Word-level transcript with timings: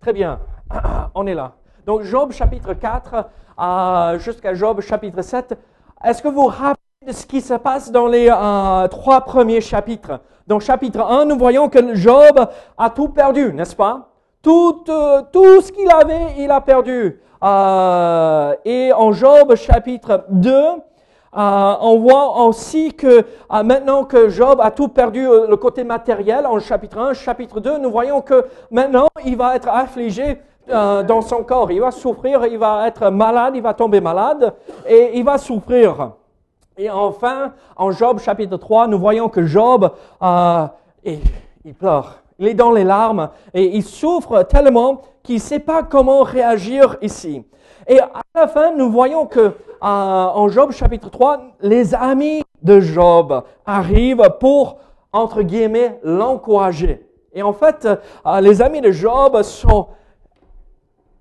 Très 0.00 0.14
bien, 0.14 0.38
on 1.14 1.26
est 1.26 1.34
là. 1.34 1.52
Donc 1.84 2.04
Job 2.04 2.32
chapitre 2.32 2.72
4 2.72 3.26
euh, 3.60 4.18
jusqu'à 4.18 4.54
Job 4.54 4.80
chapitre 4.80 5.20
7. 5.20 5.58
Est-ce 6.02 6.22
que 6.22 6.28
vous 6.28 6.46
rappelez 6.46 7.12
ce 7.12 7.26
qui 7.26 7.42
se 7.42 7.52
passe 7.52 7.92
dans 7.92 8.06
les 8.06 8.30
euh, 8.30 8.88
trois 8.88 9.20
premiers 9.20 9.60
chapitres? 9.60 10.20
Dans 10.46 10.58
chapitre 10.58 11.02
1, 11.02 11.26
nous 11.26 11.36
voyons 11.36 11.68
que 11.68 11.94
Job 11.94 12.48
a 12.78 12.88
tout 12.88 13.10
perdu, 13.10 13.52
n'est-ce 13.52 13.76
pas? 13.76 14.08
Tout, 14.42 14.84
euh, 14.88 15.20
tout 15.30 15.60
ce 15.60 15.70
qu'il 15.70 15.90
avait, 15.90 16.36
il 16.38 16.50
a 16.50 16.62
perdu. 16.62 17.20
et 18.64 18.92
en 18.94 19.12
Job 19.12 19.54
chapitre 19.54 20.24
2, 20.30 20.54
euh, 21.36 21.74
on 21.80 21.98
voit 21.98 22.44
aussi 22.44 22.92
que 22.92 23.24
euh, 23.52 23.62
maintenant 23.62 24.02
que 24.04 24.28
Job 24.28 24.60
a 24.60 24.72
tout 24.72 24.88
perdu 24.88 25.28
euh, 25.28 25.46
le 25.46 25.56
côté 25.56 25.84
matériel 25.84 26.44
en 26.44 26.58
chapitre 26.58 26.98
1, 26.98 27.14
chapitre 27.14 27.60
2, 27.60 27.78
nous 27.78 27.90
voyons 27.90 28.20
que 28.20 28.46
maintenant 28.72 29.06
il 29.24 29.36
va 29.36 29.54
être 29.54 29.68
affligé 29.68 30.38
dans 30.68 31.20
son 31.20 31.42
corps. 31.42 31.72
Il 31.72 31.80
va 31.80 31.90
souffrir, 31.90 32.46
il 32.46 32.56
va 32.56 32.86
être 32.86 33.10
malade, 33.10 33.54
il 33.56 33.62
va 33.62 33.74
tomber 33.74 34.00
malade 34.00 34.54
et 34.86 35.18
il 35.18 35.24
va 35.24 35.36
souffrir. 35.36 36.12
Et 36.76 36.88
enfin, 36.88 37.54
en 37.74 37.90
Job 37.90 38.20
chapitre 38.20 38.56
3, 38.56 38.86
nous 38.86 38.98
voyons 38.98 39.28
que 39.28 39.44
Job, 39.44 39.90
il 41.02 41.74
pleure. 41.76 42.22
Il 42.38 42.46
est 42.46 42.54
dans 42.54 42.70
les 42.70 42.84
larmes 42.84 43.30
et 43.52 43.76
il 43.76 43.82
souffre 43.82 44.44
tellement 44.44 45.02
qu'il 45.24 45.36
ne 45.36 45.40
sait 45.40 45.58
pas 45.58 45.82
comment 45.82 46.22
réagir 46.22 46.96
ici. 47.02 47.42
Et 47.88 47.98
à 47.98 48.22
la 48.36 48.46
fin, 48.46 48.72
nous 48.72 48.90
voyons 48.90 49.26
que 49.26 49.54
en 49.80 50.48
Job 50.48 50.72
chapitre 50.72 51.10
3, 51.10 51.56
les 51.60 51.94
amis 51.94 52.42
de 52.62 52.80
Job 52.80 53.44
arrivent 53.64 54.28
pour, 54.38 54.78
entre 55.12 55.42
guillemets, 55.42 55.98
l'encourager. 56.02 57.06
Et 57.32 57.42
en 57.42 57.52
fait, 57.52 57.86
euh, 58.26 58.40
les 58.40 58.60
amis 58.60 58.80
de 58.80 58.90
Job 58.90 59.40
sont, 59.42 59.88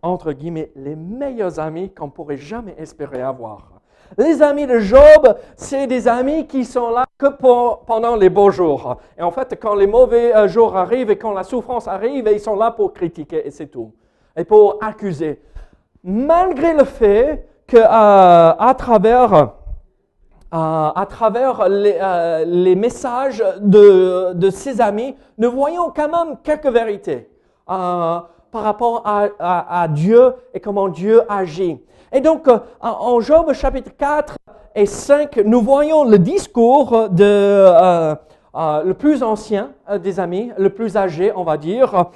entre 0.02 0.31
guillemets, 0.31 0.72
les 0.75 0.96
meilleurs 0.96 1.59
amis 1.59 1.92
qu'on 1.94 2.09
pourrait 2.09 2.38
jamais 2.38 2.75
espérer 2.78 3.22
avoir. 3.22 3.74
Les 4.18 4.42
amis 4.42 4.66
de 4.66 4.80
Job, 4.80 5.38
c'est 5.56 5.86
des 5.86 6.08
amis 6.08 6.48
qui 6.48 6.66
sont 6.66 6.90
là 6.90 7.06
que 7.16 7.28
pendant 7.86 8.16
les 8.16 8.30
beaux 8.30 8.50
jours. 8.50 8.98
Et 9.16 9.22
en 9.22 9.30
fait, 9.30 9.56
quand 9.62 9.75
les 9.75 9.86
mauvais 9.86 10.36
euh, 10.36 10.48
jours 10.48 10.75
arrivent 10.75 11.12
et 11.12 11.18
quand 11.18 11.31
la 11.31 11.44
souffrance 11.44 11.88
arrive, 11.88 12.28
ils 12.31 12.40
sont 12.40 12.56
là 12.56 12.72
pour 12.72 12.92
critiquer 12.94 13.46
et 13.46 13.52
c'est 13.52 13.68
tout. 13.68 13.94
Et 14.36 14.44
pour 14.44 14.78
accuser. 14.81 15.40
Malgré 16.03 16.74
le 16.74 16.86
fait 16.86 17.49
que 17.69 17.78
euh, 17.78 17.84
à 17.88 18.74
travers 18.78 19.34
euh, 19.34 19.46
à 20.52 21.06
travers 21.07 21.69
les, 21.69 21.97
euh, 22.02 22.44
les 22.44 22.75
messages 22.75 23.44
de, 23.62 24.34
de, 24.34 24.50
ses 24.50 24.81
amis, 24.81 25.16
nous 25.38 25.52
voyons 25.52 25.91
quand 25.96 26.09
même 26.09 26.38
quelques 26.44 26.66
vérités 26.66 27.30
par 27.68 28.31
rapport 28.52 29.03
à, 29.06 29.28
à, 29.84 29.88
Dieu 29.88 30.34
et 30.56 30.59
comment 30.59 30.90
Dieu 30.90 31.22
agit. 31.30 31.80
Et 32.12 32.19
donc, 32.19 32.47
en 32.81 33.19
Job 33.19 33.53
chapitre 33.53 33.91
4 33.96 34.38
et 34.74 34.88
5, 34.88 35.38
nous 35.46 35.62
voyons 35.62 36.03
le 36.03 36.18
discours 36.18 37.09
de 37.09 38.16
le 38.56 38.94
plus 38.94 39.22
ancien 39.22 39.69
des 40.01 40.19
amis, 40.19 40.51
le 40.57 40.72
plus 40.72 40.97
âgé, 40.97 41.31
on 41.36 41.44
va 41.44 41.57
dire, 41.57 42.09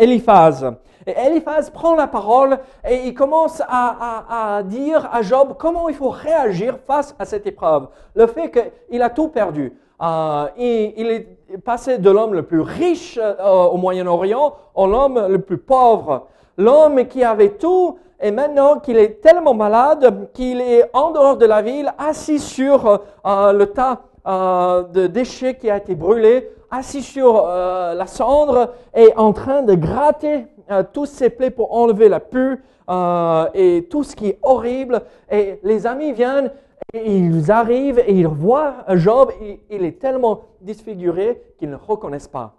Eliphaz. 0.00 0.64
Et 1.06 1.12
Eliphaz 1.12 1.70
prend 1.70 1.94
la 1.94 2.06
parole 2.06 2.58
et 2.88 3.06
il 3.06 3.14
commence 3.14 3.62
à, 3.68 4.62
dire 4.64 5.08
à 5.12 5.22
Job 5.22 5.54
comment 5.58 5.88
il 5.88 5.94
faut 5.94 6.08
réagir 6.08 6.78
face 6.86 7.14
à 7.18 7.24
cette 7.24 7.46
épreuve. 7.46 7.88
Le 8.14 8.26
fait 8.26 8.50
qu'il 8.50 9.02
a 9.02 9.10
tout 9.10 9.28
perdu. 9.28 9.72
Euh, 10.02 10.46
il, 10.56 11.06
est 11.06 11.58
passé 11.58 11.98
de 11.98 12.10
l'homme 12.10 12.32
le 12.32 12.42
plus 12.42 12.60
riche 12.60 13.18
euh, 13.20 13.64
au 13.66 13.76
Moyen-Orient 13.76 14.54
au 14.74 14.86
l'homme 14.86 15.26
le 15.28 15.38
plus 15.40 15.58
pauvre. 15.58 16.26
L'homme 16.56 17.06
qui 17.06 17.22
avait 17.22 17.50
tout 17.50 17.98
et 18.18 18.30
maintenant 18.30 18.78
qu'il 18.78 18.96
est 18.96 19.20
tellement 19.20 19.54
malade 19.54 20.30
qu'il 20.32 20.60
est 20.60 20.84
en 20.94 21.10
dehors 21.10 21.36
de 21.36 21.44
la 21.46 21.60
ville, 21.60 21.92
assis 21.98 22.38
sur 22.38 23.00
euh, 23.26 23.52
le 23.52 23.66
tas 23.66 24.00
de 24.26 25.06
déchets 25.06 25.56
qui 25.56 25.70
a 25.70 25.78
été 25.78 25.94
brûlé, 25.94 26.50
assis 26.70 27.02
sur 27.02 27.46
la 27.46 28.06
cendre 28.06 28.74
et 28.94 29.12
en 29.16 29.32
train 29.32 29.62
de 29.62 29.74
gratter 29.74 30.46
euh, 30.70 30.84
tous 30.92 31.06
ses 31.06 31.30
plaies 31.30 31.50
pour 31.50 31.74
enlever 31.74 32.08
la 32.08 32.20
pu 32.20 32.62
euh, 32.88 33.46
et 33.54 33.88
tout 33.90 34.04
ce 34.04 34.14
qui 34.14 34.28
est 34.28 34.38
horrible. 34.42 35.02
Et 35.28 35.58
les 35.64 35.84
amis 35.84 36.12
viennent, 36.12 36.52
et 36.94 37.16
ils 37.16 37.50
arrivent 37.50 37.98
et 37.98 38.12
ils 38.12 38.28
voient 38.28 38.84
Job, 38.90 39.32
et 39.42 39.60
il 39.68 39.84
est 39.84 40.00
tellement 40.00 40.42
disfiguré 40.60 41.42
qu'ils 41.58 41.70
ne 41.70 41.76
reconnaissent 41.76 42.28
pas. 42.28 42.54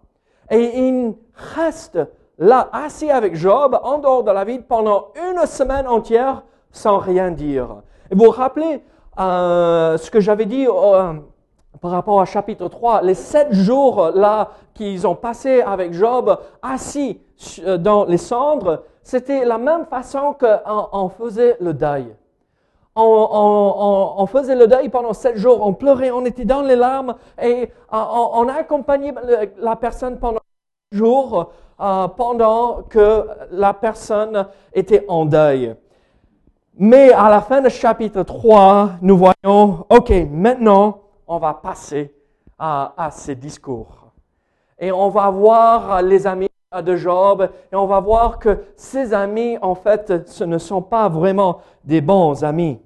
Et 0.50 0.78
ils 0.78 1.14
restent 1.56 2.06
là, 2.38 2.70
assis 2.74 3.10
avec 3.10 3.36
Job, 3.36 3.80
en 3.82 4.00
dehors 4.00 4.24
de 4.24 4.32
la 4.32 4.44
ville, 4.44 4.64
pendant 4.64 5.08
une 5.16 5.46
semaine 5.46 5.88
entière, 5.88 6.44
sans 6.72 6.98
rien 6.98 7.32
dire. 7.32 7.78
Et 8.10 8.16
vous 8.16 8.26
vous 8.26 8.32
rappelez 8.32 8.84
euh, 9.20 9.98
ce 9.98 10.12
que 10.12 10.20
j'avais 10.20 10.46
dit 10.46 10.68
par 11.82 11.92
rapport 11.92 12.22
à 12.22 12.26
chapitre 12.26 12.68
3, 12.68 13.02
les 13.02 13.16
sept 13.16 13.52
jours 13.54 14.12
là 14.14 14.52
qu'ils 14.76 15.08
ont 15.08 15.16
passé 15.16 15.62
avec 15.62 15.94
Job 15.94 16.38
assis 16.62 17.20
euh, 17.64 17.78
dans 17.78 18.06
les 18.06 18.18
cendres, 18.18 18.84
c'était 19.02 19.44
la 19.44 19.58
même 19.58 19.86
façon 19.88 20.36
qu'on 20.40 21.10
faisait 21.10 21.58
le 21.60 21.74
deuil. 21.74 22.16
On, 22.96 24.26
faisait 24.28 24.56
le 24.56 24.68
deuil 24.68 24.90
pendant 24.90 25.14
sept 25.14 25.38
jours, 25.38 25.66
on 25.66 25.74
pleurait, 25.74 26.12
on 26.12 26.26
était 26.26 26.46
dans 26.46 26.62
les 26.62 26.76
larmes 26.76 27.16
et 27.42 27.64
euh, 27.64 27.68
on, 27.92 28.48
a 28.48 28.54
accompagné 28.54 29.14
la 29.58 29.76
personne 29.76 30.20
pendant 30.20 30.42
sept 30.92 31.00
jours 31.00 31.52
euh, 31.80 32.08
pendant 32.10 32.84
que 32.84 33.26
la 33.50 33.74
personne 33.74 34.46
était 34.74 35.04
en 35.08 35.26
deuil. 35.26 35.76
Mais 36.78 37.12
à 37.12 37.30
la 37.30 37.42
fin 37.42 37.62
du 37.62 37.70
chapitre 37.70 38.24
3, 38.24 38.92
nous 39.02 39.18
voyons, 39.18 39.86
OK, 39.90 40.12
maintenant, 40.32 41.00
on 41.32 41.38
va 41.38 41.54
passer 41.54 42.14
à, 42.60 43.10
ces 43.10 43.36
discours. 43.36 44.12
Et 44.78 44.92
on 44.92 45.08
va 45.08 45.30
voir 45.30 46.02
les 46.02 46.28
amis 46.28 46.50
de 46.84 46.96
Job 46.98 47.50
et 47.72 47.76
on 47.76 47.86
va 47.86 48.02
voir 48.02 48.38
que 48.38 48.66
ses 48.76 49.14
amis, 49.14 49.58
en 49.62 49.74
fait, 49.74 50.28
ce 50.28 50.44
ne 50.44 50.58
sont 50.58 50.82
pas 50.82 51.08
vraiment 51.08 51.62
des 51.86 52.02
bons 52.02 52.44
amis. 52.44 52.82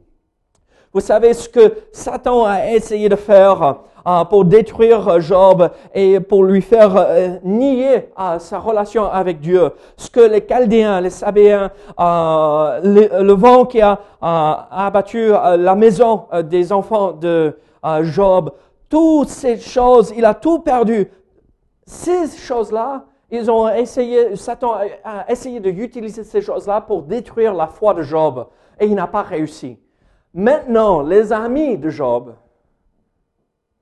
Vous 0.94 1.01
savez 1.01 1.33
ce 1.33 1.50
que 1.50 1.88
Satan 1.92 2.45
a 2.45 2.71
essayé 2.71 3.09
de 3.09 3.15
faire 3.15 3.80
pour 4.29 4.45
détruire 4.45 5.19
Job 5.19 5.69
et 5.93 6.19
pour 6.19 6.43
lui 6.43 6.61
faire 6.61 6.95
euh, 6.95 7.37
nier 7.43 8.09
euh, 8.19 8.39
sa 8.39 8.59
relation 8.59 9.05
avec 9.05 9.39
Dieu. 9.39 9.71
Ce 9.97 10.09
que 10.09 10.19
les 10.19 10.41
Chaldéens, 10.41 11.01
les 11.01 11.09
Sabéens, 11.09 11.71
le, 11.97 13.33
vent 13.33 13.65
qui 13.65 13.81
a 13.81 13.99
abattu 14.21 15.29
la 15.29 15.75
maison 15.75 16.25
des 16.43 16.71
enfants 16.71 17.11
de 17.11 17.57
Job, 18.03 18.51
toutes 18.89 19.29
ces 19.29 19.57
choses, 19.57 20.13
il 20.15 20.25
a 20.25 20.33
tout 20.33 20.59
perdu. 20.59 21.09
Ces 21.85 22.27
choses-là, 22.37 23.05
ils 23.31 23.49
ont 23.49 23.67
essayé, 23.69 24.35
Satan 24.35 24.75
a 25.03 25.29
essayé 25.31 25.59
d'utiliser 25.59 26.23
ces 26.23 26.41
choses-là 26.41 26.81
pour 26.81 27.03
détruire 27.03 27.53
la 27.53 27.67
foi 27.67 27.93
de 27.93 28.03
Job 28.03 28.47
et 28.79 28.85
il 28.85 28.95
n'a 28.95 29.07
pas 29.07 29.23
réussi. 29.23 29.79
Maintenant, 30.33 31.01
les 31.01 31.31
amis 31.31 31.77
de 31.77 31.89
Job, 31.89 32.35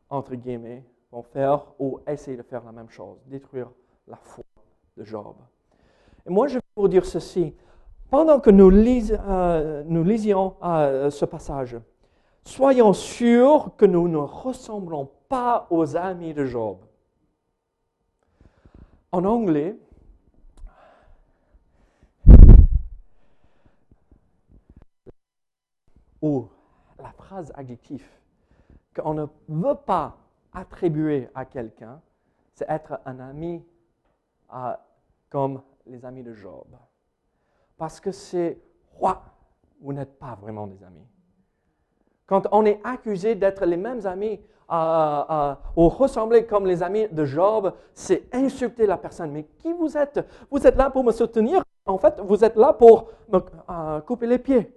entre 0.09 0.35
guillemets, 0.35 0.83
vont 1.11 1.23
faire 1.23 1.65
ou 1.79 1.99
essayer 2.07 2.37
de 2.37 2.43
faire 2.43 2.63
la 2.63 2.71
même 2.71 2.89
chose, 2.89 3.17
détruire 3.27 3.69
la 4.07 4.17
foi 4.17 4.43
de 4.97 5.03
Job. 5.03 5.35
Et 6.25 6.29
moi, 6.29 6.47
je 6.47 6.55
vais 6.55 6.61
vous 6.75 6.87
dire 6.87 7.05
ceci. 7.05 7.53
Pendant 8.09 8.39
que 8.39 8.49
nous, 8.49 8.71
euh, 8.71 9.83
nous 9.85 10.03
lisions 10.03 10.55
euh, 10.63 11.09
ce 11.09 11.25
passage, 11.25 11.77
soyons 12.45 12.93
sûrs 12.93 13.71
que 13.75 13.85
nous 13.85 14.07
ne 14.07 14.17
ressemblons 14.17 15.09
pas 15.27 15.67
aux 15.69 15.95
amis 15.95 16.33
de 16.33 16.45
Job. 16.45 16.77
En 19.11 19.25
anglais, 19.25 19.77
ou 26.21 26.47
la 26.99 27.11
phrase 27.11 27.51
adjectif 27.55 28.22
qu'on 28.93 29.13
ne 29.13 29.25
veut 29.47 29.75
pas 29.85 30.17
attribuer 30.53 31.29
à 31.33 31.45
quelqu'un, 31.45 32.01
c'est 32.53 32.69
être 32.69 32.99
un 33.05 33.19
ami 33.19 33.63
comme 35.29 35.61
les 35.87 36.05
amis 36.05 36.23
de 36.23 36.33
Job. 36.33 36.67
Parce 37.77 37.99
que 37.99 38.11
c'est, 38.11 38.59
roi, 38.91 39.23
vous 39.81 39.93
n'êtes 39.93 40.19
pas 40.19 40.37
vraiment 40.39 40.67
des 40.67 40.83
amis. 40.83 41.07
Quand 42.25 42.47
on 42.51 42.65
est 42.65 42.79
accusé 42.83 43.35
d'être 43.35 43.65
les 43.65 43.77
mêmes 43.77 44.05
amis 44.05 44.39
ou 44.69 45.89
ressembler 45.89 46.45
comme 46.45 46.65
les 46.65 46.81
amis 46.81 47.07
de 47.09 47.25
Job, 47.25 47.73
c'est 47.93 48.33
insulter 48.33 48.85
la 48.85 48.97
personne. 48.97 49.31
Mais 49.31 49.43
qui 49.57 49.73
vous 49.73 49.97
êtes? 49.97 50.25
Vous 50.49 50.65
êtes 50.65 50.75
là 50.75 50.89
pour 50.89 51.03
me 51.03 51.11
soutenir? 51.11 51.63
En 51.85 51.97
fait, 51.97 52.19
vous 52.21 52.45
êtes 52.45 52.55
là 52.55 52.71
pour 52.73 53.09
me 53.27 53.99
couper 54.01 54.27
les 54.27 54.39
pieds. 54.39 54.73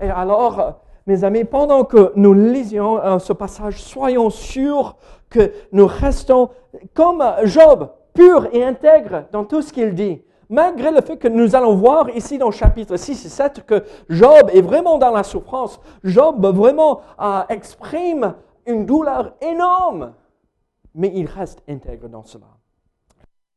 Et 0.00 0.08
alors, 0.08 0.80
mes 1.06 1.22
amis, 1.22 1.44
pendant 1.44 1.84
que 1.84 2.12
nous 2.16 2.34
lisions 2.34 2.98
euh, 2.98 3.18
ce 3.18 3.32
passage, 3.32 3.82
soyons 3.82 4.30
sûrs 4.30 4.96
que 5.30 5.52
nous 5.72 5.86
restons 5.86 6.50
comme 6.94 7.24
Job, 7.44 7.90
pur 8.12 8.48
et 8.52 8.64
intègre 8.64 9.24
dans 9.32 9.44
tout 9.44 9.62
ce 9.62 9.72
qu'il 9.72 9.94
dit. 9.94 10.22
Malgré 10.48 10.90
le 10.90 11.00
fait 11.00 11.16
que 11.16 11.28
nous 11.28 11.56
allons 11.56 11.74
voir 11.74 12.10
ici 12.10 12.38
dans 12.38 12.50
chapitre 12.50 12.96
6 12.96 13.26
et 13.26 13.28
7 13.28 13.66
que 13.66 13.82
Job 14.08 14.50
est 14.52 14.60
vraiment 14.60 14.98
dans 14.98 15.10
la 15.10 15.22
souffrance, 15.22 15.80
Job 16.04 16.44
vraiment 16.54 17.00
euh, 17.20 17.42
exprime 17.48 18.34
une 18.66 18.86
douleur 18.86 19.34
énorme, 19.40 20.12
mais 20.94 21.12
il 21.14 21.26
reste 21.26 21.62
intègre 21.68 22.08
dans 22.08 22.24
cela. 22.24 22.55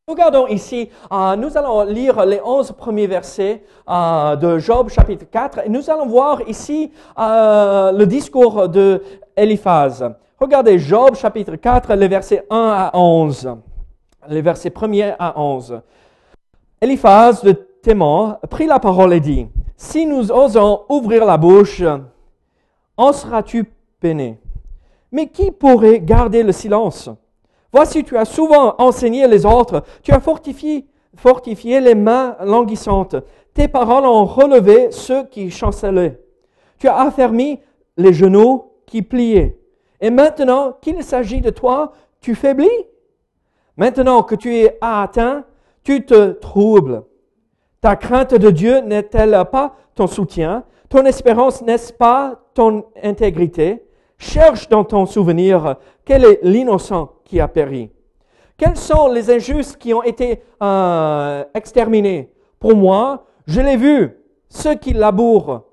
Regardons 0.10 0.48
ici, 0.48 0.90
euh, 1.12 1.36
nous 1.36 1.56
allons 1.56 1.84
lire 1.84 2.26
les 2.26 2.42
11 2.44 2.72
premiers 2.72 3.06
versets 3.06 3.62
euh, 3.88 4.36
de 4.36 4.58
Job 4.58 4.90
chapitre 4.90 5.26
4 5.30 5.60
et 5.68 5.70
nous 5.70 5.88
allons 5.88 6.08
voir 6.08 6.42
ici 6.48 6.92
euh, 7.20 7.92
le 7.92 8.08
discours 8.08 8.68
de 8.70 9.04
Eliphaz. 9.36 10.04
Regardez 10.40 10.80
Job 10.80 11.14
chapitre 11.14 11.58
4, 11.58 11.94
les 11.94 12.08
versets 12.08 12.44
1 12.50 12.58
à 12.58 12.98
11. 12.98 13.56
Les 14.30 14.42
versets 14.42 14.74
1 14.76 15.14
à 15.20 15.40
11. 15.40 15.80
Eliphaz 16.82 17.44
de 17.44 17.52
Théman 17.52 18.40
prit 18.50 18.66
la 18.66 18.80
parole 18.80 19.14
et 19.14 19.20
dit, 19.20 19.46
Si 19.78 20.08
nous 20.08 20.32
osons 20.32 20.86
ouvrir 20.90 21.24
la 21.24 21.38
bouche, 21.38 21.84
en 22.98 23.14
seras-tu 23.14 23.72
peiné 24.00 24.40
Mais 25.12 25.28
qui 25.28 25.52
pourrait 25.52 26.00
garder 26.00 26.42
le 26.42 26.52
silence? 26.52 27.12
Voici, 27.72 28.04
tu 28.04 28.18
as 28.18 28.26
souvent 28.26 28.76
enseigné 28.80 29.28
les 29.28 29.46
autres, 29.46 29.84
tu 30.02 30.12
as 30.12 30.20
fortifié, 30.20 30.86
fortifié 31.16 31.80
les 31.80 31.96
mains 31.96 32.36
languissantes, 32.42 33.16
tes 33.54 33.68
paroles 33.68 34.06
ont 34.06 34.26
relevé 34.26 34.92
ceux 34.92 35.26
qui 35.26 35.52
chancelaient. 35.52 36.20
Tu 36.78 36.88
as 36.88 36.98
affermi 36.98 37.60
les 37.98 38.14
genoux 38.14 38.72
qui 38.86 39.02
pliaient. 39.02 39.58
Et 40.02 40.10
maintenant 40.10 40.78
qu'il 40.82 41.04
s'agit 41.04 41.42
de 41.42 41.50
toi, 41.50 41.92
tu 42.22 42.36
faiblis? 42.36 42.68
Maintenant 43.78 44.24
que 44.24 44.36
tu 44.36 44.56
es 44.56 44.78
atteint, 44.82 45.44
tu 45.84 46.06
te 46.06 46.32
troubles. 46.32 47.04
Ta 47.82 47.96
crainte 47.96 48.34
de 48.34 48.50
Dieu 48.50 48.80
n'est-elle 48.80 49.44
pas 49.52 49.76
ton 49.96 50.08
soutien? 50.08 50.64
Ton 50.90 51.06
espérance 51.06 51.62
n'est-ce 51.62 51.94
pas 51.94 52.40
ton 52.54 52.86
intégrité? 53.04 53.86
Cherche 54.18 54.68
dans 54.70 54.84
ton 54.84 55.06
souvenir 55.06 55.76
quel 56.04 56.26
est 56.26 56.40
l'innocent 56.44 57.14
a 57.38 57.48
péri. 57.48 57.92
Quels 58.58 58.78
sont 58.78 59.08
les 59.08 59.30
injustes 59.30 59.78
qui 59.78 59.94
ont 59.94 60.04
été 60.04 60.42
euh, 60.62 61.44
exterminés? 61.54 62.32
Pour 62.60 62.76
moi, 62.76 63.26
je 63.48 63.62
l'ai 63.62 63.78
vu, 63.78 64.18
ceux 64.50 64.76
qui 64.76 64.94
labourent 64.94 65.64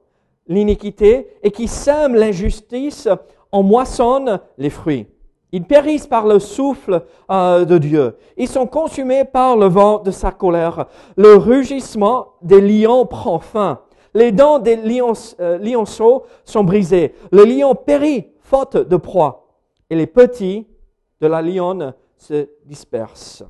l'iniquité 0.46 1.28
et 1.42 1.50
qui 1.50 1.66
sèment 1.66 2.14
l'injustice 2.14 3.08
en 3.50 3.62
moissonnent 3.62 4.40
les 4.58 4.70
fruits. 4.70 5.06
Ils 5.52 5.64
périssent 5.64 6.06
par 6.06 6.26
le 6.26 6.38
souffle 6.38 7.04
euh, 7.30 7.64
de 7.64 7.78
Dieu. 7.78 8.16
Ils 8.36 8.48
sont 8.48 8.66
consumés 8.66 9.24
par 9.24 9.56
le 9.56 9.66
vent 9.66 9.98
de 10.00 10.10
sa 10.10 10.30
colère. 10.30 10.86
Le 11.16 11.36
rugissement 11.36 12.34
des 12.42 12.60
lions 12.60 13.06
prend 13.06 13.38
fin. 13.38 13.80
Les 14.14 14.32
dents 14.32 14.58
des 14.58 14.76
lions, 14.76 15.12
euh, 15.40 15.58
lionceaux 15.58 16.24
sont 16.44 16.64
brisées. 16.64 17.14
Le 17.32 17.44
lion 17.44 17.74
périt 17.74 18.28
faute 18.40 18.76
de 18.76 18.96
proie. 18.96 19.48
Et 19.88 19.96
les 19.96 20.06
petits 20.06 20.66
de 21.20 21.26
la 21.26 21.42
lionne 21.42 21.94
se 22.16 22.48
dispersent. 22.64 23.44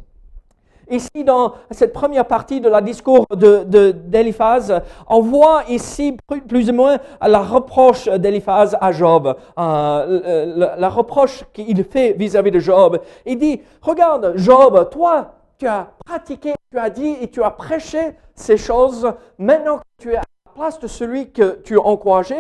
Ici, 0.89 1.25
dans 1.25 1.55
cette 1.73 1.93
première 1.93 2.27
partie 2.27 2.61
de 2.61 2.69
la 2.69 2.81
discours 2.81 3.27
d'Eliphaz, 3.35 4.69
de, 4.69 4.81
on 5.08 5.20
voit 5.20 5.65
ici 5.69 6.17
plus 6.46 6.70
ou 6.70 6.75
moins 6.75 6.99
la 7.20 7.41
reproche 7.41 8.06
d'Eliphaz 8.08 8.77
à 8.81 8.93
Job, 8.93 9.37
euh, 9.58 10.77
la, 10.79 10.89
reproche 10.89 11.43
qu'il 11.53 11.82
fait 11.82 12.13
vis-à-vis 12.13 12.53
de 12.53 12.61
Job. 12.61 13.01
Il 13.25 13.39
dit, 13.39 13.61
regarde, 13.82 14.35
Job, 14.37 14.89
toi, 14.91 15.35
tu 15.58 15.67
as 15.67 15.89
pratiqué, 16.05 16.55
tu 16.70 16.79
as 16.79 16.91
dit 16.91 17.17
et 17.20 17.31
tu 17.31 17.43
as 17.43 17.51
prêché 17.51 18.13
ces 18.37 18.56
choses. 18.56 19.13
Maintenant 19.39 19.79
que 19.79 19.82
tu 19.99 20.13
es 20.13 20.17
à 20.17 20.23
la 20.46 20.53
place 20.55 20.79
de 20.79 20.87
celui 20.87 21.32
que 21.32 21.61
tu 21.65 21.79
as 21.79 21.82
encouragé, 21.82 22.37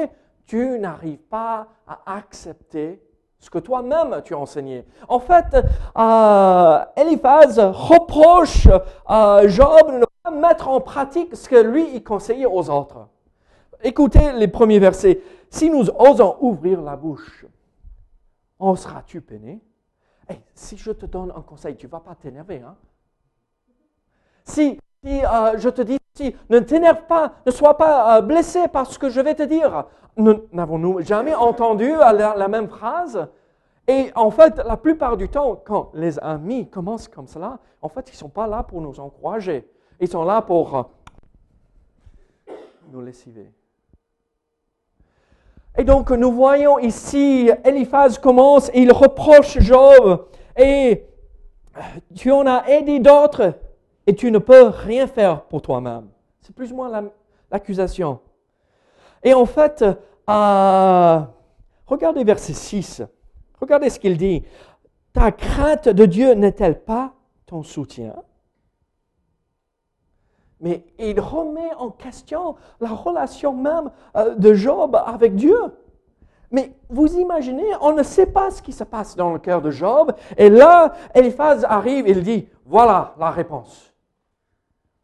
tu 0.46 0.78
n'arrives 0.78 1.18
pas 1.18 1.66
à 1.88 2.16
accepter 2.16 3.00
ce 3.46 3.50
que 3.50 3.58
toi-même 3.58 4.22
tu 4.24 4.34
as 4.34 4.38
enseigné. 4.38 4.84
En 5.08 5.20
fait, 5.20 5.56
euh, 5.96 6.84
Eliphaz 6.96 7.60
reproche 7.60 8.66
euh, 9.08 9.48
Job 9.48 9.92
de 9.92 9.98
ne 9.98 10.04
pas 10.24 10.32
mettre 10.32 10.68
en 10.68 10.80
pratique 10.80 11.36
ce 11.36 11.48
que 11.48 11.54
lui 11.54 11.94
il 11.94 12.02
conseillait 12.02 12.46
aux 12.46 12.68
autres. 12.68 13.06
Écoutez 13.84 14.32
les 14.32 14.48
premiers 14.48 14.80
versets. 14.80 15.20
Si 15.48 15.70
nous 15.70 15.88
osons 15.96 16.36
ouvrir 16.40 16.82
la 16.82 16.96
bouche, 16.96 17.46
en 18.58 18.74
seras-tu 18.74 19.20
peiné? 19.20 19.60
Si 20.54 20.76
je 20.76 20.90
te 20.90 21.06
donne 21.06 21.32
un 21.36 21.42
conseil, 21.42 21.76
tu 21.76 21.86
ne 21.86 21.92
vas 21.92 22.00
pas 22.00 22.16
t'énerver. 22.16 22.62
Hein? 22.66 22.74
Si, 24.44 24.76
euh, 25.06 25.56
je 25.56 25.68
te 25.68 25.82
dis, 25.82 25.98
si, 26.14 26.34
ne 26.50 26.58
t'énerve 26.58 27.06
pas, 27.06 27.34
ne 27.46 27.52
sois 27.52 27.76
pas 27.76 28.20
blessé 28.22 28.66
par 28.66 28.86
ce 28.86 28.98
que 28.98 29.08
je 29.08 29.20
vais 29.20 29.36
te 29.36 29.44
dire 29.44 29.86
n'avons-nous 30.16 31.00
jamais 31.02 31.34
entendu 31.34 31.88
la, 31.88 32.48
même 32.48 32.68
phrase? 32.68 33.28
Et 33.88 34.10
en 34.14 34.30
fait, 34.30 34.56
la 34.58 34.76
plupart 34.76 35.16
du 35.16 35.28
temps, 35.28 35.60
quand 35.64 35.90
les 35.94 36.18
amis 36.18 36.68
commencent 36.68 37.08
comme 37.08 37.26
cela, 37.28 37.58
en 37.82 37.88
fait, 37.88 38.08
ils 38.08 38.14
ne 38.14 38.18
sont 38.18 38.28
pas 38.28 38.46
là 38.46 38.62
pour 38.62 38.80
nous 38.80 38.98
encourager. 38.98 39.68
Ils 40.00 40.08
sont 40.08 40.24
là 40.24 40.42
pour 40.42 40.76
euh, 40.76 42.52
nous 42.90 43.00
lessiver. 43.00 43.52
Et 45.78 45.84
donc, 45.84 46.10
nous 46.10 46.32
voyons 46.32 46.78
ici, 46.78 47.50
Eliphaz 47.64 48.18
commence 48.18 48.70
il 48.74 48.92
reproche 48.92 49.58
Job. 49.60 50.26
Et 50.56 51.06
tu 52.14 52.32
en 52.32 52.46
as 52.46 52.66
aidé 52.68 52.98
d'autres 52.98 53.54
et 54.06 54.14
tu 54.14 54.30
ne 54.30 54.38
peux 54.38 54.68
rien 54.68 55.06
faire 55.06 55.42
pour 55.42 55.60
toi-même. 55.60 56.08
C'est 56.40 56.54
plus 56.54 56.72
ou 56.72 56.76
moins 56.76 57.10
l'accusation. 57.50 58.20
Et 59.26 59.34
en 59.34 59.44
fait, 59.44 59.82
euh, 59.82 61.20
regardez 61.84 62.22
verset 62.22 62.52
6. 62.52 63.02
Regardez 63.60 63.90
ce 63.90 63.98
qu'il 63.98 64.16
dit. 64.16 64.44
ta 65.12 65.32
crainte 65.32 65.88
de 65.88 66.06
Dieu 66.06 66.34
n'est-elle 66.34 66.80
pas 66.80 67.12
ton 67.44 67.64
soutien? 67.64 68.14
Mais 70.60 70.84
il 71.00 71.18
remet 71.18 71.74
en 71.76 71.90
question 71.90 72.54
la 72.80 72.90
relation 72.90 73.52
même 73.52 73.90
euh, 74.16 74.36
de 74.36 74.54
Job 74.54 74.94
avec 74.94 75.34
Dieu. 75.34 75.58
Mais 76.52 76.76
vous 76.88 77.18
imaginez, 77.18 77.66
on 77.80 77.94
ne 77.94 78.04
sait 78.04 78.26
pas 78.26 78.52
ce 78.52 78.62
qui 78.62 78.72
se 78.72 78.84
passe 78.84 79.16
dans 79.16 79.32
le 79.32 79.40
cœur 79.40 79.60
de 79.60 79.72
Job. 79.72 80.12
Et 80.36 80.50
là, 80.50 80.92
Eliphaz 81.16 81.64
arrive 81.64 82.06
il 82.06 82.22
dit, 82.22 82.48
voilà 82.64 83.16
la 83.18 83.32
réponse. 83.32 83.92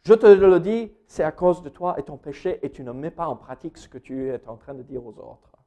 Je 0.04 0.14
te 0.14 0.26
le 0.26 0.60
dis, 0.60 0.92
c'est 1.12 1.24
à 1.24 1.30
cause 1.30 1.62
de 1.62 1.68
toi 1.68 1.94
et 1.98 2.02
ton 2.04 2.16
péché 2.16 2.58
et 2.62 2.70
tu 2.70 2.82
ne 2.82 2.90
mets 2.90 3.10
pas 3.10 3.28
en 3.28 3.36
pratique 3.36 3.76
ce 3.76 3.86
que 3.86 3.98
tu 3.98 4.30
es 4.30 4.48
en 4.48 4.56
train 4.56 4.72
de 4.72 4.82
dire 4.82 5.04
aux 5.04 5.10
autres. 5.10 5.58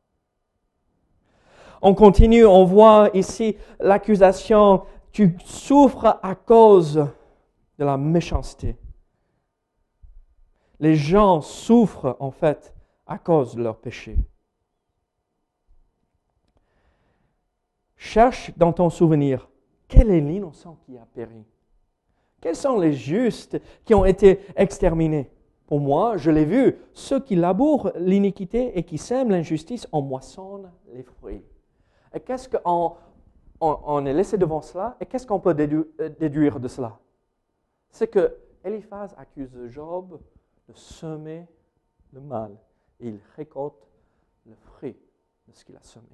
On 1.84 1.94
continue, 1.94 2.48
on 2.48 2.66
voit 2.66 3.12
ici 3.14 3.56
l'accusation, 3.80 4.86
tu 5.12 5.38
souffres 5.46 6.18
à 6.24 6.34
cause 6.34 6.96
de 7.78 7.86
la 7.86 7.96
méchanceté. 7.96 8.76
Les 10.80 10.96
gens 10.96 11.42
souffrent 11.42 12.18
en 12.20 12.32
fait 12.32 12.74
à 13.06 13.20
cause 13.20 13.54
de 13.54 13.62
leur 13.62 13.78
péché. 13.78 14.18
Cherche 17.98 18.52
dans 18.58 18.74
ton 18.74 18.90
souvenir, 18.90 19.48
quel 19.88 20.10
est 20.10 20.22
l'innocent 20.22 20.80
qui 20.88 20.98
a 20.98 21.06
péri? 21.14 21.46
Quels 22.42 22.56
sont 22.56 22.80
les 22.80 22.94
justes 22.94 23.62
qui 23.84 23.94
ont 23.94 24.06
été 24.06 24.40
exterminés? 24.56 25.30
Pour 25.68 25.80
moi, 25.80 26.18
je 26.18 26.30
l'ai 26.30 26.46
vu, 26.46 26.78
ceux 26.94 27.20
qui 27.20 27.36
labourent 27.36 27.92
l'iniquité 27.96 28.78
et 28.78 28.84
qui 28.84 28.98
sèment 28.98 29.32
l'injustice 29.32 29.88
en 29.92 30.02
moissonnent 30.02 30.72
les 30.94 31.04
fruits. 31.04 31.44
Et 32.14 32.20
qu'est-ce 32.20 32.48
qu'on 32.48 32.96
on, 33.60 34.06
est 34.06 34.14
laissé 34.14 34.38
devant 34.38 34.62
cela? 34.62 34.96
Et 35.02 35.06
qu'est-ce 35.06 35.26
qu'on 35.26 35.40
peut 35.40 35.56
euh, 35.60 36.10
déduire 36.20 36.60
de 36.60 36.68
cela? 36.68 37.00
C'est 37.90 38.08
que 38.08 38.38
Eliphaz 38.64 39.16
accuse 39.18 39.58
Job 39.70 40.20
de 40.68 40.74
semer 40.74 41.48
le 42.14 42.22
mal 42.22 42.58
et 43.00 43.10
il 43.10 43.20
récolte 43.36 43.88
le 44.46 44.56
fruit 44.56 44.96
de 45.48 45.54
ce 45.54 45.66
qu'il 45.66 45.76
a 45.76 45.84
semé. 45.84 46.06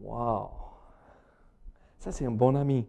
Wow! 0.00 0.50
Ça, 1.98 2.12
c'est 2.12 2.24
un 2.24 2.30
bon 2.30 2.54
ami. 2.54 2.86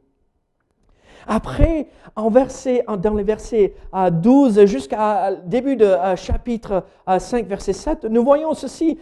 Après, 1.27 1.87
en 2.15 2.29
verset, 2.29 2.83
dans 2.99 3.13
les 3.13 3.23
versets 3.23 3.73
12 4.11 4.65
jusqu'à 4.65 5.31
début 5.45 5.75
de 5.75 5.95
chapitre 6.15 6.83
5, 7.17 7.45
verset 7.47 7.73
7, 7.73 8.05
nous 8.05 8.23
voyons 8.23 8.53
ceci. 8.53 8.97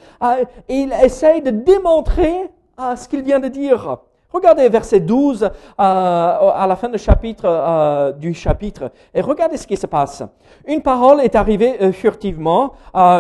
Il 0.68 0.94
essaye 1.04 1.42
de 1.42 1.52
démontrer 1.52 2.50
ce 2.96 3.08
qu'il 3.08 3.22
vient 3.22 3.40
de 3.40 3.48
dire. 3.48 3.98
Regardez 4.30 4.68
verset 4.68 5.00
12 5.00 5.50
à 5.78 6.66
la 6.68 6.76
fin 6.76 6.90
du 6.90 6.98
chapitre, 6.98 8.14
du 8.20 8.34
chapitre 8.34 8.92
et 9.14 9.22
regardez 9.22 9.58
ce 9.58 9.66
qui 9.66 9.78
se 9.78 9.88
passe. 9.88 10.22
Une 10.66 10.82
parole 10.82 11.22
est 11.22 11.36
arrivée 11.36 11.78
euh, 11.82 11.92
furtivement 11.94 12.74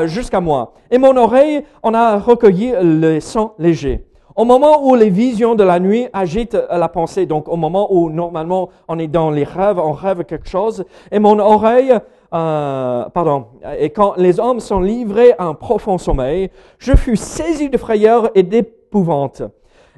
jusqu'à 0.05 0.41
moi 0.41 0.73
et 0.91 0.97
mon 0.97 1.15
oreille 1.15 1.63
en 1.81 1.93
a 1.93 2.17
recueilli 2.17 2.73
le 2.81 3.19
son 3.19 3.53
léger. 3.57 4.06
Au 4.37 4.45
moment 4.45 4.87
où 4.87 4.93
les 4.93 5.09
visions 5.09 5.55
de 5.55 5.63
la 5.63 5.79
nuit 5.79 6.09
agitent 6.13 6.59
la 6.69 6.89
pensée, 6.89 7.25
donc 7.25 7.49
au 7.49 7.55
moment 7.55 7.91
où 7.91 8.11
normalement 8.11 8.69
on 8.87 8.99
est 8.99 9.07
dans 9.07 9.31
les 9.31 9.43
rêves, 9.43 9.79
on 9.79 9.93
rêve 9.93 10.25
quelque 10.25 10.47
chose, 10.47 10.85
et 11.11 11.17
mon 11.17 11.39
oreille, 11.39 11.91
euh, 12.35 13.09
pardon, 13.09 13.45
et 13.79 13.89
quand 13.89 14.13
les 14.15 14.39
hommes 14.39 14.59
sont 14.59 14.79
livrés 14.79 15.33
à 15.39 15.45
un 15.45 15.55
profond 15.55 15.97
sommeil, 15.97 16.51
je 16.77 16.95
fus 16.95 17.15
saisi 17.15 17.71
de 17.71 17.79
frayeur 17.79 18.29
et 18.35 18.43
d'épouvante, 18.43 19.41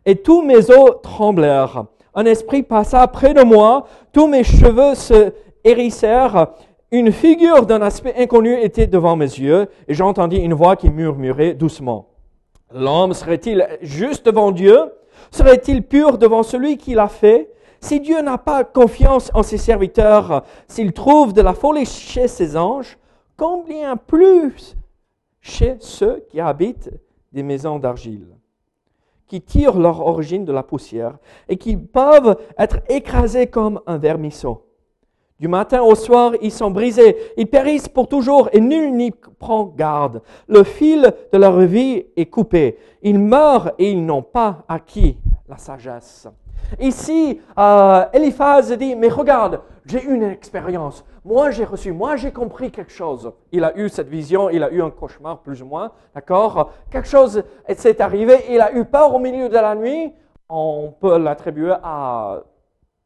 et 0.06 0.16
tous 0.16 0.42
mes 0.42 0.72
os 0.72 1.02
tremblèrent. 1.04 1.84
Un 2.16 2.24
esprit 2.24 2.64
passa 2.64 3.06
près 3.08 3.34
de 3.34 3.44
moi, 3.44 3.88
tous 4.14 4.28
mes 4.28 4.46
cheveux 4.46 4.96
se 4.96 5.34
hérissèrent, 5.66 6.48
une 6.92 7.12
figure 7.12 7.66
d'un 7.66 7.82
aspect 7.82 8.16
inconnu 8.18 8.54
était 8.54 8.88
devant 8.88 9.18
mes 9.18 9.26
yeux, 9.26 9.68
et 9.90 9.94
j'entendis 9.94 10.38
une 10.38 10.54
voix 10.54 10.78
qui 10.78 10.90
murmurait 10.90 11.56
doucement. 11.56 12.09
L'homme 12.74 13.14
serait-il 13.14 13.68
juste 13.82 14.26
devant 14.26 14.52
Dieu? 14.52 14.94
Serait-il 15.32 15.84
pur 15.84 16.18
devant 16.18 16.44
celui 16.44 16.78
qui 16.78 16.94
l'a 16.94 17.08
fait? 17.08 17.52
Si 17.82 18.00
Dieu 18.00 18.22
n'a 18.22 18.38
pas 18.38 18.64
confiance 18.64 19.32
en 19.34 19.42
ses 19.42 19.58
serviteurs, 19.58 20.44
s'il 20.68 20.92
trouve 20.92 21.34
de 21.34 21.42
la 21.42 21.54
folie 21.54 21.86
chez 21.86 22.28
ses 22.28 22.58
anges, 22.58 22.98
combien 23.38 23.96
plus 23.96 24.76
chez 25.42 25.78
ceux 25.80 26.26
qui 26.30 26.40
habitent 26.40 26.92
des 27.32 27.44
maisons 27.44 27.80
d'argile, 27.80 28.28
qui 29.28 29.42
tirent 29.42 29.80
leur 29.80 30.06
origine 30.06 30.46
de 30.46 30.52
la 30.52 30.64
poussière 30.64 31.18
et 31.48 31.58
qui 31.58 31.78
peuvent 31.78 32.38
être 32.58 32.80
écrasés 32.90 33.48
comme 33.48 33.82
un 33.88 33.98
vermisseau? 33.98 34.69
Du 35.40 35.48
matin 35.48 35.82
au 35.82 35.96
soir, 35.96 36.34
ils 36.42 36.52
sont 36.52 36.70
brisés, 36.70 37.16
ils 37.38 37.48
périssent 37.48 37.88
pour 37.88 38.10
toujours 38.10 38.50
et 38.52 38.60
nul 38.60 38.94
n'y 38.94 39.12
prend 39.12 39.64
garde. 39.64 40.22
Le 40.50 40.64
fil 40.64 41.14
de 41.32 41.38
leur 41.38 41.60
vie 41.62 42.06
est 42.18 42.26
coupé. 42.26 42.78
Ils 43.02 43.20
meurent 43.20 43.72
et 43.78 43.92
ils 43.92 44.06
n'ont 44.06 44.22
pas 44.22 44.66
acquis 44.68 45.18
la 45.48 45.56
sagesse. 45.56 46.28
Ici, 46.78 47.40
euh, 47.58 48.06
Eliphaz 48.12 48.74
dit, 48.78 48.98
mais 48.98 49.08
regarde, 49.08 49.62
j'ai 49.86 50.04
une 50.04 50.24
expérience. 50.24 51.06
Moi, 51.24 51.52
j'ai 51.52 51.64
reçu, 51.64 51.94
moi, 51.94 52.18
j'ai 52.18 52.34
compris 52.34 52.70
quelque 52.70 52.92
chose. 52.92 53.32
Il 53.54 53.64
a 53.64 53.78
eu 53.78 53.88
cette 53.88 54.10
vision, 54.10 54.50
il 54.50 54.62
a 54.62 54.70
eu 54.72 54.82
un 54.82 54.90
cauchemar, 54.90 55.40
plus 55.40 55.62
ou 55.64 55.66
moins, 55.66 55.94
d'accord? 56.14 56.72
Quelque 56.92 57.08
chose 57.08 57.44
s'est 57.76 58.02
arrivé, 58.02 58.36
il 58.50 58.60
a 58.60 58.74
eu 58.74 58.84
peur 58.84 59.16
au 59.16 59.20
milieu 59.20 59.48
de 59.48 59.54
la 59.54 59.74
nuit. 59.74 60.12
On 60.50 60.94
peut 61.00 61.18
l'attribuer 61.18 61.76
à 61.82 62.44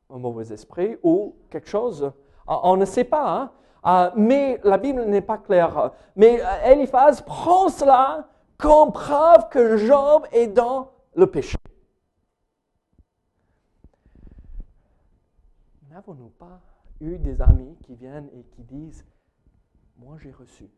un 0.09 0.17
mauvais 0.17 0.51
esprit 0.51 0.97
ou 1.03 1.35
quelque 1.49 1.69
chose 1.69 2.11
on 2.47 2.77
ne 2.77 2.85
sait 2.85 3.03
pas, 3.03 3.29
hein. 3.29 3.51
ah, 3.83 4.11
mais 4.15 4.59
la 4.63 4.77
Bible 4.77 5.03
n'est 5.05 5.21
pas 5.21 5.37
claire. 5.37 5.91
Mais 6.15 6.41
euh, 6.41 6.71
Eliphaz 6.71 7.21
prend 7.25 7.69
cela 7.69 8.27
comme 8.57 8.91
preuve 8.91 9.49
que 9.49 9.77
Job 9.77 10.25
est 10.31 10.47
dans 10.47 10.91
le 11.15 11.27
péché. 11.27 11.57
N'avons-nous 15.89 16.29
pas 16.29 16.59
eu 16.99 17.17
des 17.17 17.41
amis 17.41 17.77
qui 17.83 17.95
viennent 17.95 18.29
et 18.33 18.43
qui 18.43 18.63
disent, 18.63 19.05
moi 19.97 20.17
j'ai 20.17 20.31
reçu. 20.31 20.69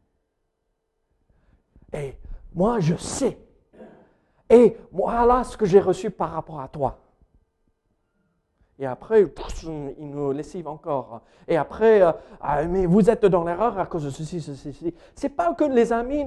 Et 1.93 2.17
moi 2.53 2.79
je 2.79 2.95
sais. 2.95 3.39
Et 4.49 4.77
voilà 4.91 5.43
ce 5.43 5.57
que 5.57 5.65
j'ai 5.65 5.79
reçu 5.79 6.11
par 6.11 6.31
rapport 6.31 6.59
à 6.59 6.67
toi. 6.67 6.99
Et 8.77 8.85
après, 8.85 9.25
il 9.97 10.09
nous 10.09 10.31
lessive 10.31 10.67
encore. 10.67 11.21
Et 11.47 11.55
après, 11.55 12.01
euh, 12.01 12.11
ah, 12.41 12.63
mais 12.63 12.85
vous 12.85 13.09
êtes 13.09 13.25
dans 13.25 13.45
l'erreur 13.45 13.79
à 13.79 13.85
cause 13.85 14.03
de 14.03 14.09
ceci, 14.09 14.41
ceci, 14.41 14.73
ceci. 14.73 14.93
C'est 15.15 15.29
pas 15.29 15.53
que 15.53 15.63
les 15.63 15.93
amis, 15.93 16.25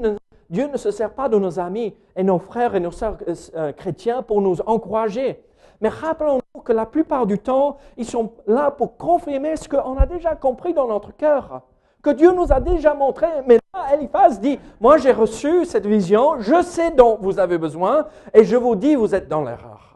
Dieu 0.48 0.66
ne 0.66 0.78
se 0.78 0.90
sert 0.90 1.12
pas 1.12 1.28
de 1.28 1.38
nos 1.38 1.58
amis 1.58 1.94
et 2.16 2.22
nos 2.22 2.38
frères 2.38 2.74
et 2.74 2.80
nos 2.80 2.90
sœurs 2.90 3.18
euh, 3.28 3.34
euh, 3.54 3.72
chrétiens 3.72 4.22
pour 4.22 4.40
nous 4.40 4.60
encourager. 4.62 5.42
Mais 5.82 5.90
rappelons-nous 5.90 6.62
que 6.62 6.72
la 6.72 6.86
plupart 6.86 7.26
du 7.26 7.38
temps, 7.38 7.76
ils 7.98 8.06
sont 8.06 8.32
là 8.46 8.70
pour 8.70 8.96
confirmer 8.96 9.56
ce 9.56 9.68
qu'on 9.68 9.98
a 9.98 10.06
déjà 10.06 10.34
compris 10.34 10.72
dans 10.72 10.88
notre 10.88 11.14
cœur. 11.14 11.62
Que 12.02 12.10
Dieu 12.10 12.32
nous 12.32 12.50
a 12.50 12.60
déjà 12.60 12.94
montré. 12.94 13.26
Mais 13.46 13.58
là, 13.74 13.94
Eliphaz 13.94 14.40
dit, 14.40 14.58
moi 14.80 14.96
j'ai 14.96 15.12
reçu 15.12 15.66
cette 15.66 15.86
vision, 15.86 16.40
je 16.40 16.62
sais 16.62 16.92
dont 16.92 17.18
vous 17.20 17.38
avez 17.38 17.58
besoin, 17.58 18.06
et 18.32 18.44
je 18.44 18.56
vous 18.56 18.74
dis, 18.74 18.94
vous 18.94 19.14
êtes 19.14 19.28
dans 19.28 19.44
l'erreur. 19.44 19.87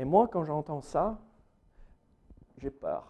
Et 0.00 0.04
moi, 0.06 0.28
quand 0.32 0.44
j'entends 0.44 0.80
ça, 0.80 1.18
j'ai 2.56 2.70
peur. 2.70 3.04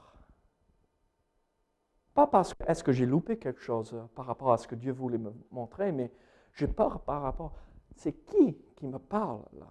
Pas 2.15 2.27
parce 2.27 2.53
que 2.53 2.65
est-ce 2.67 2.83
que 2.83 2.91
j'ai 2.91 3.07
loupé 3.07 3.37
quelque 3.37 3.61
chose 3.61 3.97
par 4.17 4.27
rapport 4.27 4.53
à 4.53 4.57
ce 4.57 4.67
que 4.67 4.75
Dieu 4.75 4.91
voulait 4.91 5.17
me 5.17 5.33
montrer, 5.53 5.93
mais 5.93 6.11
j'ai 6.53 6.67
peur 6.67 6.99
par 7.03 7.23
rapport. 7.23 7.53
C'est 7.95 8.13
qui 8.13 8.59
qui 8.75 8.89
me 8.89 8.99
parle 8.99 9.39
là? 9.53 9.67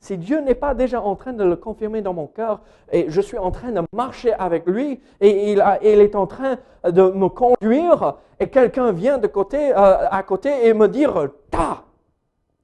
Si 0.00 0.16
Dieu 0.16 0.40
n'est 0.40 0.54
pas 0.54 0.74
déjà 0.74 1.02
en 1.02 1.16
train 1.16 1.34
de 1.34 1.44
le 1.44 1.56
confirmer 1.56 2.00
dans 2.00 2.14
mon 2.14 2.28
cœur 2.28 2.62
et 2.90 3.10
je 3.10 3.20
suis 3.20 3.36
en 3.36 3.50
train 3.50 3.70
de 3.70 3.82
marcher 3.92 4.32
avec 4.32 4.66
lui 4.66 5.02
et 5.20 5.52
il, 5.52 5.60
est 5.60 6.14
en 6.14 6.26
train 6.26 6.56
de 6.82 7.10
me 7.10 7.28
conduire 7.28 8.16
et 8.40 8.48
quelqu'un 8.48 8.90
vient 8.92 9.18
de 9.18 9.26
côté, 9.26 9.70
euh, 9.72 10.08
à 10.08 10.22
côté 10.22 10.66
et 10.66 10.72
me 10.72 10.88
dire 10.88 11.28
ta, 11.50 11.84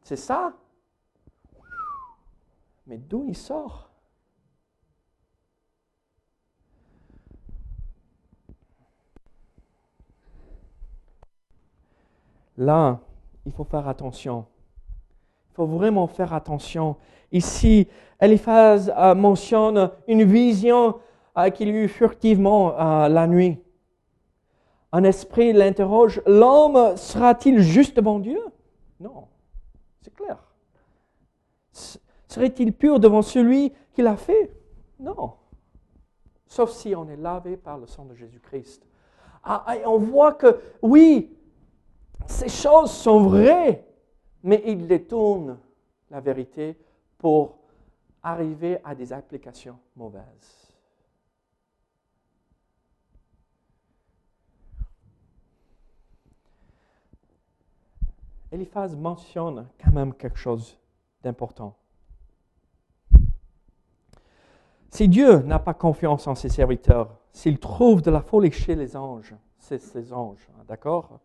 c'est 0.00 0.16
ça? 0.16 0.54
Mais 2.86 2.98
d'où 2.98 3.24
il 3.26 3.36
sort? 3.36 3.90
Là, 12.56 13.00
il 13.46 13.52
faut 13.52 13.64
faire 13.64 13.88
attention. 13.88 14.46
Il 15.50 15.54
faut 15.54 15.66
vraiment 15.66 16.06
faire 16.06 16.32
attention. 16.32 16.96
Ici, 17.32 17.88
Eliphaz 18.20 18.92
euh, 18.96 19.14
mentionne 19.14 19.90
une 20.06 20.24
vision 20.24 21.00
euh, 21.36 21.50
qu'il 21.50 21.68
eut 21.68 21.88
furtivement 21.88 22.78
euh, 22.78 23.08
la 23.08 23.26
nuit. 23.26 23.58
Un 24.92 25.02
esprit 25.02 25.52
l'interroge, 25.52 26.22
l'homme 26.26 26.96
sera-t-il 26.96 27.60
juste 27.60 27.96
devant 27.96 28.20
Dieu? 28.20 28.40
Non, 29.00 29.26
c'est 30.00 30.14
clair. 30.14 30.53
Serait-il 32.28 32.72
pur 32.72 33.00
devant 33.00 33.22
celui 33.22 33.72
qui 33.92 34.02
l'a 34.02 34.16
fait? 34.16 34.52
Non. 34.98 35.34
Sauf 36.46 36.70
si 36.70 36.94
on 36.94 37.08
est 37.08 37.16
lavé 37.16 37.56
par 37.56 37.78
le 37.78 37.86
sang 37.86 38.04
de 38.04 38.14
Jésus-Christ. 38.14 38.86
Ah, 39.42 39.76
on 39.86 39.98
voit 39.98 40.32
que, 40.32 40.60
oui, 40.80 41.36
ces 42.26 42.48
choses 42.48 42.90
sont 42.90 43.24
vraies, 43.24 43.84
mais 44.42 44.62
il 44.66 44.86
détourne 44.86 45.58
la 46.10 46.20
vérité 46.20 46.78
pour 47.18 47.58
arriver 48.22 48.78
à 48.84 48.94
des 48.94 49.12
applications 49.12 49.78
mauvaises. 49.96 50.64
Eliphaz 58.50 58.94
mentionne 58.96 59.68
quand 59.82 59.92
même 59.92 60.14
quelque 60.14 60.38
chose 60.38 60.78
d'important. 61.22 61.76
Si 64.94 65.08
Dieu 65.08 65.38
n'a 65.38 65.58
pas 65.58 65.74
confiance 65.74 66.28
en 66.28 66.36
ses 66.36 66.48
serviteurs, 66.48 67.16
s'il 67.32 67.58
trouve 67.58 68.00
de 68.00 68.12
la 68.12 68.20
folie 68.20 68.52
chez 68.52 68.76
les 68.76 68.96
anges, 68.96 69.34
c'est 69.58 69.80
ces 69.80 70.12
anges, 70.12 70.48
hein, 70.52 70.62
d'accord? 70.68 71.18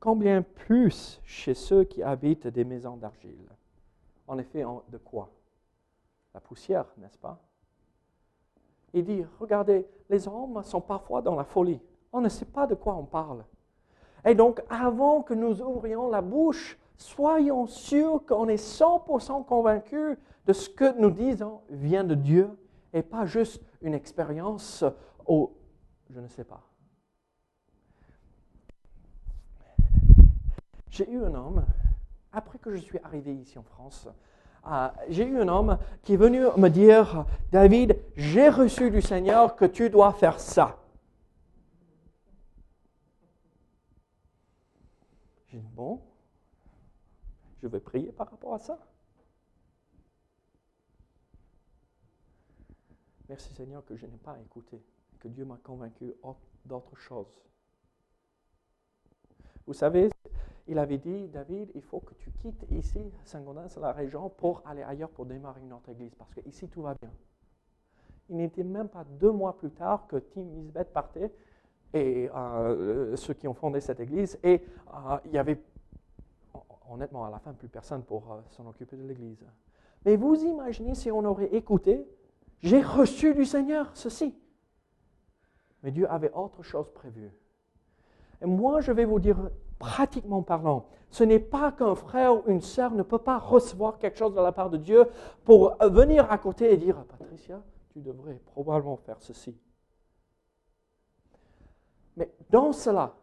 Combien 0.00 0.40
plus 0.40 1.20
chez 1.22 1.52
ceux 1.52 1.84
qui 1.84 2.02
habitent 2.02 2.46
des 2.46 2.64
maisons 2.64 2.96
d'argile? 2.96 3.50
En 4.26 4.38
effet, 4.38 4.64
de 4.88 4.96
quoi? 4.96 5.28
La 6.32 6.40
poussière, 6.40 6.86
n'est-ce 6.96 7.18
pas? 7.18 7.38
Il 8.94 9.04
dit, 9.04 9.26
regardez, 9.38 9.86
les 10.08 10.26
hommes 10.26 10.62
sont 10.62 10.80
parfois 10.80 11.20
dans 11.20 11.34
la 11.34 11.44
folie. 11.44 11.82
On 12.14 12.22
ne 12.22 12.30
sait 12.30 12.46
pas 12.46 12.66
de 12.66 12.74
quoi 12.74 12.94
on 12.94 13.04
parle. 13.04 13.44
Et 14.24 14.34
donc, 14.34 14.62
avant 14.70 15.20
que 15.20 15.34
nous 15.34 15.60
ouvrions 15.60 16.08
la 16.08 16.22
bouche, 16.22 16.78
soyons 16.96 17.66
sûrs 17.66 18.24
qu'on 18.24 18.48
est 18.48 18.56
100% 18.56 19.44
convaincus 19.44 20.16
de 20.46 20.52
ce 20.54 20.70
que 20.70 20.98
nous 20.98 21.10
disons 21.10 21.60
vient 21.68 22.04
de 22.04 22.14
Dieu 22.14 22.48
et 22.92 23.02
pas 23.02 23.26
juste 23.26 23.62
une 23.80 23.94
expérience 23.94 24.84
au 25.26 25.56
je 26.12 26.20
ne 26.20 26.28
sais 26.28 26.44
pas. 26.44 26.60
J'ai 30.90 31.10
eu 31.10 31.24
un 31.24 31.34
homme, 31.34 31.64
après 32.32 32.58
que 32.58 32.70
je 32.70 32.76
suis 32.76 32.98
arrivé 32.98 33.34
ici 33.34 33.58
en 33.58 33.62
France, 33.62 34.08
euh, 34.66 34.88
j'ai 35.08 35.26
eu 35.26 35.40
un 35.40 35.48
homme 35.48 35.78
qui 36.02 36.14
est 36.14 36.18
venu 36.18 36.44
me 36.56 36.68
dire, 36.68 37.24
David, 37.50 37.98
j'ai 38.14 38.50
reçu 38.50 38.90
du 38.90 39.00
Seigneur 39.00 39.56
que 39.56 39.64
tu 39.64 39.88
dois 39.88 40.12
faire 40.12 40.38
ça. 40.38 40.78
J'ai 45.48 45.58
dit, 45.58 45.72
bon, 45.74 46.00
je 47.62 47.68
vais 47.68 47.80
prier 47.80 48.12
par 48.12 48.30
rapport 48.30 48.54
à 48.54 48.58
ça. 48.58 48.78
Merci 53.28 53.52
Seigneur 53.54 53.84
que 53.84 53.96
je 53.96 54.06
n'ai 54.06 54.18
pas 54.18 54.38
écouté, 54.40 54.82
que 55.18 55.28
Dieu 55.28 55.44
m'a 55.44 55.58
convaincu 55.62 56.14
d'autre 56.64 56.96
chose. 56.96 57.26
Vous 59.66 59.74
savez, 59.74 60.10
il 60.66 60.78
avait 60.78 60.98
dit, 60.98 61.28
David, 61.28 61.70
il 61.74 61.82
faut 61.82 62.00
que 62.00 62.14
tu 62.14 62.30
quittes 62.32 62.64
ici, 62.70 63.00
Saint-Gaudens, 63.24 63.76
la 63.80 63.92
région, 63.92 64.28
pour 64.28 64.62
aller 64.66 64.82
ailleurs 64.82 65.10
pour 65.10 65.26
démarrer 65.26 65.60
une 65.60 65.72
autre 65.72 65.88
église, 65.90 66.14
parce 66.14 66.32
que 66.34 66.40
ici 66.48 66.68
tout 66.68 66.82
va 66.82 66.94
bien. 66.94 67.10
Il 68.28 68.36
n'était 68.36 68.64
même 68.64 68.88
pas 68.88 69.04
deux 69.04 69.30
mois 69.30 69.56
plus 69.56 69.70
tard 69.70 70.06
que 70.06 70.16
Tim 70.16 70.46
Isbeth 70.58 70.92
partait, 70.92 71.32
et 71.94 72.30
euh, 72.34 73.16
ceux 73.16 73.34
qui 73.34 73.46
ont 73.46 73.54
fondé 73.54 73.80
cette 73.80 74.00
église, 74.00 74.38
et 74.42 74.62
euh, 74.94 75.18
il 75.26 75.32
y 75.32 75.38
avait, 75.38 75.60
honnêtement, 76.88 77.24
à 77.24 77.30
la 77.30 77.38
fin, 77.38 77.52
plus 77.52 77.68
personne 77.68 78.02
pour 78.02 78.32
euh, 78.32 78.40
s'en 78.50 78.66
occuper 78.66 78.96
de 78.96 79.02
l'église. 79.02 79.44
Mais 80.04 80.16
vous 80.16 80.34
imaginez 80.44 80.94
si 80.94 81.10
on 81.10 81.24
aurait 81.24 81.54
écouté 81.54 82.06
j'ai 82.62 82.80
reçu 82.80 83.34
du 83.34 83.44
Seigneur 83.44 83.90
ceci. 83.94 84.34
Mais 85.82 85.90
Dieu 85.90 86.10
avait 86.10 86.32
autre 86.32 86.62
chose 86.62 86.92
prévue. 86.92 87.32
Et 88.40 88.46
moi, 88.46 88.80
je 88.80 88.92
vais 88.92 89.04
vous 89.04 89.18
dire, 89.18 89.36
pratiquement 89.78 90.42
parlant, 90.42 90.86
ce 91.10 91.24
n'est 91.24 91.40
pas 91.40 91.72
qu'un 91.72 91.94
frère 91.94 92.34
ou 92.34 92.42
une 92.46 92.60
sœur 92.60 92.92
ne 92.92 93.02
peut 93.02 93.18
pas 93.18 93.38
recevoir 93.38 93.98
quelque 93.98 94.18
chose 94.18 94.34
de 94.34 94.40
la 94.40 94.52
part 94.52 94.70
de 94.70 94.76
Dieu 94.76 95.06
pour 95.44 95.76
venir 95.80 96.30
à 96.30 96.38
côté 96.38 96.72
et 96.72 96.76
dire, 96.76 97.04
Patricia, 97.04 97.60
tu 97.92 98.00
devrais 98.00 98.40
probablement 98.52 98.96
faire 98.96 99.20
ceci. 99.20 99.56
Mais 102.16 102.32
dans 102.50 102.72
cela, 102.72 103.14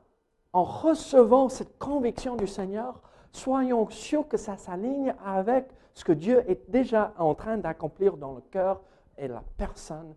en 0.54 0.64
recevant 0.64 1.50
cette 1.50 1.78
conviction 1.78 2.36
du 2.36 2.48
Seigneur, 2.48 3.02
soyons 3.32 3.90
sûrs 3.90 4.28
que 4.28 4.38
ça 4.38 4.58
s'aligne 4.58 5.16
avec 5.26 5.68
ce 5.94 6.04
que 6.04 6.12
Dieu 6.12 6.44
est 6.50 6.70
déjà 6.70 7.14
en 7.18 7.36
train 7.36 7.58
d'accomplir 7.58 8.18
dans 8.18 8.34
le 8.34 8.42
cœur 8.42 8.82
et 9.20 9.28
la 9.28 9.44
personne 9.58 10.16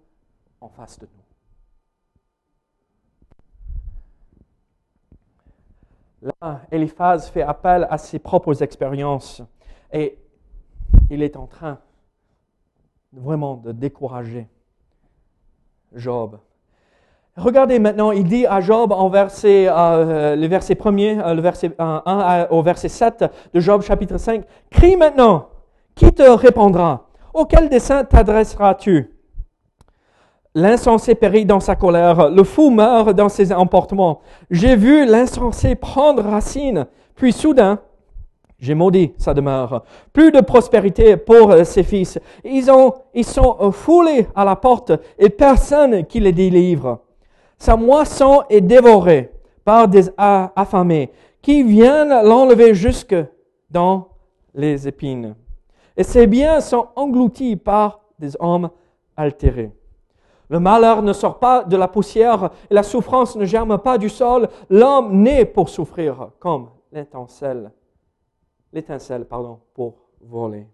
en 0.60 0.68
face 0.68 0.98
de 0.98 1.06
nous. 1.06 1.22
Là, 6.40 6.60
Eliphaz 6.70 7.30
fait 7.32 7.42
appel 7.42 7.86
à 7.90 7.98
ses 7.98 8.20
propres 8.20 8.62
expériences 8.62 9.42
et 9.92 10.18
il 11.10 11.22
est 11.22 11.36
en 11.36 11.46
train 11.46 11.78
vraiment 13.12 13.56
de 13.56 13.72
décourager 13.72 14.48
Job. 15.94 16.38
Regardez 17.36 17.78
maintenant, 17.78 18.12
il 18.12 18.24
dit 18.24 18.46
à 18.46 18.60
Job 18.60 18.92
en 18.92 19.08
verset, 19.08 19.66
euh, 19.68 20.36
le 20.36 20.46
verset 20.46 20.78
1 20.80 20.98
euh, 20.98 21.34
le 21.34 21.40
verset 21.40 21.72
1 21.78 22.46
au 22.50 22.62
verset 22.62 22.88
7 22.88 23.24
de 23.52 23.60
Job 23.60 23.82
chapitre 23.82 24.18
5, 24.18 24.44
Crie 24.70 24.96
maintenant, 24.96 25.48
qui 25.94 26.12
te 26.12 26.22
répondra? 26.22 27.11
Auquel 27.34 27.68
dessein 27.68 28.04
t'adresseras-tu? 28.04 29.10
L'insensé 30.54 31.14
périt 31.14 31.46
dans 31.46 31.60
sa 31.60 31.76
colère, 31.76 32.28
le 32.28 32.44
fou 32.44 32.68
meurt 32.68 33.14
dans 33.14 33.30
ses 33.30 33.52
emportements. 33.52 34.20
J'ai 34.50 34.76
vu 34.76 35.06
l'insensé 35.06 35.74
prendre 35.74 36.22
racine, 36.22 36.86
puis 37.14 37.32
soudain, 37.32 37.78
j'ai 38.58 38.74
maudit 38.74 39.12
sa 39.16 39.32
demeure. 39.32 39.82
Plus 40.12 40.30
de 40.30 40.40
prospérité 40.40 41.16
pour 41.16 41.54
ses 41.64 41.82
fils. 41.82 42.18
Ils, 42.44 42.70
ont, 42.70 42.92
ils 43.14 43.24
sont 43.24 43.72
foulés 43.72 44.28
à 44.36 44.44
la 44.44 44.54
porte 44.54 44.92
et 45.18 45.30
personne 45.30 46.04
qui 46.04 46.20
les 46.20 46.32
délivre. 46.32 47.00
Sa 47.58 47.76
moisson 47.76 48.42
est 48.50 48.60
dévorée 48.60 49.32
par 49.64 49.88
des 49.88 50.10
affamés 50.18 51.10
qui 51.40 51.62
viennent 51.62 52.22
l'enlever 52.24 52.74
jusque 52.74 53.16
dans 53.70 54.08
les 54.54 54.86
épines 54.86 55.34
et 55.96 56.04
ses 56.04 56.26
biens 56.26 56.60
sont 56.60 56.88
engloutis 56.96 57.56
par 57.56 58.00
des 58.18 58.36
hommes 58.40 58.70
altérés. 59.16 59.72
Le 60.48 60.60
malheur 60.60 61.02
ne 61.02 61.12
sort 61.12 61.38
pas 61.38 61.64
de 61.64 61.76
la 61.76 61.88
poussière 61.88 62.50
et 62.70 62.74
la 62.74 62.82
souffrance 62.82 63.36
ne 63.36 63.44
germe 63.44 63.78
pas 63.78 63.96
du 63.96 64.08
sol. 64.08 64.48
L'homme 64.68 65.22
naît 65.22 65.46
pour 65.46 65.68
souffrir 65.68 66.28
comme 66.38 66.68
l'étincelle, 66.92 67.70
l'étincelle, 68.72 69.24
pardon, 69.24 69.60
pour 69.74 69.94
voler. 70.20 70.68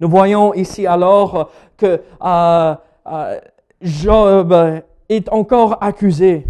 Nous 0.00 0.08
voyons 0.08 0.54
ici 0.54 0.86
alors 0.86 1.50
que 1.76 2.00
euh, 2.22 2.74
euh, 3.06 3.40
Job 3.80 4.54
est 5.08 5.28
encore 5.32 5.78
accusé. 5.82 6.46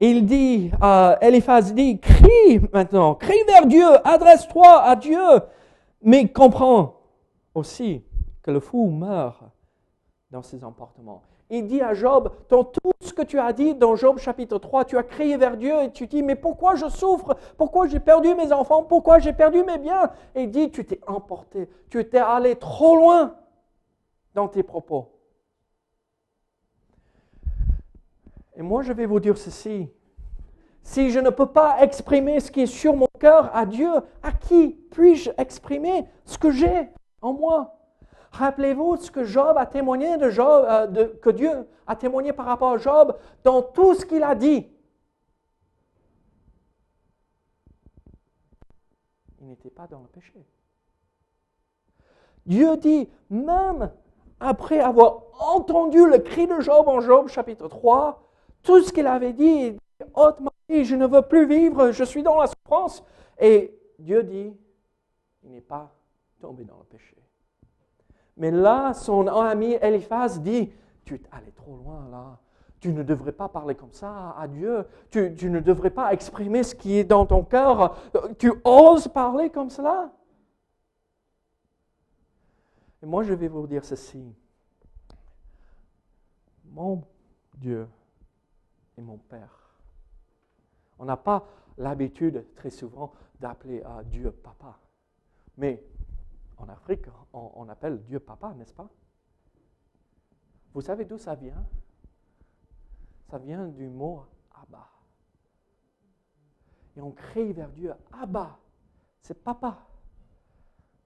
Il 0.00 0.26
dit, 0.26 0.70
euh, 0.82 1.16
Eliphaz 1.20 1.72
dit, 1.72 1.98
crie 1.98 2.60
maintenant, 2.72 3.14
crie 3.14 3.42
vers 3.46 3.66
Dieu, 3.66 3.86
adresse-toi 4.04 4.82
à 4.82 4.94
Dieu. 4.94 5.18
Mais 6.02 6.28
comprends 6.28 7.00
aussi 7.54 8.04
que 8.42 8.50
le 8.50 8.60
fou 8.60 8.88
meurt 8.88 9.42
dans 10.30 10.42
ses 10.42 10.64
emportements. 10.64 11.22
Il 11.50 11.66
dit 11.66 11.80
à 11.80 11.94
Job, 11.94 12.30
dans 12.50 12.62
tout 12.62 12.92
ce 13.00 13.12
que 13.12 13.22
tu 13.22 13.38
as 13.38 13.52
dit 13.54 13.74
dans 13.74 13.96
Job 13.96 14.18
chapitre 14.18 14.58
3, 14.58 14.84
tu 14.84 14.98
as 14.98 15.02
crié 15.02 15.38
vers 15.38 15.56
Dieu 15.56 15.82
et 15.82 15.90
tu 15.90 16.06
dis, 16.06 16.22
mais 16.22 16.36
pourquoi 16.36 16.74
je 16.74 16.88
souffre? 16.88 17.36
Pourquoi 17.56 17.88
j'ai 17.88 18.00
perdu 18.00 18.34
mes 18.34 18.52
enfants? 18.52 18.82
Pourquoi 18.82 19.18
j'ai 19.18 19.32
perdu 19.32 19.64
mes 19.64 19.78
biens 19.78 20.10
Et 20.34 20.42
il 20.42 20.50
dit, 20.50 20.70
tu 20.70 20.84
t'es 20.84 21.00
emporté, 21.06 21.68
tu 21.88 21.98
étais 22.00 22.18
allé 22.18 22.56
trop 22.56 22.96
loin 22.96 23.34
dans 24.34 24.48
tes 24.48 24.62
propos. 24.62 25.10
Et 28.54 28.62
moi, 28.62 28.82
je 28.82 28.92
vais 28.92 29.06
vous 29.06 29.20
dire 29.20 29.38
ceci, 29.38 29.88
si 30.88 31.10
je 31.10 31.18
ne 31.20 31.28
peux 31.28 31.46
pas 31.46 31.82
exprimer 31.82 32.40
ce 32.40 32.50
qui 32.50 32.62
est 32.62 32.66
sur 32.66 32.96
mon 32.96 33.08
cœur 33.20 33.54
à 33.54 33.66
Dieu, 33.66 33.90
à 34.22 34.32
qui 34.32 34.68
puis-je 34.90 35.30
exprimer 35.36 36.06
ce 36.24 36.38
que 36.38 36.50
j'ai 36.50 36.88
en 37.20 37.34
moi? 37.34 37.76
Rappelez-vous 38.32 38.96
ce 38.96 39.10
que 39.10 39.22
Job 39.22 39.58
a 39.58 39.66
témoigné 39.66 40.16
de 40.16 40.30
Job, 40.30 40.64
euh, 40.66 41.08
que 41.20 41.28
Dieu 41.28 41.68
a 41.86 41.94
témoigné 41.94 42.32
par 42.32 42.46
rapport 42.46 42.72
à 42.72 42.78
Job 42.78 43.18
dans 43.44 43.60
tout 43.60 43.94
ce 43.94 44.06
qu'il 44.06 44.22
a 44.22 44.34
dit. 44.34 44.66
Il 49.42 49.48
n'était 49.48 49.70
pas 49.70 49.86
dans 49.86 50.00
le 50.00 50.08
péché. 50.08 50.42
Dieu 52.46 52.78
dit, 52.78 53.10
même 53.28 53.90
après 54.40 54.80
avoir 54.80 55.24
entendu 55.38 56.08
le 56.08 56.18
cri 56.20 56.46
de 56.46 56.60
Job 56.60 56.88
en 56.88 57.02
Job 57.02 57.28
chapitre 57.28 57.68
3, 57.68 58.22
tout 58.62 58.82
ce 58.82 58.90
qu'il 58.90 59.06
avait 59.06 59.34
dit, 59.34 59.76
hautement 60.14 60.50
je 60.68 60.94
ne 60.94 61.06
veux 61.06 61.22
plus 61.22 61.46
vivre, 61.46 61.90
je 61.92 62.04
suis 62.04 62.22
dans 62.22 62.38
la 62.38 62.46
souffrance. 62.46 63.04
Et 63.40 63.78
Dieu 63.98 64.22
dit, 64.22 64.54
il 65.44 65.50
n'est 65.50 65.60
pas 65.60 65.94
tombé 66.40 66.64
dans 66.64 66.78
le 66.78 66.84
péché. 66.84 67.16
Mais 68.36 68.50
là, 68.50 68.94
son 68.94 69.26
ami 69.26 69.72
Eliphaz 69.80 70.40
dit, 70.40 70.72
tu 71.04 71.14
es 71.14 71.22
allé 71.32 71.50
trop 71.52 71.76
loin 71.76 72.08
là. 72.10 72.38
Tu 72.80 72.92
ne 72.92 73.02
devrais 73.02 73.32
pas 73.32 73.48
parler 73.48 73.74
comme 73.74 73.92
ça 73.92 74.36
à 74.38 74.46
Dieu. 74.46 74.86
Tu, 75.10 75.34
tu, 75.34 75.50
ne 75.50 75.58
devrais 75.58 75.90
pas 75.90 76.12
exprimer 76.12 76.62
ce 76.62 76.76
qui 76.76 76.96
est 76.96 77.04
dans 77.04 77.26
ton 77.26 77.42
cœur. 77.42 77.96
Tu 78.38 78.52
oses 78.62 79.08
parler 79.08 79.50
comme 79.50 79.68
cela? 79.68 80.12
Et 83.02 83.06
moi, 83.06 83.24
je 83.24 83.34
vais 83.34 83.48
vous 83.48 83.66
dire 83.66 83.84
ceci. 83.84 84.32
Mon 86.66 87.02
Dieu 87.56 87.88
est 88.96 89.02
mon 89.02 89.18
Père. 89.18 89.57
On 90.98 91.04
n'a 91.04 91.16
pas 91.16 91.46
l'habitude 91.76 92.44
très 92.54 92.70
souvent 92.70 93.12
d'appeler 93.40 93.82
à 93.82 94.02
Dieu 94.04 94.30
Papa. 94.30 94.78
Mais 95.56 95.82
en 96.56 96.68
Afrique, 96.68 97.06
on, 97.32 97.68
appelle 97.68 98.02
Dieu 98.04 98.18
Papa, 98.18 98.52
n'est-ce 98.54 98.72
pas? 98.72 98.88
Vous 100.74 100.80
savez 100.80 101.04
d'où 101.04 101.18
ça 101.18 101.34
vient? 101.34 101.64
Ça 103.30 103.38
vient 103.38 103.66
du 103.66 103.88
mot 103.88 104.24
Abba. 104.54 104.88
Et 106.96 107.00
on 107.00 107.12
crie 107.12 107.52
vers 107.52 107.70
Dieu 107.70 107.92
Abba, 108.12 108.58
c'est 109.22 109.42
Papa. 109.42 109.86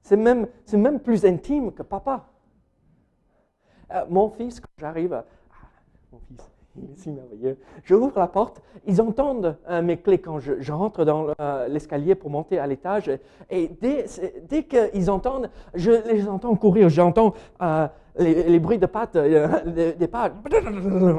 C'est 0.02 0.16
même, 0.16 1.00
plus 1.00 1.24
intime 1.24 1.72
que 1.72 1.82
Papa. 1.82 2.28
Euh, 3.90 4.06
mon 4.08 4.30
fils, 4.30 4.58
quand 4.58 4.72
j'arrive, 4.78 5.12
ah, 5.12 5.24
mon 6.10 6.18
fils, 6.20 6.51
si 6.96 7.10
merveilleux. 7.10 7.58
J'ouvre 7.84 8.18
la 8.18 8.26
porte, 8.26 8.62
ils 8.86 9.00
entendent 9.00 9.56
euh, 9.68 9.82
mes 9.82 9.98
clés 9.98 10.18
quand 10.18 10.38
je, 10.38 10.72
rentre 10.72 11.04
dans 11.04 11.28
euh, 11.40 11.68
l'escalier 11.68 12.14
pour 12.14 12.30
monter 12.30 12.58
à 12.58 12.66
l'étage. 12.66 13.10
Et 13.50 13.68
dès, 13.68 14.06
qu'ils 14.64 15.10
entendent, 15.10 15.50
je 15.74 15.90
les 16.10 16.28
entends 16.28 16.54
courir. 16.56 16.88
J'entends 16.88 17.34
euh, 17.60 17.86
les, 18.16 18.58
bruits 18.58 18.78
de 18.78 18.86
pattes, 18.86 19.16
des, 19.16 20.08
pattes 20.08 20.32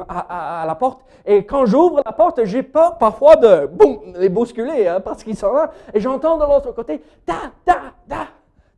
à, 0.10 0.64
la 0.66 0.76
porte. 0.76 1.06
Et 1.26 1.46
quand 1.46 1.66
j'ouvre 1.66 2.02
la 2.04 2.12
porte, 2.12 2.44
j'ai 2.46 2.64
peur 2.64 2.98
parfois 2.98 3.36
de 3.36 3.70
les 4.18 4.30
bousculer 4.30 4.88
hein, 4.88 5.02
parce 5.02 5.24
qu'ils 5.24 5.38
sont 5.38 5.54
là. 5.54 5.72
Et 5.94 6.00
j'entends 6.00 6.38
de 6.38 6.44
l'autre 6.44 6.72
côté, 6.72 7.02
ta, 7.26 7.52
ta, 7.64 7.94
ta, 8.08 8.28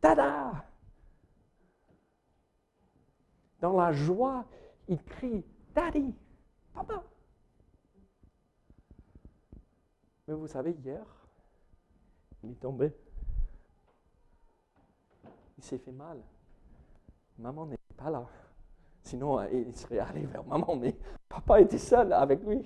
ta, 0.02 0.16
ta. 0.16 0.52
Dans 3.62 3.78
la 3.78 3.92
joie, 3.94 4.44
ils 4.88 5.02
crient, 5.02 5.44
Daddy. 5.74 6.14
Papa. 6.76 7.04
Mais 10.28 10.34
vous 10.34 10.48
savez, 10.48 10.72
hier, 10.72 11.06
il 12.44 12.52
est 12.52 12.60
tombé. 12.60 12.92
Il 15.58 15.64
s'est 15.64 15.78
fait 15.78 15.92
mal. 15.92 16.22
Maman 17.38 17.66
n'est 17.66 17.80
pas 17.96 18.10
là. 18.10 18.28
Sinon, 19.04 19.40
euh, 19.40 19.48
il 19.52 19.76
serait 19.76 20.00
allé 20.00 20.26
vers 20.26 20.44
maman, 20.44 20.76
mais 20.76 20.96
papa 21.30 21.62
était 21.62 21.78
seul 21.78 22.12
avec 22.12 22.44
lui. 22.44 22.64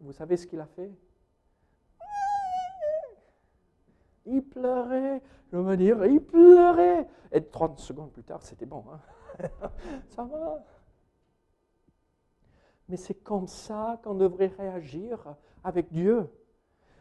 Vous 0.00 0.12
savez 0.12 0.36
ce 0.36 0.46
qu'il 0.46 0.60
a 0.60 0.66
fait? 0.66 0.90
Il 4.24 4.42
pleurait. 4.42 5.22
Je 5.52 5.56
veux 5.56 5.76
dire, 5.76 6.04
il 6.06 6.20
pleurait. 6.20 7.06
Et 7.30 7.44
30 7.44 7.78
secondes 7.78 8.12
plus 8.12 8.24
tard, 8.24 8.42
c'était 8.42 8.66
bon. 8.66 8.84
Hein. 8.90 9.00
Ça 10.08 10.24
va. 10.24 10.64
Mais 12.88 12.96
c'est 12.96 13.14
comme 13.14 13.46
ça 13.46 14.00
qu'on 14.04 14.14
devrait 14.14 14.52
réagir 14.58 15.18
avec 15.64 15.92
Dieu. 15.92 16.28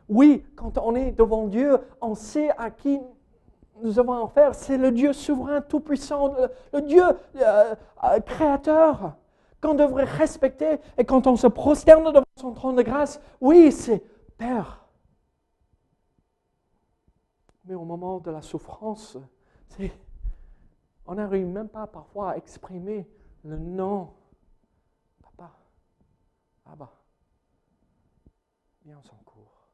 Oui, 0.10 0.44
quand 0.56 0.78
on 0.78 0.96
est 0.96 1.12
devant 1.12 1.48
Dieu, 1.48 1.78
on 2.02 2.16
sait 2.16 2.50
à 2.58 2.72
qui 2.72 3.00
nous 3.82 4.00
avons 4.00 4.26
affaire. 4.26 4.56
C'est 4.56 4.78
le 4.78 4.92
Dieu 4.92 5.14
souverain, 5.14 5.62
tout-puissant, 5.62 6.34
le, 6.74 6.82
Dieu 6.82 7.04
euh, 7.04 7.76
euh, 8.04 8.20
créateur 8.22 9.16
qu'on 9.62 9.76
devrait 9.76 10.06
respecter. 10.06 10.80
Et 10.98 11.06
quand 11.06 11.28
on 11.28 11.36
se 11.36 11.48
prosterne 11.48 12.06
devant 12.12 12.24
son 12.36 12.52
trône 12.54 12.76
de 12.76 12.82
grâce, 12.82 13.20
oui, 13.42 13.72
c'est 13.72 14.04
Père. 14.38 14.86
Mais 17.66 17.74
au 17.74 17.84
moment 17.84 18.20
de 18.20 18.32
la 18.32 18.42
souffrance, 18.42 19.18
on 21.08 21.16
n'arrive 21.16 21.48
même 21.48 21.70
pas 21.70 21.88
parfois 21.88 22.32
à 22.32 22.38
exprimer 22.38 23.08
le 23.44 23.58
nom 23.58 24.10
ah 26.66 26.76
bah, 26.76 26.92
viens, 28.84 28.98
on 28.98 29.04
s'en 29.04 29.18
court. 29.26 29.68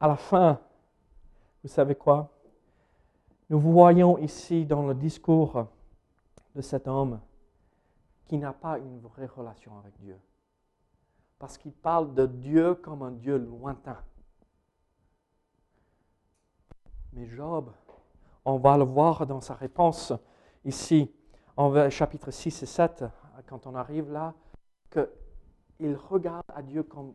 À 0.00 0.08
la 0.08 0.16
fin, 0.16 0.58
vous 1.62 1.68
savez 1.68 1.94
quoi? 1.94 2.30
Nous 3.50 3.60
voyons 3.60 4.16
ici 4.18 4.64
dans 4.64 4.86
le 4.86 4.94
discours 4.94 5.66
de 6.54 6.62
cet 6.62 6.88
homme 6.88 7.20
qui 8.26 8.38
n'a 8.38 8.52
pas 8.52 8.78
une 8.78 9.00
vraie 9.00 9.26
relation 9.26 9.76
avec 9.78 9.98
Dieu. 9.98 10.18
Parce 11.38 11.58
qu'il 11.58 11.72
parle 11.72 12.14
de 12.14 12.26
Dieu 12.26 12.76
comme 12.76 13.02
un 13.02 13.10
Dieu 13.10 13.36
lointain. 13.36 13.98
Mais 17.12 17.26
Job 17.26 17.72
on 18.50 18.58
va 18.58 18.76
le 18.76 18.84
voir 18.84 19.26
dans 19.26 19.40
sa 19.40 19.54
réponse 19.54 20.12
ici, 20.64 21.10
en 21.56 21.88
chapitre 21.88 22.30
6 22.30 22.62
et 22.62 22.66
7, 22.66 23.04
quand 23.46 23.66
on 23.66 23.74
arrive 23.74 24.10
là, 24.10 24.34
qu'il 24.90 25.94
regarde 25.94 26.44
à 26.54 26.62
Dieu 26.62 26.82
comme 26.82 27.14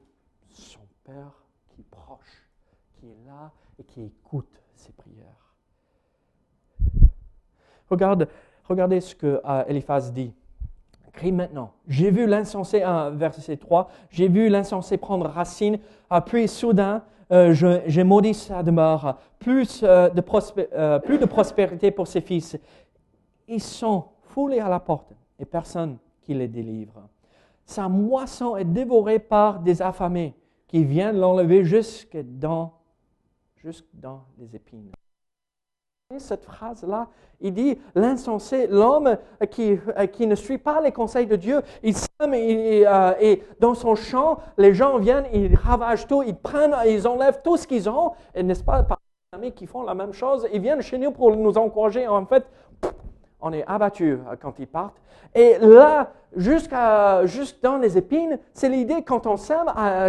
son 0.50 0.80
Père 1.04 1.43
qui 1.69 1.82
est 1.82 1.89
proche, 1.91 2.50
qui 2.93 3.08
est 3.08 3.28
là 3.28 3.52
et 3.78 3.84
qui 3.84 4.04
écoute 4.04 4.62
ses 4.76 4.93
prières. 4.93 5.54
Regarde, 7.89 8.28
regardez 8.63 9.02
ce 9.02 9.13
que 9.13 9.41
euh, 9.45 9.63
Eliphaz 9.67 10.12
dit. 10.12 10.34
Crie 11.13 11.32
maintenant. 11.32 11.74
J'ai 11.88 12.12
vu 12.12 12.26
l'insensé, 12.26 12.84
verset 13.13 13.58
3, 13.58 13.89
j'ai 14.10 14.28
vu 14.28 14.50
l'insensé 14.50 14.98
prendre 14.98 15.28
racine, 15.30 15.80
puis 16.26 16.48
soudain, 16.48 17.04
euh, 17.31 17.53
j'ai 17.88 18.03
maudit 18.03 18.33
sa 18.33 18.61
demeure, 18.61 19.19
plus, 19.39 19.81
euh, 19.83 20.09
de 20.09 20.23
euh, 20.73 20.99
plus 20.99 21.17
de 21.17 21.25
prospérité 21.25 21.91
pour 21.91 22.07
ses 22.07 22.21
fils. 22.21 22.57
Ils 23.47 23.61
sont 23.61 24.05
foulés 24.21 24.59
à 24.59 24.69
la 24.69 24.79
porte 24.79 25.13
et 25.39 25.45
personne 25.45 25.97
qui 26.21 26.33
les 26.33 26.47
délivre. 26.47 27.07
Sa 27.65 27.89
moisson 27.89 28.57
est 28.57 28.65
dévorée 28.65 29.19
par 29.19 29.59
des 29.59 29.81
affamés 29.81 30.35
qui 30.67 30.83
viennent 30.83 31.17
l'enlever 31.17 31.63
jusque 31.63 32.17
dans, 32.17 32.73
jusque 33.55 33.85
dans 33.93 34.25
les 34.38 34.55
épines 34.55 34.91
cette 36.20 36.46
phrase-là. 36.46 37.08
Il 37.41 37.54
dit, 37.54 37.80
l'insensé, 37.96 38.68
l'homme 38.68 39.18
qui, 39.50 39.80
qui, 40.13 40.28
ne 40.28 40.36
suit 40.36 40.60
pas 40.60 40.80
les 40.80 40.91
conseils 40.91 41.26
de 41.26 41.36
Dieu, 41.36 41.62
il 41.82 41.96
sème 41.98 42.36
et, 42.36 42.86
euh, 42.86 43.13
et, 43.20 43.41
dans 43.60 43.74
son 43.74 43.96
champ, 43.96 44.38
les 44.58 44.76
gens 44.76 45.00
viennent, 45.00 45.26
ils 45.34 45.56
ravagent 45.56 46.06
tout, 46.06 46.22
ils 46.22 46.36
prennent, 46.36 46.76
ils 46.86 47.08
enlèvent 47.08 47.41
tout 47.44 47.58
ce 47.58 47.65
qu'ils 47.65 47.89
ont. 47.89 48.12
Et 48.36 48.44
n'est-ce 48.44 48.63
pas, 48.63 48.84
par 48.84 49.00
amis 49.32 49.52
qui 49.52 49.65
font 49.65 49.82
la 49.82 49.96
même 49.96 50.13
chose, 50.13 50.48
ils 50.54 50.62
viennent 50.62 50.82
chez 50.84 51.00
nous 51.00 51.12
pour 51.12 51.36
nous 51.36 51.58
encourager. 51.58 52.08
En 52.08 52.26
fait, 52.28 52.46
on 53.45 53.53
est 53.53 53.63
abattu 53.67 54.13
euh, 54.13 54.36
quand 54.41 54.60
ils 54.60 54.67
partent. 54.67 54.99
Et 55.36 55.58
là, 55.60 56.12
jusqu'à, 56.36 57.25
juste 57.25 57.62
dans 57.63 57.77
les 57.77 57.97
épines, 57.97 58.39
c'est 58.53 58.69
l'idée 58.69 59.03
quand 59.03 59.27
on 59.27 59.38
sème, 59.38 59.65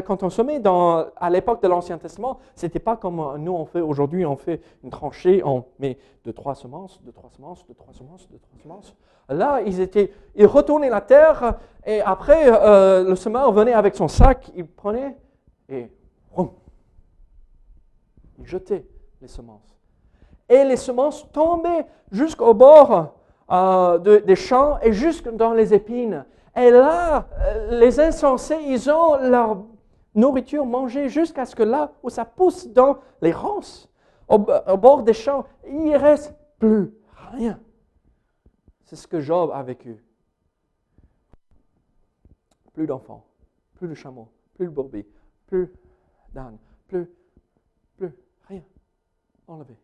quand 0.07 0.23
on 0.23 0.31
semait 0.31 0.61
dans, 0.61 1.05
à 1.17 1.31
l'époque 1.31 1.63
de 1.63 1.69
l'Ancien 1.69 1.99
Testament, 1.99 2.39
c'était 2.55 2.79
pas 2.79 2.97
comme 2.97 3.37
nous 3.39 3.53
on 3.53 3.67
fait 3.67 3.81
aujourd'hui, 3.81 4.25
on 4.25 4.37
fait 4.37 4.61
une 4.85 4.91
tranchée, 4.91 5.43
on 5.45 5.65
met 5.81 5.99
de 6.25 6.33
trois 6.33 6.55
semences, 6.55 7.03
de 7.03 7.11
trois 7.11 7.31
semences, 7.31 7.67
de 7.67 7.75
trois 7.75 7.93
semences, 7.93 8.29
de 8.31 8.39
trois 8.39 8.59
semences. 8.63 8.97
Là, 9.29 9.61
ils 9.67 9.81
étaient, 9.81 10.13
ils 10.37 10.47
retournaient 10.47 10.91
la 10.91 11.01
terre 11.01 11.57
et 11.85 12.01
après, 12.01 12.45
euh, 12.47 13.03
le 13.03 13.17
semeur 13.17 13.51
venait 13.53 13.75
avec 13.75 13.97
son 13.97 14.07
sac, 14.07 14.53
il 14.55 14.67
prenait 14.67 15.17
et 15.69 15.91
il 18.39 18.47
jetait 18.47 18.87
les 19.21 19.29
semences. 19.29 19.77
Et 20.49 20.65
les 20.65 20.77
semences 20.77 21.31
tombaient 21.33 21.87
jusqu'au 22.13 22.55
bord 22.55 23.15
euh, 23.51 23.99
des 23.99 24.37
champs 24.37 24.79
et 24.81 24.93
jusque 24.93 25.29
dans 25.29 25.53
les 25.53 25.73
épines. 25.73 26.25
Et 26.57 26.71
là, 26.71 27.29
euh, 27.39 27.79
les 27.79 28.01
insensés, 28.01 28.59
ils 28.67 28.91
ont 28.91 29.17
leur 29.17 29.65
nourriture 30.15 30.65
mangée 30.65 31.09
jusqu'à 31.09 31.45
ce 31.45 31.55
que 31.55 31.63
là 31.63 31.93
où 32.03 32.11
ça 32.11 32.25
pousse 32.25 32.67
dans 32.69 32.99
les 33.21 33.33
ronces, 33.33 33.89
au, 34.27 34.39
bord 34.39 35.03
des 35.03 35.13
champs, 35.13 35.47
il 35.69 35.79
n'y 35.79 35.97
reste 35.97 36.35
plus 36.59 36.93
rien. 37.31 37.61
C'est 38.85 38.97
ce 38.97 39.07
que 39.07 39.21
Job 39.21 39.51
a 39.53 39.63
vécu. 39.63 40.03
Plus 42.73 42.87
d'enfants, 42.87 43.25
plus 43.75 43.89
de 43.89 43.95
chameaux, 43.95 44.29
plus 44.55 44.67
de 44.67 44.71
brebis, 44.71 45.07
plus 45.47 45.73
d'ânes, 46.33 46.59
plus, 46.89 47.09
plus, 47.97 48.13
rien 48.49 48.63
enlevé. 49.47 49.77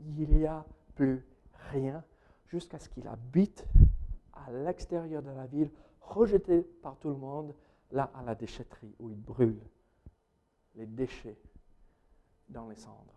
Il 0.00 0.28
n'y 0.30 0.46
a 0.46 0.64
plus 0.94 1.24
rien 1.70 2.02
jusqu'à 2.54 2.78
ce 2.78 2.88
qu'il 2.88 3.08
habite 3.08 3.66
à 4.32 4.52
l'extérieur 4.52 5.22
de 5.22 5.30
la 5.30 5.44
ville, 5.46 5.72
rejeté 6.00 6.62
par 6.82 6.96
tout 6.98 7.08
le 7.08 7.16
monde, 7.16 7.52
là 7.90 8.12
à 8.14 8.22
la 8.22 8.36
déchetterie, 8.36 8.94
où 9.00 9.10
il 9.10 9.20
brûle 9.20 9.60
les 10.76 10.86
déchets 10.86 11.36
dans 12.48 12.68
les 12.68 12.76
cendres. 12.76 13.12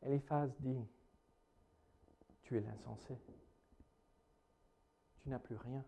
Eliphaz 0.00 0.50
dit, 0.60 0.86
tu 2.44 2.56
es 2.56 2.60
l'insensé, 2.62 3.18
tu 5.18 5.28
n'as 5.28 5.38
plus 5.38 5.56
rien. 5.56 5.84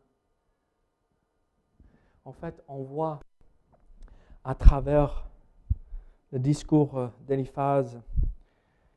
En 2.24 2.33
fait, 2.33 2.62
on 2.68 2.83
voit 2.83 3.20
à 4.44 4.54
travers 4.54 5.26
le 6.33 6.38
discours 6.38 7.11
d'Eliphaz 7.26 8.00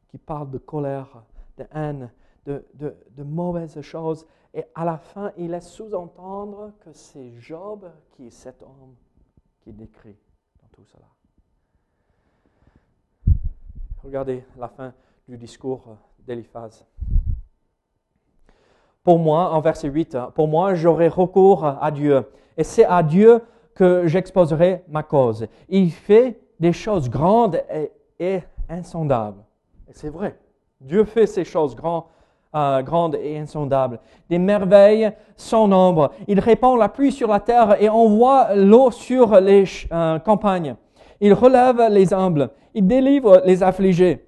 qui 0.08 0.18
parle 0.18 0.52
de 0.52 0.58
colère, 0.58 1.24
de 1.58 1.66
haine, 1.74 2.12
de, 2.46 3.24
mauvaises 3.24 3.80
choses. 3.82 4.26
Et 4.54 4.64
à 4.76 4.86
la 4.86 4.98
fin, 4.98 5.32
il 5.38 5.52
laisse 5.52 5.72
sous-entendre 5.72 6.74
que 6.82 6.94
c'est 6.94 7.34
Job 7.40 7.92
qui 8.12 8.28
est 8.28 8.32
cet 8.32 8.62
homme 8.62 8.96
qui 9.62 9.74
décrit 9.74 10.18
dans 10.62 10.68
tout 10.68 10.86
cela. 10.86 11.08
Regardez 14.04 14.44
la 14.58 14.68
fin 14.68 14.94
du 15.28 15.38
discours 15.38 15.98
d'Eliphaz. 16.20 16.86
Pour 19.04 19.20
moi, 19.20 19.52
en 19.52 19.60
verset 19.60 19.90
8, 19.90 20.18
pour 20.34 20.48
moi, 20.48 20.76
j'aurai 20.76 21.10
recours 21.10 21.66
à 21.66 21.92
Dieu. 21.92 22.26
Et 22.58 22.64
c'est 22.64 22.86
à 22.86 23.04
Dieu 23.04 23.42
que 23.76 24.08
j'exposerai 24.08 24.84
ma 24.88 25.04
cause. 25.04 25.48
Il 25.68 25.92
fait 25.92 26.40
des 26.60 26.72
choses 26.72 27.10
grandes 27.10 27.62
et, 28.18 28.42
insondables. 28.70 29.44
Et 29.90 29.92
c'est 29.94 30.10
vrai. 30.10 30.38
Dieu 30.80 31.04
fait 31.04 31.28
ces 31.28 31.44
choses 31.44 31.76
grandes, 31.76 32.04
euh, 32.56 32.82
grandes 32.82 33.16
et 33.16 33.38
insondables. 33.38 34.00
Des 34.30 34.40
merveilles 34.40 35.12
sans 35.36 35.68
nombre. 35.68 36.12
Il 36.30 36.40
répand 36.40 36.80
la 36.80 36.88
pluie 36.88 37.12
sur 37.12 37.28
la 37.28 37.42
terre 37.42 37.82
et 37.82 37.90
envoie 37.90 38.56
l'eau 38.56 38.90
sur 38.92 39.40
les 39.42 39.66
euh, 39.92 40.20
campagnes. 40.20 40.76
Il 41.20 41.34
relève 41.34 41.90
les 41.90 42.14
humbles. 42.14 42.52
Il 42.74 42.88
délivre 42.88 43.42
les 43.44 43.64
affligés. 43.64 44.26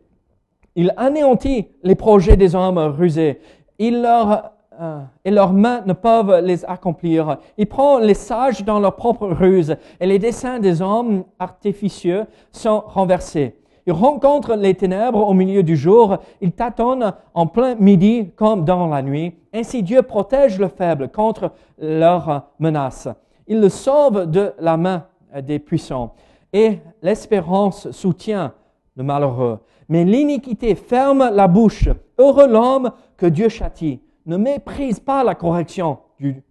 Il 0.75 0.93
anéantit 0.97 1.69
les 1.83 1.95
projets 1.95 2.35
des 2.35 2.55
hommes 2.55 2.77
rusés. 2.77 3.39
Il 3.79 4.01
leur, 4.01 4.55
euh, 4.79 5.01
et 5.23 5.31
leurs 5.31 5.53
mains 5.53 5.81
ne 5.85 5.93
peuvent 5.93 6.39
les 6.43 6.65
accomplir. 6.65 7.38
Il 7.57 7.67
prend 7.67 7.99
les 7.99 8.13
sages 8.13 8.63
dans 8.63 8.79
leur 8.79 8.95
propre 8.95 9.27
ruse 9.27 9.75
et 9.99 10.05
les 10.05 10.19
desseins 10.19 10.59
des 10.59 10.81
hommes 10.81 11.23
artificieux 11.39 12.25
sont 12.51 12.83
renversés. 12.85 13.55
Il 13.88 13.93
rencontre 13.93 14.55
les 14.55 14.73
ténèbres 14.73 15.27
au 15.27 15.33
milieu 15.33 15.61
du 15.61 15.77
jour. 15.77 16.17
Il 16.41 16.53
tâtonne 16.53 17.13
en 17.33 17.47
plein 17.47 17.75
midi 17.75 18.31
comme 18.35 18.65
dans 18.65 18.88
la 18.88 19.01
nuit. 19.01 19.35
Ainsi 19.53 19.83
Dieu 19.83 20.01
protège 20.01 20.59
le 20.59 20.67
faible 20.67 21.09
contre 21.09 21.51
leurs 21.77 22.47
menaces. 22.59 23.07
Il 23.47 23.61
le 23.61 23.69
sauve 23.69 24.29
de 24.29 24.53
la 24.59 24.75
main 24.75 25.05
des 25.43 25.59
puissants. 25.59 26.13
Et 26.51 26.79
l'espérance 27.03 27.91
soutient 27.91 28.53
le 28.95 29.03
malheureux. 29.03 29.59
Mais 29.88 30.03
l'iniquité 30.03 30.73
ferme 30.73 31.29
la 31.31 31.47
bouche. 31.47 31.89
Heureux 32.17 32.47
l'homme 32.47 32.91
que 33.17 33.27
Dieu 33.27 33.49
châtie. 33.49 33.99
Ne 34.25 34.38
méprise 34.38 34.99
pas 34.99 35.23
la 35.23 35.35
correction 35.35 35.99
du 36.19 36.43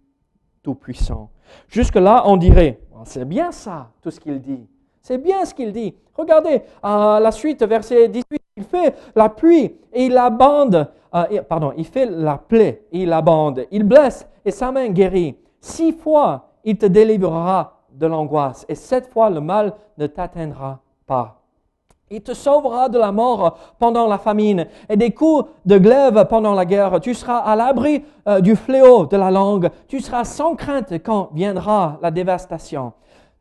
Tout-Puissant. 0.63 1.29
Jusque-là, 1.67 2.23
on 2.25 2.37
dirait, 2.37 2.79
oh, 2.93 3.01
c'est 3.03 3.25
bien 3.25 3.51
ça, 3.51 3.89
tout 4.01 4.11
ce 4.11 4.19
qu'il 4.19 4.39
dit. 4.41 4.67
C'est 5.01 5.17
bien 5.17 5.45
ce 5.45 5.53
qu'il 5.53 5.71
dit. 5.71 5.93
Regardez, 6.15 6.61
à 6.81 7.19
la 7.21 7.31
suite, 7.31 7.61
verset 7.63 8.07
18, 8.07 8.41
il 8.57 8.63
fait 8.63 8.95
la 9.15 9.29
pluie 9.29 9.75
et 9.93 10.05
il 10.05 10.17
euh, 10.17 11.41
pardon, 11.47 11.73
il 11.77 11.85
fait 11.85 12.05
la 12.05 12.37
plaie 12.37 12.83
et 12.91 13.03
il 13.03 13.13
abande. 13.13 13.65
Il 13.71 13.83
blesse 13.83 14.27
et 14.43 14.51
sa 14.51 14.71
main 14.71 14.89
guérit. 14.89 15.35
Six 15.59 15.91
fois, 15.91 16.49
il 16.63 16.77
te 16.77 16.85
délivrera 16.85 17.83
de 17.91 18.07
l'angoisse 18.07 18.65
et 18.67 18.75
sept 18.75 19.11
fois, 19.11 19.29
le 19.29 19.41
mal 19.41 19.73
ne 19.97 20.07
t'atteindra 20.07 20.79
pas. 21.05 21.44
Il 22.15 22.21
te 22.21 22.33
sauvera 22.33 22.87
de 22.87 22.97
la 22.97 23.11
mort 23.11 23.57
pendant 23.77 24.07
la 24.07 24.17
famine 24.17 24.67
et 24.87 24.95
des 24.95 25.11
coups 25.11 25.49
de 25.65 25.77
glaive 25.77 26.25
pendant 26.29 26.53
la 26.53 26.63
guerre. 26.63 27.01
Tu 27.01 27.13
seras 27.13 27.39
à 27.39 27.57
l'abri 27.57 28.05
euh, 28.25 28.39
du 28.39 28.55
fléau 28.55 29.05
de 29.05 29.17
la 29.17 29.31
langue. 29.31 29.69
Tu 29.89 29.99
seras 29.99 30.23
sans 30.23 30.55
crainte 30.55 30.93
quand 31.03 31.31
viendra 31.33 31.99
la 32.01 32.11
dévastation. 32.11 32.93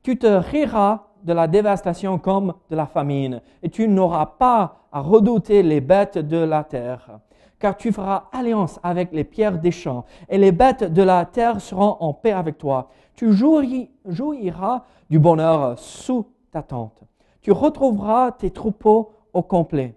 Tu 0.03 0.19
te 0.19 0.27
riras 0.27 1.05
de 1.23 1.33
la 1.33 1.47
dévastation 1.47 2.19
comme 2.19 2.53
de 2.69 2.75
la 2.75 2.87
famine 2.87 3.43
et 3.63 3.71
tu 3.71 3.87
n'auras 3.87 4.27
pas 4.27 4.89
à 4.91 4.99
redouter 4.99 5.63
les 5.63 5.81
bêtes 5.81 6.19
de 6.19 6.39
la 6.39 6.65
terre. 6.65 7.21
Car 7.61 7.77
tu 7.77 7.93
feras 7.93 8.25
alliance 8.33 8.81
avec 8.83 9.13
les 9.13 9.23
pierres 9.23 9.61
des 9.61 9.71
champs 9.71 10.05
et 10.29 10.37
les 10.37 10.51
bêtes 10.51 10.93
de 10.93 11.03
la 11.05 11.25
terre 11.27 11.61
seront 11.61 11.97
en 12.01 12.13
paix 12.13 12.33
avec 12.33 12.59
toi. 12.59 12.89
Tu 13.15 13.33
jouiras 13.33 14.83
du 15.09 15.21
bonheur 15.21 15.79
sous 15.79 16.27
ta 16.51 16.65
tente 16.65 17.05
tu 17.45 17.53
retrouveras 17.53 18.33
tes 18.33 18.51
troupeaux 18.51 19.13
au 19.35 19.43
complet. 19.43 19.95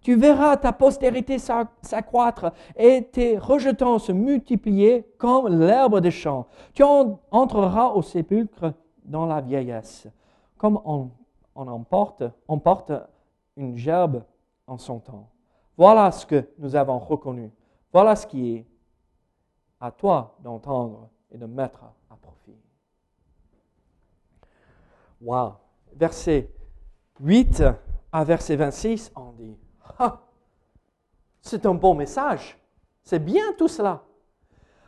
Tu 0.00 0.16
verras 0.16 0.56
ta 0.56 0.72
postérité 0.72 1.36
s'accroître 1.38 2.52
et 2.74 3.04
tes 3.12 3.36
rejetants 3.36 3.98
se 3.98 4.12
multiplier 4.12 5.02
comme 5.18 5.48
l'herbe 5.48 6.00
des 6.00 6.10
champs. 6.10 6.46
Tu 6.72 6.82
entreras 6.82 7.88
au 7.88 8.00
sépulcre 8.00 8.72
dans 9.04 9.26
la 9.26 9.42
vieillesse, 9.42 10.08
comme 10.56 10.80
on, 10.86 11.10
emporte 11.54 12.92
une 13.58 13.76
gerbe 13.76 14.22
en 14.66 14.78
son 14.78 14.98
temps. 14.98 15.28
Voilà 15.76 16.10
ce 16.10 16.24
que 16.24 16.48
nous 16.58 16.76
avons 16.76 16.98
reconnu. 16.98 17.52
Voilà 17.92 18.16
ce 18.16 18.26
qui 18.26 18.54
est 18.54 18.66
à 19.80 19.90
toi 19.90 20.38
d'entendre 20.42 21.10
et 21.30 21.36
de 21.36 21.44
mettre 21.44 21.84
à 22.08 22.16
profit. 22.16 22.56
Wow. 25.20 25.52
Verset 25.94 26.55
8 27.20 27.64
à 28.12 28.24
verset 28.24 28.56
26, 28.56 29.12
on 29.16 29.32
dit, 29.38 29.56
ah, 29.98 30.20
c'est 31.40 31.66
un 31.66 31.74
bon 31.74 31.94
message. 31.94 32.58
C'est 33.02 33.24
bien 33.24 33.44
tout 33.56 33.68
cela. 33.68 34.02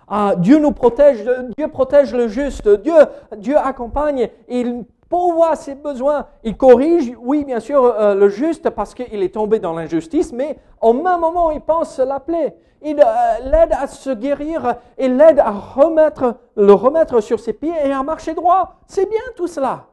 Ah, 0.08 0.34
Dieu 0.36 0.58
nous 0.58 0.72
protège, 0.72 1.24
Dieu 1.56 1.68
protège 1.68 2.14
le 2.14 2.28
juste, 2.28 2.68
Dieu, 2.68 3.56
accompagne, 3.56 4.30
il 4.48 4.84
pourvoit 5.08 5.56
ses 5.56 5.74
besoins, 5.74 6.26
il 6.44 6.56
corrige, 6.56 7.12
oui, 7.20 7.44
bien 7.44 7.60
sûr, 7.60 7.84
euh, 7.84 8.14
le 8.14 8.28
juste 8.28 8.70
parce 8.70 8.94
qu'il 8.94 9.22
est 9.22 9.34
tombé 9.34 9.58
dans 9.58 9.74
l'injustice, 9.74 10.32
mais 10.32 10.58
au 10.80 10.92
même 10.92 11.20
moment, 11.20 11.50
il 11.50 11.60
pense 11.60 11.98
l'appeler. 11.98 12.54
Il 12.82 13.00
euh, 13.00 13.50
l'aide 13.50 13.72
à 13.72 13.86
se 13.86 14.10
guérir 14.10 14.76
et 14.96 15.08
l'aide 15.08 15.40
à 15.40 15.50
remettre, 15.50 16.36
le 16.56 16.72
remettre 16.72 17.20
sur 17.20 17.40
ses 17.40 17.52
pieds 17.52 17.74
et 17.84 17.92
à 17.92 18.02
marcher 18.02 18.34
droit. 18.34 18.76
C'est 18.86 19.08
bien 19.08 19.20
tout 19.36 19.46
cela 19.46 19.88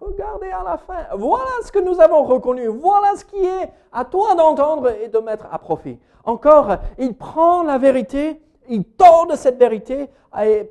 regardez 0.00 0.50
à 0.50 0.62
la 0.62 0.78
fin, 0.78 1.06
voilà 1.16 1.50
ce 1.64 1.72
que 1.72 1.78
nous 1.78 2.00
avons 2.00 2.22
reconnu, 2.24 2.66
voilà 2.66 3.16
ce 3.16 3.24
qui 3.24 3.44
est 3.44 3.70
à 3.92 4.04
toi 4.04 4.34
d'entendre 4.34 4.90
et 4.90 5.08
de 5.08 5.18
mettre 5.18 5.46
à 5.50 5.58
profit. 5.58 5.98
Encore, 6.24 6.76
il 6.98 7.16
prend 7.16 7.62
la 7.62 7.78
vérité, 7.78 8.40
il 8.68 8.84
tord 8.84 9.26
de 9.26 9.36
cette 9.36 9.58
vérité 9.58 10.10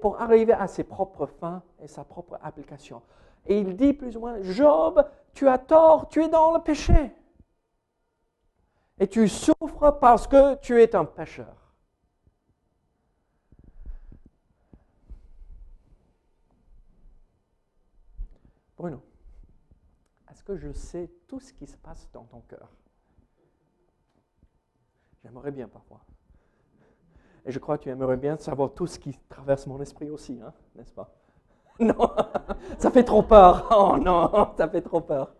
pour 0.01 0.21
arriver 0.21 0.53
à 0.53 0.67
ses 0.67 0.83
propres 0.83 1.25
fins 1.25 1.61
et 1.81 1.87
sa 1.87 2.03
propre 2.03 2.37
application. 2.43 3.01
Et 3.45 3.57
il 3.57 3.75
dit 3.75 3.93
plus 3.93 4.15
ou 4.15 4.21
moins, 4.21 4.41
Job, 4.41 5.03
tu 5.33 5.47
as 5.47 5.57
tort, 5.57 6.07
tu 6.09 6.23
es 6.23 6.27
dans 6.27 6.53
le 6.53 6.59
péché. 6.59 7.11
Et 8.99 9.07
tu 9.07 9.27
souffres 9.27 9.97
parce 9.99 10.27
que 10.27 10.55
tu 10.55 10.81
es 10.81 10.95
un 10.95 11.05
pécheur. 11.05 11.55
Bruno 18.77 19.08
je 20.55 20.71
sais 20.71 21.09
tout 21.27 21.39
ce 21.39 21.53
qui 21.53 21.67
se 21.67 21.77
passe 21.77 22.09
dans 22.11 22.23
ton 22.23 22.41
cœur 22.41 22.69
J'aimerais 25.23 25.51
bien 25.51 25.67
parfois. 25.67 25.99
Et 27.45 27.51
je 27.51 27.59
crois 27.59 27.77
que 27.77 27.83
tu 27.83 27.89
aimerais 27.89 28.17
bien 28.17 28.37
savoir 28.37 28.73
tout 28.73 28.87
ce 28.87 28.99
qui 28.99 29.17
traverse 29.27 29.67
mon 29.67 29.81
esprit 29.81 30.09
aussi, 30.09 30.39
hein, 30.43 30.53
n'est-ce 30.75 30.93
pas? 30.93 31.09
Non, 31.79 32.11
ça 32.77 32.91
fait 32.91 33.03
trop 33.03 33.23
peur. 33.23 33.67
Oh 33.71 33.97
non, 33.97 34.53
ça 34.57 34.67
fait 34.67 34.81
trop 34.81 35.01
peur. 35.01 35.33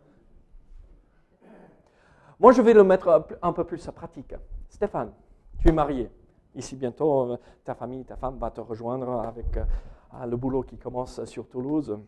Moi, 2.40 2.54
je 2.54 2.62
vais 2.62 2.74
le 2.74 2.86
mettre 2.86 3.28
un 3.42 3.52
peu 3.52 3.66
plus 3.66 3.86
à 3.90 3.92
pratique. 3.92 4.34
Stéphane, 4.70 5.12
tu 5.58 5.68
es 5.68 5.72
marié. 5.74 6.10
Ici, 6.56 6.78
bientôt, 6.78 7.38
ta 7.66 7.76
famille, 7.76 8.06
ta 8.06 8.16
femme 8.16 8.38
va 8.38 8.50
te 8.52 8.62
rejoindre 8.62 9.10
avec 9.22 9.58
euh, 9.58 10.26
le 10.26 10.38
boulot 10.38 10.64
qui 10.64 10.78
commence 10.78 11.24
sur 11.26 11.50
Toulouse. 11.50 12.00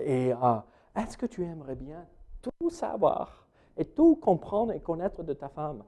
Et 0.00 0.32
euh, 0.32 0.56
est-ce 0.96 1.18
que 1.18 1.26
tu 1.26 1.44
aimerais 1.44 1.76
bien 1.76 2.06
tout 2.42 2.70
savoir 2.70 3.46
et 3.76 3.84
tout 3.84 4.16
comprendre 4.16 4.72
et 4.72 4.80
connaître 4.80 5.22
de 5.22 5.32
ta 5.32 5.48
femme, 5.48 5.82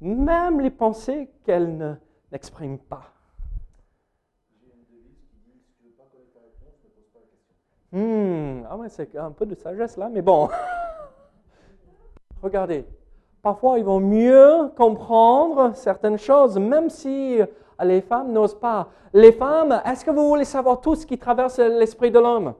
même 0.00 0.60
les 0.60 0.70
pensées 0.70 1.30
qu'elle 1.44 1.98
n'exprime 2.32 2.78
pas. 2.78 3.12
Hmm, 7.92 8.62
ah 8.68 8.76
ouais, 8.76 8.88
c'est 8.88 9.16
un 9.16 9.30
peu 9.30 9.46
de 9.46 9.54
sagesse 9.54 9.96
là, 9.96 10.08
mais 10.12 10.22
bon. 10.22 10.48
Regardez, 12.42 12.84
parfois 13.42 13.78
ils 13.78 13.84
vont 13.84 14.00
mieux 14.00 14.70
comprendre 14.76 15.74
certaines 15.74 16.18
choses, 16.18 16.58
même 16.58 16.90
si 16.90 17.38
les 17.82 18.00
femmes 18.00 18.32
n'osent 18.32 18.58
pas. 18.58 18.88
Les 19.12 19.32
femmes, 19.32 19.80
est-ce 19.84 20.04
que 20.04 20.10
vous 20.10 20.28
voulez 20.28 20.44
savoir 20.44 20.80
tout 20.80 20.94
ce 20.94 21.06
qui 21.06 21.16
traverse 21.16 21.58
l'esprit 21.58 22.10
de 22.10 22.18
l'homme? 22.18 22.54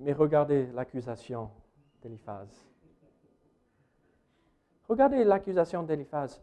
Mais 0.00 0.12
regardez 0.14 0.66
l'accusation 0.72 1.50
d'Eliphaz. 2.02 2.48
Regardez 4.88 5.24
l'accusation 5.24 5.82
d'Eliphaz. 5.82 6.40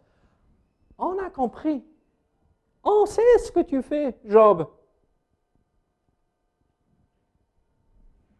On 0.97 1.17
a 1.17 1.29
compris. 1.29 1.83
On 2.83 3.05
sait 3.05 3.37
ce 3.39 3.51
que 3.51 3.61
tu 3.61 3.81
fais, 3.81 4.17
Job. 4.25 4.69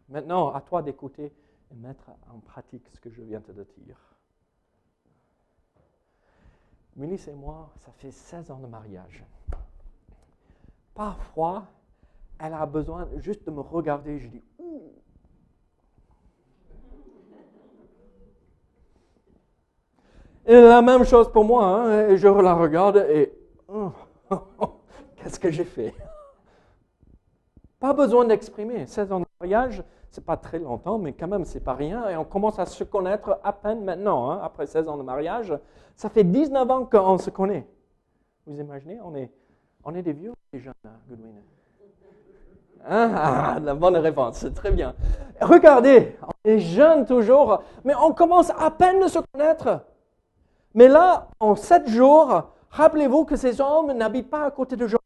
Maintenant, 0.08 0.54
à 0.54 0.62
toi 0.62 0.82
d'écouter 0.82 1.34
et 1.72 1.76
mettre 1.76 2.10
en 2.32 2.40
pratique 2.40 2.88
ce 2.94 3.00
que 3.00 3.10
je 3.10 3.22
viens 3.22 3.42
de 3.42 3.64
te 3.64 3.80
dire. 3.82 3.98
Mélisse 6.96 7.28
et 7.28 7.34
moi, 7.34 7.72
ça 7.78 7.92
fait 7.92 8.12
16 8.12 8.52
ans 8.52 8.60
de 8.60 8.68
mariage. 8.68 9.26
Parfois, 10.94 11.68
elle 12.40 12.54
a 12.54 12.66
besoin 12.66 13.08
juste 13.18 13.46
de 13.46 13.52
me 13.52 13.62
regarder. 13.62 14.20
Je 14.20 14.28
dis, 14.28 14.44
ouh, 14.58 14.94
Et 20.48 20.62
la 20.62 20.82
même 20.82 21.04
chose 21.04 21.30
pour 21.30 21.44
moi. 21.44 21.66
Hein, 21.66 22.08
et 22.10 22.18
je 22.18 22.28
la 22.28 22.54
regarde 22.54 23.06
et 23.10 23.34
qu'est-ce 25.18 25.40
que 25.40 25.52
j'ai 25.52 25.66
fait? 25.66 25.94
Pas 27.82 27.94
besoin 27.94 28.24
d'exprimer. 28.24 28.88
16 28.88 29.12
ans 29.12 29.20
de 29.20 29.26
mariage, 29.42 29.84
c'est 30.10 30.24
pas 30.24 30.38
très 30.38 30.58
longtemps, 30.58 30.98
mais 30.98 31.12
quand 31.12 31.28
même, 31.28 31.44
c'est 31.44 31.60
pas 31.60 31.74
rien. 31.74 32.10
Et 32.10 32.16
on 32.16 32.24
commence 32.24 32.58
à 32.60 32.66
se 32.66 32.86
connaître 32.86 33.38
à 33.44 33.52
peine 33.52 33.84
maintenant, 33.84 34.32
hein, 34.32 34.40
après 34.42 34.66
16 34.66 34.88
ans 34.88 34.98
de 34.98 35.04
mariage. 35.04 35.54
Ça 35.98 36.08
fait 36.08 36.24
19 36.24 36.72
ans 36.72 36.86
qu'on 36.86 37.18
se 37.18 37.30
connaît. 37.30 37.68
Vous 38.46 38.58
imaginez, 38.58 39.00
on 39.04 39.14
est, 39.16 39.30
on 39.84 39.94
est 39.96 40.02
des 40.02 40.14
vieux 40.14 40.34
jeunes, 40.54 40.74
hein, 40.86 40.92
Goodwin? 41.10 41.36
Ah, 42.90 43.58
la 43.62 43.76
bonne 43.76 43.98
réponse, 43.98 44.46
très 44.56 44.72
bien. 44.72 44.96
Regardez, 45.42 46.16
on 46.26 46.50
est 46.50 46.60
jeunes 46.60 47.06
toujours, 47.06 47.62
mais 47.84 47.94
on 48.02 48.14
commence 48.14 48.50
à 48.58 48.72
peine 48.72 49.04
à 49.04 49.10
se 49.10 49.20
connaître. 49.20 49.82
Mais 50.78 50.88
là, 50.88 51.30
en 51.40 51.56
sept 51.56 51.90
jours, 51.90 52.52
rappelez-vous 52.70 53.26
que 53.26 53.36
ces 53.36 53.60
hommes 53.62 53.94
n'habitent 53.94 54.30
pas 54.30 54.46
à 54.46 54.52
côté 54.52 54.76
de 54.76 54.86
Job. 54.86 55.00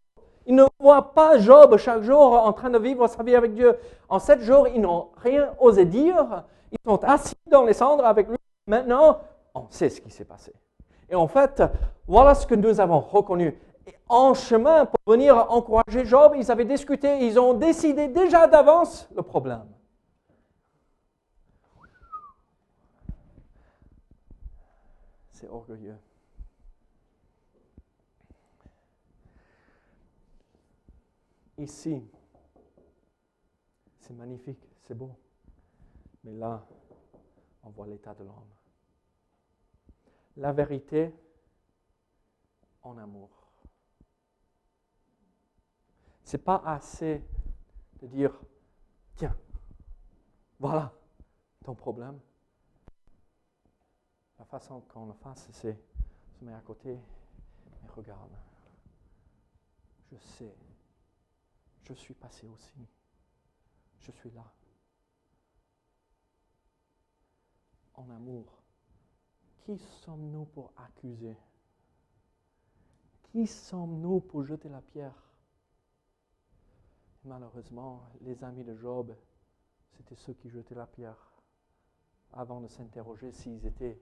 Ils 0.46 0.54
ne 0.54 0.66
voient 0.82 1.14
pas 1.14 1.40
Job 1.40 1.78
chaque 1.78 2.02
jour 2.02 2.34
en 2.34 2.52
train 2.52 2.70
de 2.70 2.78
vivre 2.78 3.08
sa 3.08 3.24
vie 3.24 3.38
avec 3.38 3.54
Dieu. 3.54 3.78
En 4.10 4.20
sept 4.20 4.42
jours, 4.42 4.68
ils 4.68 4.82
n'ont 4.82 5.08
rien 5.24 5.48
osé 5.62 5.86
dire. 5.86 6.44
Ils 6.74 6.78
sont 6.86 7.02
assis 7.06 7.38
dans 7.50 7.64
les 7.64 7.72
cendres 7.72 8.06
avec 8.06 8.28
lui. 8.28 8.36
Maintenant, 8.68 9.20
on 9.56 9.64
sait 9.70 9.88
ce 9.88 10.02
qui 10.02 10.12
s'est 10.12 10.26
passé. 10.26 10.52
Et 11.10 11.16
en 11.16 11.30
fait, 11.30 11.64
voilà 12.06 12.36
ce 12.36 12.46
que 12.46 12.56
nous 12.56 12.82
avons 12.82 13.00
reconnu. 13.00 13.58
En 14.10 14.34
chemin 14.34 14.86
pour 14.86 15.00
venir 15.14 15.38
encourager 15.54 16.04
Job, 16.04 16.34
ils 16.36 16.52
avaient 16.52 16.66
discuté, 16.66 17.26
ils 17.26 17.40
ont 17.40 17.54
décidé 17.54 18.10
déjà 18.10 18.46
d'avance 18.46 19.08
le 19.16 19.22
problème. 19.22 19.64
C'est 25.42 25.50
orgueilleux. 25.50 25.98
Ici, 31.58 32.04
c'est 34.00 34.14
magnifique, 34.14 34.64
c'est 34.84 34.94
beau. 34.94 35.18
Mais 36.24 36.34
là, 36.34 36.64
on 37.64 37.72
voit 37.72 37.88
l'état 37.88 38.14
de 38.14 38.24
l'homme. 38.24 38.50
La 40.38 40.54
vérité 40.54 41.12
en 42.84 42.98
amour. 43.00 43.30
C'est 46.24 46.44
pas 46.44 46.62
assez 46.66 47.24
de 48.00 48.08
dire, 48.08 48.40
tiens, 49.16 49.36
voilà 50.60 50.94
ton 51.64 51.74
problème. 51.74 52.20
La 54.42 54.46
façon 54.46 54.82
qu'on 54.82 55.06
le 55.06 55.14
fasse, 55.14 55.50
c'est 55.52 55.78
se 56.32 56.44
mettre 56.44 56.58
à 56.58 56.62
côté 56.62 56.94
et 56.94 57.88
regarde. 57.96 58.36
Je 60.12 60.18
sais. 60.18 60.56
Je 61.84 61.94
suis 61.94 62.16
passé 62.16 62.48
aussi. 62.48 62.88
Je 64.00 64.12
suis 64.12 64.32
là. 64.32 64.44
En 67.94 68.10
amour. 68.10 68.64
Qui 69.60 69.78
sommes-nous 69.78 70.46
pour 70.46 70.74
accuser? 70.76 71.38
Qui 73.22 73.46
sommes-nous 73.46 74.22
pour 74.22 74.44
jeter 74.44 74.70
la 74.70 74.82
pierre? 74.82 75.32
Malheureusement, 77.26 78.02
les 78.22 78.44
amis 78.44 78.64
de 78.64 78.74
Job, 78.74 79.16
c'était 79.92 80.16
ceux 80.16 80.34
qui 80.34 80.50
jetaient 80.50 80.74
la 80.74 80.88
pierre 80.88 81.32
avant 82.34 82.60
de 82.60 82.68
s'interroger 82.68 83.32
s'ils 83.32 83.64
étaient 83.68 84.02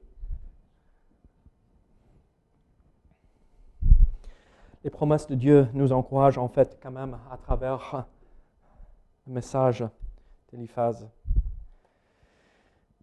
les 4.84 4.90
promesses 4.90 5.28
de 5.28 5.36
Dieu 5.36 5.68
nous 5.74 5.92
encouragent 5.92 6.38
en 6.38 6.48
fait 6.48 6.78
quand 6.82 6.92
même 6.92 7.18
à 7.32 7.38
travers 7.38 8.06
le 9.28 9.34
message 9.34 9.86
d'Eliphaz. 10.52 11.08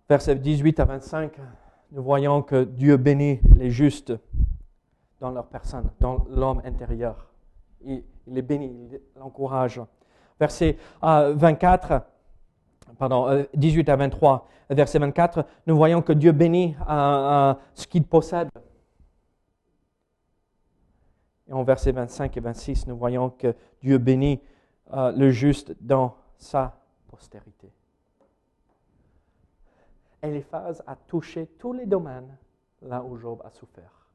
Versets 0.08 0.36
18 0.36 0.80
à 0.80 0.84
25, 0.84 1.32
nous 1.92 2.02
voyons 2.02 2.42
que 2.42 2.64
Dieu 2.64 2.96
bénit 2.96 3.40
les 3.56 3.70
justes 3.70 4.12
dans 5.20 5.30
leur 5.30 5.46
personne, 5.46 5.90
dans 6.00 6.26
l'homme 6.30 6.62
intérieur. 6.64 7.26
Il, 7.84 8.04
les 8.26 8.42
bénit, 8.42 8.90
il 8.92 9.00
l'encourage. 9.18 9.80
Verset 10.38 10.76
24, 11.02 11.92
euh, 11.92 11.98
pardon, 12.98 13.46
18 13.54 13.88
euh, 13.88 13.92
à 13.92 13.96
23, 13.96 14.48
verset 14.70 14.98
24, 14.98 15.44
nous 15.66 15.76
voyons 15.76 16.02
que 16.02 16.12
Dieu 16.12 16.32
bénit 16.32 16.76
euh, 16.88 17.54
ce 17.74 17.86
qu'il 17.86 18.04
possède 18.04 18.48
et 21.48 21.52
en 21.52 21.62
versets 21.62 21.92
25 21.92 22.36
et 22.36 22.40
26, 22.40 22.86
nous 22.86 22.96
voyons 22.96 23.30
que 23.30 23.54
Dieu 23.80 23.98
bénit 23.98 24.40
euh, 24.92 25.12
le 25.12 25.30
juste 25.30 25.74
dans 25.80 26.16
sa 26.36 26.78
postérité. 27.08 27.72
Eliphaz 30.22 30.82
a 30.86 30.96
touché 30.96 31.46
tous 31.58 31.72
les 31.72 31.86
domaines 31.86 32.36
là 32.82 33.02
où 33.02 33.16
Job 33.16 33.40
a 33.44 33.50
souffert. 33.50 34.08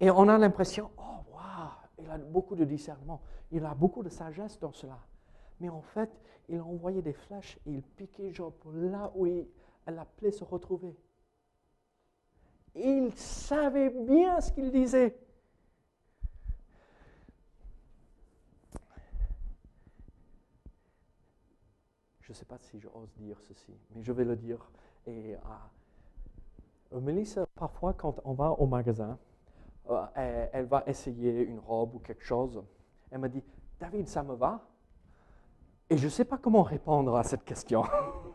Et 0.00 0.10
on 0.10 0.28
a 0.28 0.38
l'impression, 0.38 0.90
oh, 0.98 1.32
waouh, 1.32 1.70
il 1.98 2.10
a 2.10 2.18
beaucoup 2.18 2.54
de 2.54 2.64
discernement, 2.64 3.20
il 3.50 3.64
a 3.64 3.74
beaucoup 3.74 4.02
de 4.02 4.08
sagesse 4.08 4.58
dans 4.58 4.72
cela. 4.72 4.98
Mais 5.60 5.68
en 5.68 5.80
fait, 5.80 6.10
il 6.48 6.58
a 6.58 6.64
envoyé 6.64 7.00
des 7.02 7.14
flèches 7.14 7.58
et 7.66 7.72
il 7.72 7.82
piquait 7.82 8.32
Job 8.32 8.52
là 8.74 9.10
où 9.14 9.26
il, 9.26 9.46
la 9.86 10.04
plaie 10.04 10.32
se 10.32 10.44
retrouvait 10.44 10.94
il 12.76 13.12
savait 13.14 13.90
bien 13.90 14.40
ce 14.40 14.52
qu'il 14.52 14.70
disait. 14.70 15.18
Je 22.20 22.32
ne 22.32 22.34
sais 22.34 22.44
pas 22.44 22.58
si 22.58 22.80
j'ose 22.80 23.12
dire 23.16 23.40
ceci, 23.40 23.72
mais 23.94 24.02
je 24.02 24.12
vais 24.12 24.24
le 24.24 24.36
dire. 24.36 24.68
Et 25.06 25.36
euh, 26.92 27.00
Mélissa, 27.00 27.46
parfois, 27.54 27.94
quand 27.94 28.20
on 28.24 28.32
va 28.32 28.50
au 28.50 28.66
magasin, 28.66 29.16
euh, 29.88 30.46
elle, 30.52 30.66
va 30.66 30.82
essayer 30.86 31.42
une 31.42 31.60
robe 31.60 31.94
ou 31.94 31.98
quelque 32.00 32.24
chose. 32.24 32.62
Elle 33.10 33.20
me 33.20 33.28
dit, 33.28 33.44
David, 33.78 34.08
ça 34.08 34.24
me 34.24 34.34
va? 34.34 34.68
Et 35.88 35.96
je 35.96 36.06
ne 36.06 36.10
sais 36.10 36.24
pas 36.24 36.36
comment 36.36 36.64
répondre 36.64 37.14
à 37.14 37.22
cette 37.22 37.44
question. 37.44 37.84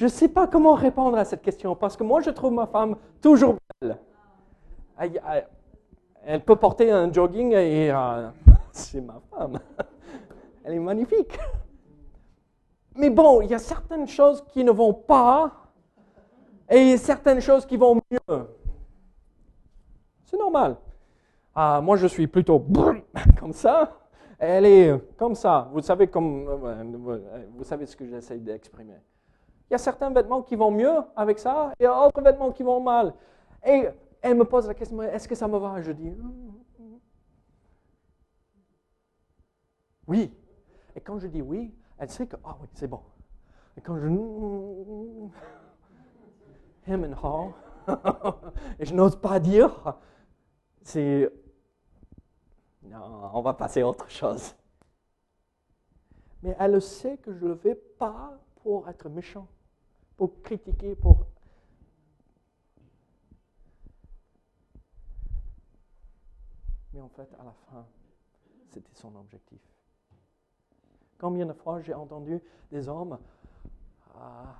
Je 0.00 0.06
ne 0.06 0.08
sais 0.08 0.28
pas 0.28 0.46
comment 0.46 0.72
répondre 0.72 1.18
à 1.18 1.26
cette 1.26 1.42
question 1.42 1.76
parce 1.76 1.94
que 1.94 2.02
moi, 2.02 2.22
je 2.22 2.30
trouve 2.30 2.54
ma 2.54 2.66
femme 2.66 2.96
toujours 3.20 3.56
belle. 3.82 3.98
Elle, 6.24 6.42
peut 6.42 6.56
porter 6.56 6.90
un 6.90 7.12
jogging 7.12 7.52
et 7.52 7.90
euh, 7.90 8.30
c'est 8.72 9.02
ma 9.02 9.20
femme. 9.28 9.58
Elle 10.64 10.72
est 10.72 10.78
magnifique. 10.78 11.38
Mais 12.94 13.10
bon, 13.10 13.42
il 13.42 13.50
y 13.50 13.54
a 13.54 13.58
certaines 13.58 14.08
choses 14.08 14.42
qui 14.48 14.64
ne 14.64 14.70
vont 14.70 14.94
pas 14.94 15.52
et 16.70 16.96
certaines 16.96 17.42
choses 17.42 17.66
qui 17.66 17.76
vont 17.76 18.00
mieux. 18.10 18.46
C'est 20.24 20.38
normal. 20.38 20.78
Ah, 21.54 21.82
moi, 21.82 21.98
je 21.98 22.06
suis 22.06 22.26
plutôt 22.26 22.64
comme 23.38 23.52
ça. 23.52 23.98
Elle 24.38 24.64
est 24.64 25.16
comme 25.18 25.34
ça. 25.34 25.68
Vous 25.74 25.82
savez, 25.82 26.06
comme, 26.06 26.48
euh, 26.48 27.44
vous 27.54 27.64
savez 27.64 27.84
ce 27.84 27.94
que 27.94 28.06
j'essaie 28.06 28.38
d'exprimer. 28.38 28.96
Il 29.70 29.74
y 29.74 29.76
a 29.76 29.78
certains 29.78 30.10
vêtements 30.10 30.42
qui 30.42 30.56
vont 30.56 30.72
mieux 30.72 30.98
avec 31.14 31.38
ça 31.38 31.72
et 31.78 31.86
d'autres 31.86 32.20
vêtements 32.20 32.50
qui 32.50 32.64
vont 32.64 32.80
mal. 32.80 33.14
Et 33.64 33.88
elle 34.20 34.36
me 34.36 34.44
pose 34.44 34.66
la 34.66 34.74
question, 34.74 35.00
est-ce 35.00 35.28
que 35.28 35.36
ça 35.36 35.46
me 35.46 35.58
va? 35.58 35.80
Je 35.80 35.92
dis, 35.92 36.12
oui. 40.08 40.36
Et 40.96 41.00
quand 41.00 41.20
je 41.20 41.28
dis 41.28 41.40
oui, 41.40 41.72
elle 41.98 42.10
sait 42.10 42.26
que, 42.26 42.36
ah 42.42 42.56
oui, 42.60 42.66
c'est 42.74 42.88
bon. 42.88 43.00
Et 43.76 43.80
quand 43.80 43.96
je... 43.96 44.08
Him 46.88 47.04
and 47.04 47.14
her, 47.22 47.54
et 48.78 48.84
je 48.84 48.94
n'ose 48.94 49.14
pas 49.14 49.38
dire, 49.38 49.96
c'est... 50.82 51.32
Non, 52.82 53.30
on 53.34 53.42
va 53.42 53.54
passer 53.54 53.82
à 53.82 53.88
autre 53.88 54.10
chose. 54.10 54.56
Mais 56.42 56.56
elle 56.58 56.82
sait 56.82 57.18
que 57.18 57.32
je 57.32 57.44
ne 57.44 57.50
le 57.50 57.54
fais 57.54 57.76
pas 57.76 58.36
pour 58.62 58.88
être 58.88 59.08
méchant, 59.08 59.46
pour 60.20 60.42
critiquer, 60.42 60.94
pour... 60.94 61.24
Mais 66.92 67.00
en 67.00 67.08
fait, 67.08 67.26
à 67.40 67.44
la 67.44 67.52
fin, 67.52 67.86
c'était 68.68 68.92
son 68.92 69.16
objectif. 69.16 69.62
Combien 71.18 71.46
de 71.46 71.54
fois 71.54 71.80
j'ai 71.80 71.94
entendu 71.94 72.38
des 72.70 72.86
hommes, 72.86 73.18
ah, 74.14 74.56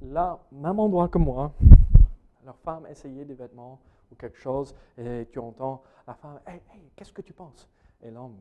là, 0.00 0.40
même 0.50 0.80
endroit 0.80 1.10
que 1.10 1.18
moi, 1.18 1.52
leur 2.46 2.56
femme 2.60 2.86
essayer 2.86 3.26
des 3.26 3.34
vêtements 3.34 3.80
ou 4.10 4.14
quelque 4.14 4.38
chose, 4.38 4.74
et 4.96 5.28
tu 5.30 5.38
entends 5.38 5.82
la 6.06 6.14
femme, 6.14 6.40
hey, 6.46 6.62
hey 6.72 6.90
qu'est-ce 6.96 7.12
que 7.12 7.20
tu 7.20 7.34
penses 7.34 7.68
Et 8.00 8.10
l'homme, 8.10 8.38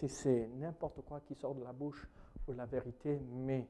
Si 0.00 0.08
c'est 0.08 0.48
n'importe 0.56 1.02
quoi 1.02 1.20
qui 1.20 1.34
sort 1.34 1.54
de 1.54 1.62
la 1.62 1.74
bouche 1.74 2.08
ou 2.48 2.54
la 2.54 2.64
vérité, 2.64 3.20
mais 3.32 3.68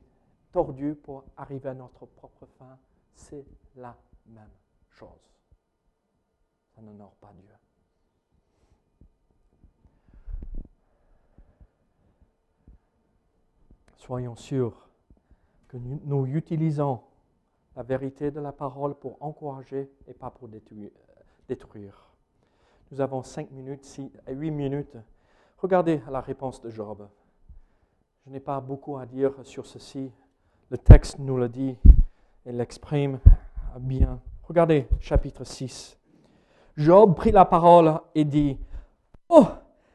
tordu 0.53 0.95
pour 0.95 1.25
arriver 1.37 1.71
à 1.71 1.75
notre 1.75 2.07
propre 2.07 2.47
fin, 2.57 2.79
c'est 3.13 3.45
la 3.75 3.97
même 4.27 4.53
chose. 4.91 5.35
Ça 6.73 6.83
n'honore 6.83 7.17
pas 7.21 7.33
Dieu. 7.35 7.53
soyons 13.97 14.37
sûrs 14.37 14.89
que 15.67 15.79
nous, 15.79 16.27
utilisons 16.27 17.01
la 17.75 17.83
vérité 17.83 18.31
de 18.31 18.39
la 18.39 18.53
parole 18.53 18.95
pour 18.95 19.17
encourager 19.21 19.91
et 20.07 20.15
pas 20.15 20.31
pour 20.31 20.49
détruire. 21.49 22.13
Nous 22.93 23.01
avons 23.01 23.25
cinq 23.25 23.51
minutes, 23.51 23.85
six, 23.85 24.13
huit 24.29 24.53
minutes. 24.53 24.97
Regardez 25.63 26.01
la 26.11 26.23
réponse 26.23 26.63
de 26.63 26.71
Job. 26.71 27.07
Je 28.25 28.31
n'ai 28.33 28.41
pas 28.41 28.59
beaucoup 28.61 28.97
à 28.97 29.05
dire 29.05 29.33
sur 29.43 29.67
ceci. 29.67 30.11
Le 30.71 30.79
texte 30.79 31.19
nous 31.19 31.37
le 31.37 31.51
dit 31.51 31.77
et 32.47 32.53
l'exprime 32.53 33.19
bien. 33.79 34.21
Regardez 34.49 34.87
chapitre 35.01 35.45
6. 35.45 35.99
Job 36.79 37.15
prit 37.15 37.31
la 37.31 37.45
parole 37.45 37.93
et 38.15 38.25
dit, 38.25 38.59
Oh, 39.29 39.45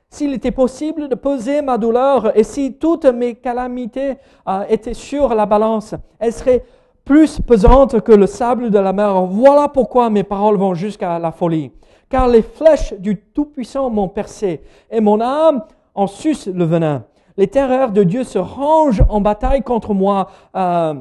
s'il 0.08 0.36
était 0.36 0.52
possible 0.52 1.10
de 1.10 1.16
peser 1.16 1.64
ma 1.64 1.80
douleur 1.80 2.38
et 2.38 2.44
si 2.44 2.78
toutes 2.78 3.06
mes 3.06 3.34
calamités 3.34 4.18
euh, 4.48 4.66
étaient 4.70 4.94
sur 4.94 5.34
la 5.34 5.48
balance, 5.48 5.96
elles 6.20 6.34
seraient 6.34 6.64
plus 7.04 7.42
pesantes 7.42 8.02
que 8.02 8.12
le 8.12 8.28
sable 8.28 8.70
de 8.70 8.78
la 8.78 8.94
mer. 8.94 9.26
Voilà 9.26 9.68
pourquoi 9.68 10.12
mes 10.12 10.24
paroles 10.24 10.58
vont 10.58 10.76
jusqu'à 10.76 11.18
la 11.18 11.32
folie. 11.32 11.72
Car 12.10 12.28
les 12.28 12.42
flèches 12.42 12.94
du 12.94 13.18
Tout-Puissant 13.18 13.90
m'ont 13.90 14.08
percé 14.08 14.62
et 14.90 15.02
mon 15.02 15.20
âme 15.22 15.64
en 15.94 16.08
suce 16.08 16.48
le 16.48 16.66
venin. 16.66 17.04
Les 17.38 17.48
terreurs 17.48 17.92
de 17.92 18.04
Dieu 18.04 18.24
se 18.24 18.38
rangent 18.38 19.04
en 19.10 19.22
bataille 19.22 19.64
contre 19.64 19.94
moi. 19.94 20.30
Euh, 20.56 20.94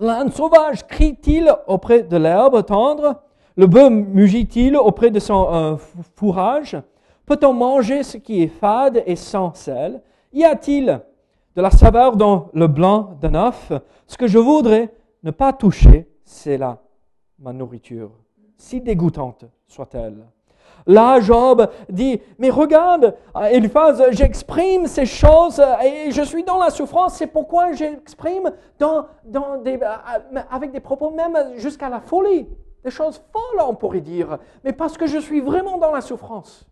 L'âne 0.00 0.32
sauvage 0.32 0.86
crie-t-il 0.86 1.54
auprès 1.66 2.02
de 2.02 2.16
l'herbe 2.16 2.64
tendre? 2.66 3.22
Le 3.56 3.66
bœuf 3.66 3.90
mugit-il 3.90 4.76
auprès 4.76 5.10
de 5.10 5.20
son 5.20 5.46
euh, 5.52 5.76
fourrage? 6.16 6.76
Peut-on 7.26 7.52
manger 7.52 8.02
ce 8.02 8.16
qui 8.16 8.42
est 8.42 8.48
fade 8.48 9.02
et 9.06 9.16
sans 9.16 9.54
sel? 9.54 10.02
Y 10.32 10.44
a-t-il 10.44 11.00
de 11.54 11.62
la 11.62 11.70
saveur 11.70 12.16
dans 12.16 12.48
le 12.52 12.66
blanc 12.66 13.16
d'un 13.20 13.34
œuf 13.36 13.72
Ce 14.08 14.18
que 14.18 14.26
je 14.26 14.38
voudrais 14.38 14.92
ne 15.22 15.30
pas 15.30 15.52
toucher, 15.52 16.08
c'est 16.24 16.58
là 16.58 16.78
ma 17.38 17.52
nourriture, 17.52 18.10
si 18.56 18.80
dégoûtante 18.80 19.44
soit-elle. 19.74 20.24
Là, 20.86 21.20
Job 21.20 21.66
dit, 21.88 22.20
mais 22.38 22.50
regarde, 22.50 23.16
Eliphaz, 23.50 24.02
j'exprime 24.10 24.86
ces 24.86 25.06
choses 25.06 25.62
et 25.82 26.10
je 26.10 26.22
suis 26.22 26.44
dans 26.44 26.58
la 26.58 26.70
souffrance, 26.70 27.14
c'est 27.14 27.26
pourquoi 27.26 27.72
j'exprime 27.72 28.52
des, 28.78 29.78
avec 30.50 30.72
des 30.72 30.80
propos 30.80 31.10
même 31.10 31.36
jusqu'à 31.56 31.88
la 31.88 32.00
folie, 32.00 32.46
des 32.82 32.90
choses 32.90 33.22
folles, 33.32 33.66
on 33.66 33.74
pourrait 33.74 34.02
dire, 34.02 34.38
mais 34.62 34.72
parce 34.72 34.98
que 34.98 35.06
je 35.06 35.18
suis 35.18 35.40
vraiment 35.40 35.78
dans 35.78 35.92
la 35.92 36.02
souffrance. 36.02 36.66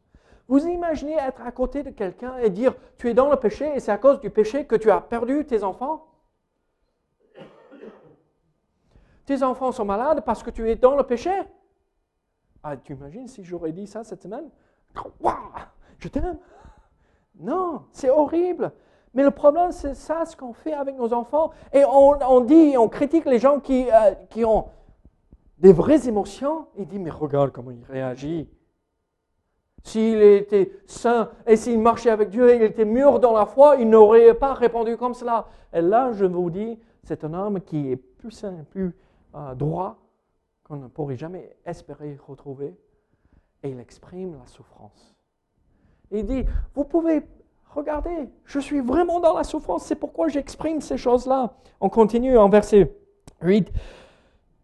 Vous 0.46 0.66
imaginez 0.66 1.14
être 1.14 1.40
à 1.46 1.52
côté 1.52 1.82
de 1.82 1.90
quelqu'un 1.90 2.36
et 2.42 2.50
dire, 2.50 2.74
tu 2.98 3.08
es 3.08 3.14
dans 3.14 3.30
le 3.30 3.36
péché 3.36 3.72
et 3.74 3.80
c'est 3.80 3.92
à 3.92 3.98
cause 3.98 4.20
du 4.20 4.28
péché 4.28 4.66
que 4.66 4.76
tu 4.76 4.90
as 4.90 5.00
perdu 5.00 5.46
tes 5.46 5.64
enfants 5.64 6.06
Tes 9.24 9.42
enfants 9.42 9.72
sont 9.72 9.84
malades 9.84 10.22
parce 10.26 10.42
que 10.42 10.50
tu 10.50 10.68
es 10.68 10.74
dans 10.74 10.96
le 10.96 11.04
péché 11.04 11.30
Ah, 12.62 12.76
tu 12.76 12.92
imagines 12.92 13.26
si 13.26 13.42
j'aurais 13.42 13.72
dit 13.72 13.86
ça 13.86 14.04
cette 14.04 14.22
semaine? 14.22 14.48
Je 15.98 16.08
t'aime 16.08 16.38
Non, 17.40 17.82
c'est 17.92 18.10
horrible. 18.10 18.72
Mais 19.14 19.24
le 19.24 19.30
problème, 19.30 19.72
c'est 19.72 19.94
ça, 19.94 20.24
ce 20.24 20.36
qu'on 20.36 20.52
fait 20.52 20.72
avec 20.72 20.96
nos 20.96 21.12
enfants. 21.12 21.50
Et 21.72 21.84
on, 21.84 22.40
dit, 22.40 22.76
on 22.78 22.88
critique 22.88 23.24
les 23.26 23.38
gens 23.38 23.60
qui, 23.60 23.86
euh, 23.90 24.14
qui 24.30 24.44
ont 24.44 24.68
des 25.58 25.72
vraies 25.72 26.08
émotions. 26.08 26.66
Il 26.78 26.86
dit, 26.86 26.98
mais 26.98 27.10
regarde 27.10 27.50
comment 27.50 27.72
il 27.72 27.84
réagit. 27.84 28.48
S'il 29.84 30.22
était 30.22 30.72
saint 30.86 31.30
et 31.46 31.56
s'il 31.56 31.80
marchait 31.80 32.10
avec 32.10 32.30
Dieu 32.30 32.48
et 32.50 32.56
il 32.56 32.62
était 32.62 32.84
mûr 32.84 33.18
dans 33.18 33.32
la 33.32 33.46
foi, 33.46 33.76
il 33.76 33.90
n'aurait 33.90 34.34
pas 34.34 34.54
répondu 34.54 34.96
comme 34.96 35.12
cela. 35.12 35.48
Et 35.72 35.80
là, 35.80 36.12
je 36.12 36.24
vous 36.24 36.50
dis, 36.50 36.78
c'est 37.02 37.24
un 37.24 37.34
homme 37.34 37.60
qui 37.60 37.90
est 37.90 37.96
plus 37.96 38.30
saint, 38.30 38.64
plus 38.70 38.94
euh, 39.34 39.54
droit 39.54 40.01
qu'on 40.72 40.78
ne 40.78 40.88
pourrait 40.88 41.18
jamais 41.18 41.54
espérer 41.66 42.18
retrouver. 42.26 42.74
Et 43.62 43.68
il 43.68 43.78
exprime 43.78 44.38
la 44.38 44.46
souffrance. 44.46 45.14
Il 46.10 46.24
dit, 46.24 46.44
vous 46.74 46.84
pouvez 46.84 47.22
regarder, 47.74 48.30
je 48.44 48.58
suis 48.58 48.80
vraiment 48.80 49.20
dans 49.20 49.36
la 49.36 49.44
souffrance, 49.44 49.84
c'est 49.84 49.96
pourquoi 49.96 50.28
j'exprime 50.28 50.80
ces 50.80 50.96
choses-là. 50.96 51.54
On 51.80 51.90
continue 51.90 52.38
en 52.38 52.48
verset 52.48 52.96
8 53.42 53.70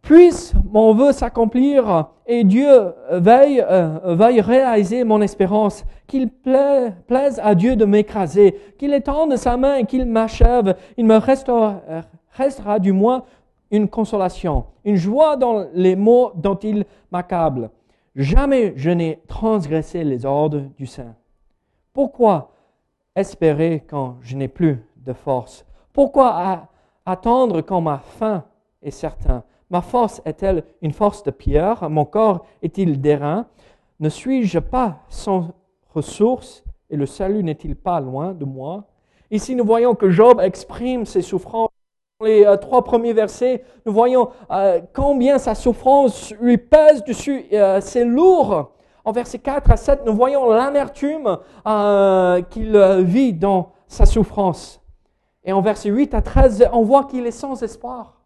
puisse 0.01 0.55
mon 0.71 0.95
vœu 0.95 1.13
s'accomplir 1.13 2.07
et 2.27 2.43
Dieu 2.45 2.95
veille, 3.11 3.63
euh, 3.69 4.15
veille 4.15 4.41
réaliser 4.41 5.05
mon 5.05 5.21
espérance, 5.21 5.85
qu'il 6.07 6.31
plaise 6.31 7.39
à 7.43 7.55
Dieu 7.55 7.77
de 7.77 7.85
m'écraser, 7.85 8.59
qu'il 8.79 8.95
étende 8.95 9.37
sa 9.37 9.59
main 9.59 9.75
et 9.75 9.85
qu'il 9.85 10.07
m'achève, 10.07 10.77
il 10.97 11.05
me 11.05 11.19
restera 11.19 12.79
du 12.79 12.93
moins 12.93 13.25
une 13.71 13.89
consolation, 13.89 14.67
une 14.85 14.97
joie 14.97 15.37
dans 15.37 15.67
les 15.75 15.97
mots 15.97 16.33
dont 16.35 16.57
il 16.57 16.85
m'accable. 17.11 17.71
Jamais 18.15 18.73
je 18.77 18.91
n'ai 18.91 19.21
transgressé 19.29 20.05
les 20.05 20.25
ordres 20.25 20.63
du 20.77 20.87
Saint. 20.87 21.15
Pourquoi 21.93 22.53
espérer 23.15 23.85
quand 23.89 24.17
je 24.23 24.37
n'ai 24.37 24.49
plus 24.49 24.85
de 24.97 25.13
force? 25.13 25.65
Pourquoi 25.93 26.69
attendre 27.05 27.61
quand 27.61 27.81
ma 27.81 27.99
fin 27.99 28.45
est 28.83 28.91
certaine 28.91 29.43
Ma 29.71 29.83
force 29.83 30.23
est-elle 30.25 30.65
une 30.81 30.93
force 30.93 31.23
de 31.23 31.31
pierre? 31.31 31.91
Mon 31.91 32.05
corps 32.05 32.47
est-il 32.63 33.01
d'airain? 33.01 33.47
Ne 34.01 34.09
suis-je 34.09 34.59
pas 34.59 35.01
sans 35.09 35.49
ressources? 35.95 36.65
Et 36.91 36.97
le 36.97 37.05
salut 37.05 37.45
n'est-il 37.45 37.77
pas 37.77 38.01
loin 38.01 38.33
de 38.33 38.47
moi? 38.47 38.85
Ici, 39.31 39.55
nous 39.55 39.65
voyons 39.65 39.95
que 39.95 40.11
Job 40.11 40.41
exprime 40.41 41.05
ses 41.05 41.21
souffrances. 41.21 41.69
Les 42.21 42.45
euh, 42.45 42.57
trois 42.57 42.83
premiers 42.83 43.13
versets, 43.13 43.63
nous 43.87 43.93
voyons 43.93 44.31
euh, 44.51 44.81
combien 44.93 45.39
sa 45.39 45.55
souffrance 45.55 46.33
lui 46.41 46.59
pèse 46.59 47.05
dessus. 47.05 47.45
Euh, 47.53 47.81
c'est 47.81 48.05
lourd. 48.05 48.73
En 49.05 49.13
versets 49.13 49.39
4 49.39 49.71
à 49.71 49.77
7, 49.77 50.05
nous 50.05 50.17
voyons 50.17 50.51
l'amertume 50.51 51.39
qu'il 52.51 52.77
vit 53.05 53.33
dans 53.33 53.71
sa 53.87 54.05
souffrance. 54.05 54.83
Et 55.45 55.53
en 55.53 55.61
versets 55.61 55.91
8 55.91 56.13
à 56.13 56.21
13, 56.21 56.69
on 56.73 56.83
voit 56.83 57.05
qu'il 57.05 57.25
est 57.25 57.31
sans 57.31 57.63
espoir. 57.63 58.21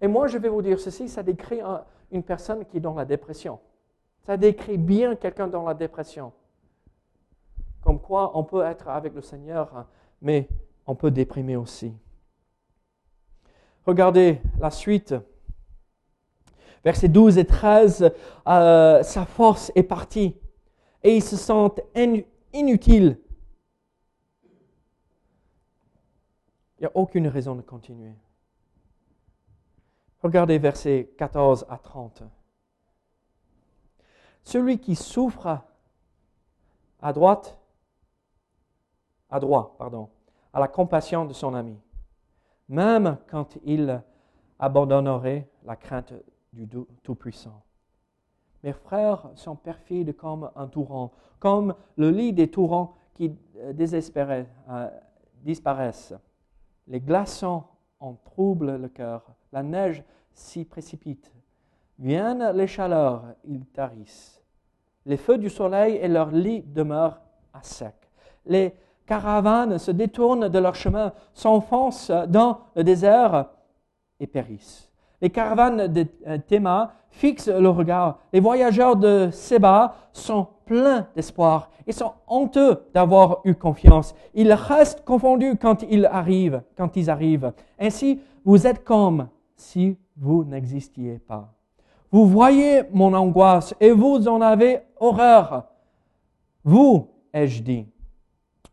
Et 0.00 0.06
moi, 0.06 0.28
je 0.28 0.38
vais 0.38 0.48
vous 0.48 0.62
dire 0.62 0.78
ceci, 0.78 1.08
ça 1.08 1.24
décrit 1.24 1.60
une 2.12 2.22
personne 2.22 2.64
qui 2.64 2.76
est 2.76 2.80
dans 2.80 2.94
la 2.94 3.04
dépression. 3.04 3.58
Ça 4.24 4.36
décrit 4.36 4.78
bien 4.78 5.16
quelqu'un 5.16 5.48
dans 5.48 5.64
la 5.64 5.74
dépression. 5.74 6.32
Comme 7.82 7.98
quoi, 7.98 8.30
on 8.38 8.44
peut 8.44 8.64
être 8.64 8.88
avec 8.88 9.14
le 9.14 9.20
Seigneur, 9.20 9.84
mais 10.22 10.48
on 10.86 10.94
peut 10.94 11.10
déprimer 11.10 11.56
aussi. 11.56 11.92
Regardez 13.86 14.40
la 14.58 14.70
suite. 14.70 15.14
Versets 16.84 17.08
12 17.08 17.38
et 17.38 17.44
13, 17.44 18.12
euh, 18.46 19.02
sa 19.02 19.26
force 19.26 19.72
est 19.74 19.82
partie 19.82 20.36
et 21.02 21.16
il 21.16 21.22
se 21.22 21.36
sent 21.36 21.70
inutile. 22.52 23.18
Il 26.78 26.82
n'y 26.82 26.86
a 26.86 26.92
aucune 26.94 27.26
raison 27.28 27.54
de 27.54 27.62
continuer. 27.62 28.12
Regardez 30.22 30.58
versets 30.58 31.10
14 31.16 31.66
à 31.68 31.78
30. 31.78 32.22
Celui 34.42 34.78
qui 34.78 34.94
souffre 34.94 35.60
à 37.00 37.12
droite, 37.12 37.58
à 39.30 39.40
droit, 39.40 39.74
pardon, 39.78 40.08
à 40.52 40.60
la 40.60 40.68
compassion 40.68 41.24
de 41.24 41.32
son 41.32 41.54
ami, 41.54 41.76
même 42.68 43.18
quand 43.28 43.56
il 43.64 44.02
abandonnerait 44.58 45.48
la 45.64 45.76
crainte 45.76 46.14
du 46.52 46.66
Tout-Puissant. 47.02 47.62
Mes 48.62 48.72
frères 48.72 49.30
sont 49.34 49.56
perfides 49.56 50.16
comme 50.16 50.50
un 50.56 50.66
torrent, 50.66 51.12
comme 51.38 51.74
le 51.96 52.10
lit 52.10 52.32
des 52.32 52.50
torrents 52.50 52.96
qui 53.14 53.36
euh, 53.58 53.72
désespéraient, 53.72 54.48
euh, 54.70 54.88
disparaissent. 55.42 56.14
Les 56.88 57.00
glaçons 57.00 57.64
en 58.00 58.14
troublent 58.14 58.76
le 58.76 58.88
cœur, 58.88 59.24
la 59.52 59.62
neige 59.62 60.02
s'y 60.32 60.64
précipite. 60.64 61.32
Viennent 61.98 62.52
les 62.54 62.66
chaleurs, 62.66 63.24
ils 63.44 63.64
tarissent. 63.66 64.42
Les 65.04 65.16
feux 65.16 65.38
du 65.38 65.48
soleil 65.48 65.96
et 65.96 66.08
leur 66.08 66.30
lit 66.30 66.62
demeurent 66.62 67.20
à 67.52 67.62
sec. 67.62 67.94
Caravanes 69.06 69.78
se 69.78 69.90
détournent 69.90 70.48
de 70.48 70.58
leur 70.58 70.74
chemin, 70.74 71.12
s'enfoncent 71.32 72.10
dans 72.28 72.60
le 72.74 72.84
désert 72.84 73.46
et 74.20 74.26
périssent. 74.26 74.90
Les 75.20 75.30
caravanes 75.30 75.86
de 75.86 76.06
euh, 76.26 76.38
Théma 76.46 76.92
fixent 77.10 77.48
le 77.48 77.68
regard. 77.68 78.18
Les 78.32 78.40
voyageurs 78.40 78.96
de 78.96 79.30
Séba 79.32 79.94
sont 80.12 80.46
pleins 80.66 81.06
d'espoir. 81.14 81.70
Ils 81.86 81.94
sont 81.94 82.12
honteux 82.26 82.82
d'avoir 82.92 83.40
eu 83.44 83.54
confiance. 83.54 84.14
Ils 84.34 84.52
restent 84.52 85.04
confondus 85.04 85.56
quand 85.56 85.82
ils 85.88 86.04
arrivent, 86.04 86.62
quand 86.76 86.96
ils 86.96 87.08
arrivent. 87.08 87.52
Ainsi, 87.78 88.20
vous 88.44 88.66
êtes 88.66 88.84
comme 88.84 89.28
si 89.54 89.96
vous 90.16 90.44
n'existiez 90.44 91.18
pas. 91.18 91.52
Vous 92.10 92.26
voyez 92.26 92.82
mon 92.92 93.14
angoisse 93.14 93.74
et 93.80 93.90
vous 93.90 94.28
en 94.28 94.40
avez 94.40 94.80
horreur. 94.98 95.64
Vous, 96.64 97.08
ai-je 97.32 97.62
dit, 97.62 97.86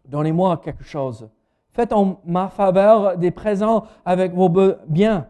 donnez-moi 0.06 0.58
quelque 0.58 0.84
chose. 0.84 1.30
Faites 1.72 1.94
en 1.94 2.22
ma 2.26 2.50
faveur 2.50 3.18
des 3.18 3.32
présents 3.32 3.86
avec 4.06 4.34
vos 4.34 4.50
biens. 4.88 5.28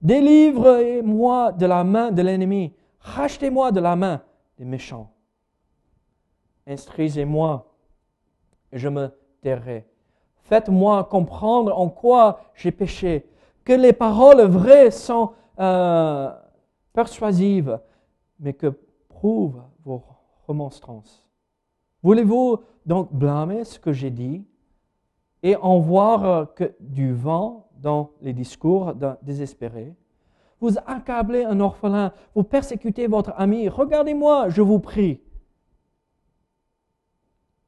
Délivrez-moi 0.00 1.52
de 1.52 1.66
la 1.66 1.84
main 1.84 2.10
de 2.10 2.22
l'ennemi. 2.22 2.72
Rachetez-moi 3.00 3.72
de 3.72 3.80
la 3.80 3.94
main 3.94 4.22
des 4.58 4.64
méchants. 4.64 5.12
Instruisez-moi 6.66 7.66
et 8.72 8.78
je 8.78 8.88
me 8.88 9.10
tairai. 9.42 9.86
Faites-moi 10.44 11.04
comprendre 11.04 11.78
en 11.78 11.88
quoi 11.88 12.40
j'ai 12.54 12.72
péché. 12.72 13.28
Que 13.64 13.72
les 13.72 13.92
paroles 13.92 14.42
vraies 14.42 14.90
sont 14.90 15.32
euh, 15.60 16.30
persuasives, 16.92 17.78
mais 18.40 18.54
que 18.54 18.68
prouvent 19.08 19.62
vos 19.84 20.02
remonstrances. 20.46 21.22
Voulez-vous 22.02 22.58
donc 22.84 23.12
blâmer 23.12 23.64
ce 23.64 23.78
que 23.78 23.92
j'ai 23.92 24.10
dit 24.10 24.44
et 25.42 25.56
en 25.56 25.78
voir 25.78 26.54
que 26.54 26.74
du 26.80 27.12
vent 27.12 27.68
dans 27.76 28.10
les 28.20 28.32
discours 28.32 28.94
désespérés. 29.22 29.94
Vous 30.60 30.78
accablez 30.86 31.44
un 31.44 31.58
orphelin, 31.60 32.12
vous 32.34 32.44
persécutez 32.44 33.08
votre 33.08 33.32
ami. 33.36 33.68
Regardez-moi, 33.68 34.48
je 34.48 34.62
vous 34.62 34.78
prie. 34.78 35.20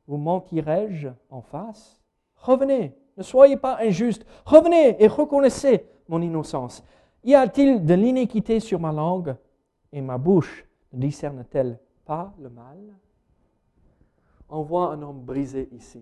Vous 0.07 0.16
mentirai-je 0.16 1.09
en 1.30 1.41
face? 1.41 2.01
Revenez, 2.37 2.95
ne 3.16 3.22
soyez 3.22 3.57
pas 3.57 3.78
injuste. 3.80 4.24
Revenez 4.45 5.03
et 5.03 5.09
reconnaissez 5.09 5.87
mon 6.09 6.20
innocence. 6.22 6.85
Y 7.24 7.35
a-t-il 7.35 7.85
de 7.85 7.95
l'iniquité 7.95 8.61
sur 8.61 8.78
ma 8.78 8.93
langue? 8.93 9.35
Et 9.93 10.01
ma 10.01 10.18
bouche 10.18 10.66
ne 10.93 11.01
discerne-t-elle 11.01 11.80
pas 12.05 12.35
le 12.39 12.51
mal? 12.51 12.78
On 14.57 14.62
voit 14.62 14.92
un 14.92 15.02
homme 15.02 15.18
brisé 15.18 15.68
ici. 15.72 16.00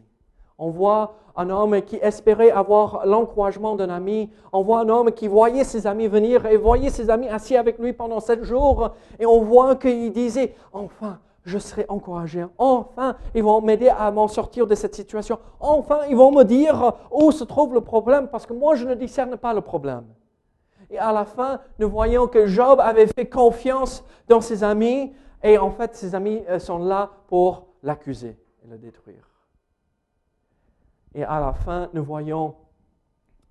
On 0.59 0.69
voit 0.69 1.15
un 1.37 1.49
homme 1.49 1.81
qui 1.81 1.97
espérait 1.97 2.51
avoir 2.51 3.07
l'encouragement 3.07 3.77
d'un 3.77 3.89
ami. 3.89 4.29
On 4.53 4.63
voit 4.63 4.81
un 4.81 4.91
homme 4.91 5.11
qui 5.11 5.27
voyait 5.27 5.65
ses 5.65 5.87
amis 5.87 6.07
venir 6.07 6.45
et 6.45 6.59
voyait 6.59 6.91
ses 6.91 7.09
amis 7.09 7.31
assis 7.31 7.57
avec 7.57 7.79
lui 7.79 7.95
pendant 7.95 8.21
sept 8.21 8.45
jours. 8.45 8.91
Et 9.19 9.25
on 9.25 9.41
voit 9.41 9.77
qu'il 9.77 10.13
disait, 10.13 10.55
enfin, 10.75 11.19
je 11.47 11.57
serai 11.57 11.87
encouragé. 11.89 12.45
Enfin, 12.59 13.17
ils 13.35 13.43
vont 13.43 13.63
m'aider 13.63 13.89
à 13.89 14.11
m'en 14.11 14.29
sortir 14.29 14.67
de 14.67 14.75
cette 14.75 14.95
situation. 14.95 15.39
Enfin, 15.59 16.01
ils 16.11 16.17
vont 16.17 16.31
me 16.31 16.45
dire 16.45 16.93
où 17.11 17.33
se 17.33 17.45
trouve 17.45 17.73
le 17.73 17.81
problème 17.81 18.29
parce 18.29 18.45
que 18.45 18.53
moi, 18.53 18.75
je 18.75 18.85
ne 18.85 18.95
discerne 18.95 19.39
pas 19.39 19.55
le 19.55 19.63
problème. 19.63 20.05
Et 20.91 20.99
à 20.99 21.11
la 21.11 21.25
fin, 21.25 21.59
nous 21.79 21.89
voyons 21.89 22.27
que 22.27 22.47
Job 22.47 22.81
avait 22.81 23.07
fait 23.07 23.31
confiance 23.31 24.05
dans 24.29 24.43
ses 24.43 24.63
amis 24.63 25.15
et 25.43 25.57
en 25.57 25.71
fait, 25.71 25.97
ses 25.97 26.15
amis 26.15 26.43
euh, 26.51 26.59
sont 26.59 26.77
là 26.77 27.09
pour 27.29 27.69
l'accuser 27.83 28.37
et 28.63 28.69
le 28.69 28.79
détruire. 28.79 29.29
Et 31.15 31.25
à 31.25 31.41
la 31.41 31.53
fin, 31.53 31.91
nous 31.93 32.05
voyons 32.05 32.57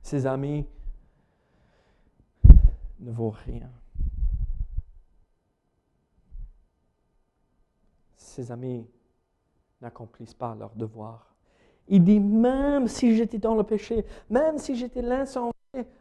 ses 0.01 0.25
amis 0.25 0.65
ne 2.99 3.11
vaut 3.11 3.33
rien. 3.45 3.69
Ses 8.15 8.51
amis 8.51 8.87
n'accomplissent 9.81 10.33
pas 10.33 10.55
leur 10.55 10.73
devoir. 10.75 11.35
Il 11.87 12.03
dit, 12.03 12.19
même 12.19 12.87
si 12.87 13.15
j'étais 13.15 13.37
dans 13.37 13.55
le 13.55 13.63
péché, 13.63 14.05
même 14.29 14.57
si 14.57 14.75
j'étais 14.75 15.03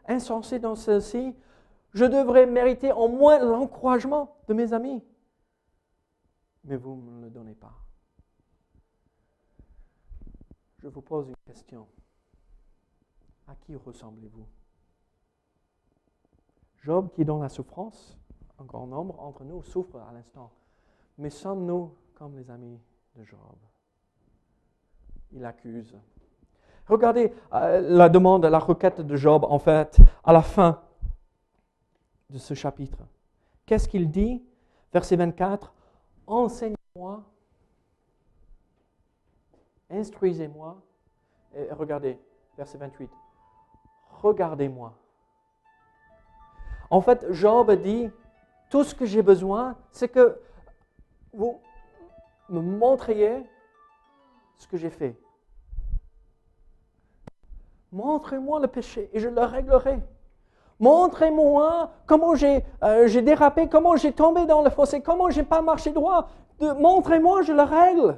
insensé 0.06 0.58
dans 0.58 0.76
ceci, 0.76 1.34
je 1.92 2.04
devrais 2.04 2.46
mériter 2.46 2.92
au 2.92 3.08
moins 3.08 3.38
l'encouragement 3.38 4.36
de 4.46 4.54
mes 4.54 4.72
amis. 4.72 5.02
Mais 6.64 6.76
vous 6.76 6.94
ne 6.96 7.11
me 7.11 7.22
le 7.24 7.30
donnez 7.30 7.54
pas 7.54 7.74
je 10.83 10.89
vous 10.89 11.03
pose 11.03 11.28
une 11.28 11.37
question. 11.47 11.87
À 13.47 13.55
qui 13.55 13.76
ressemblez-vous? 13.76 14.47
Job, 16.83 17.11
qui 17.12 17.22
est 17.22 17.24
dans 17.24 17.41
la 17.41 17.49
souffrance, 17.49 18.16
un 18.59 18.64
grand 18.64 18.87
nombre 18.87 19.16
d'entre 19.16 19.45
nous 19.45 19.62
souffrent 19.62 19.99
à 19.99 20.12
l'instant. 20.12 20.51
Mais 21.18 21.31
sommes-nous 21.31 21.95
comme 22.14 22.37
les 22.37 22.51
amis 22.51 22.78
de 23.16 23.24
Job? 23.24 23.39
Il 25.33 25.45
accuse. 25.45 25.97
Regardez 26.89 27.33
euh, 27.53 27.81
la 27.81 28.09
demande, 28.09 28.45
la 28.47 28.59
requête 28.59 29.01
de 29.01 29.16
Job, 29.16 29.45
en 29.49 29.59
fait, 29.59 29.99
à 30.24 30.33
la 30.33 30.43
fin 30.43 30.83
de 32.31 32.39
ce 32.39 32.55
chapitre. 32.55 32.99
Qu'est-ce 33.66 33.89
qu'il 33.89 34.11
dit? 34.11 34.43
Verset 34.93 35.16
24. 35.16 35.72
Enseigne-moi 36.26 36.80
Instruisez-moi. 40.01 40.80
Et 41.55 41.70
regardez, 41.72 42.18
verset 42.57 42.78
28. 42.78 43.11
Regardez-moi. 44.22 44.94
En 46.88 47.03
fait, 47.03 47.26
Job 47.30 47.70
dit, 47.72 48.11
tout 48.70 48.82
ce 48.82 48.94
que 48.94 49.05
j'ai 49.05 49.22
besoin, 49.22 49.76
c'est 49.90 50.09
que 50.09 50.40
vous 51.34 51.61
me 52.48 52.61
montriez 52.61 53.46
ce 54.57 54.66
que 54.66 54.78
j'ai 54.78 54.90
fait. 54.90 55.14
Montrez-moi 57.92 58.61
le 58.61 58.68
péché 58.68 59.11
et 59.12 59.20
je 59.20 59.28
le 59.28 59.42
réglerai. 59.42 60.01
Montrez-moi 60.78 61.90
comment 62.07 62.32
euh, 62.32 63.07
j'ai 63.07 63.22
dérapé, 63.22 63.68
comment 63.68 63.96
j'ai 63.96 64.12
tombé 64.12 64.46
dans 64.46 64.62
le 64.62 64.70
fossé, 64.70 65.03
comment 65.03 65.28
j'ai 65.28 65.42
pas 65.42 65.61
marché 65.61 65.90
droit. 65.92 66.28
Montrez-moi, 66.61 67.42
je 67.42 67.53
le 67.53 67.62
règle 67.62 68.16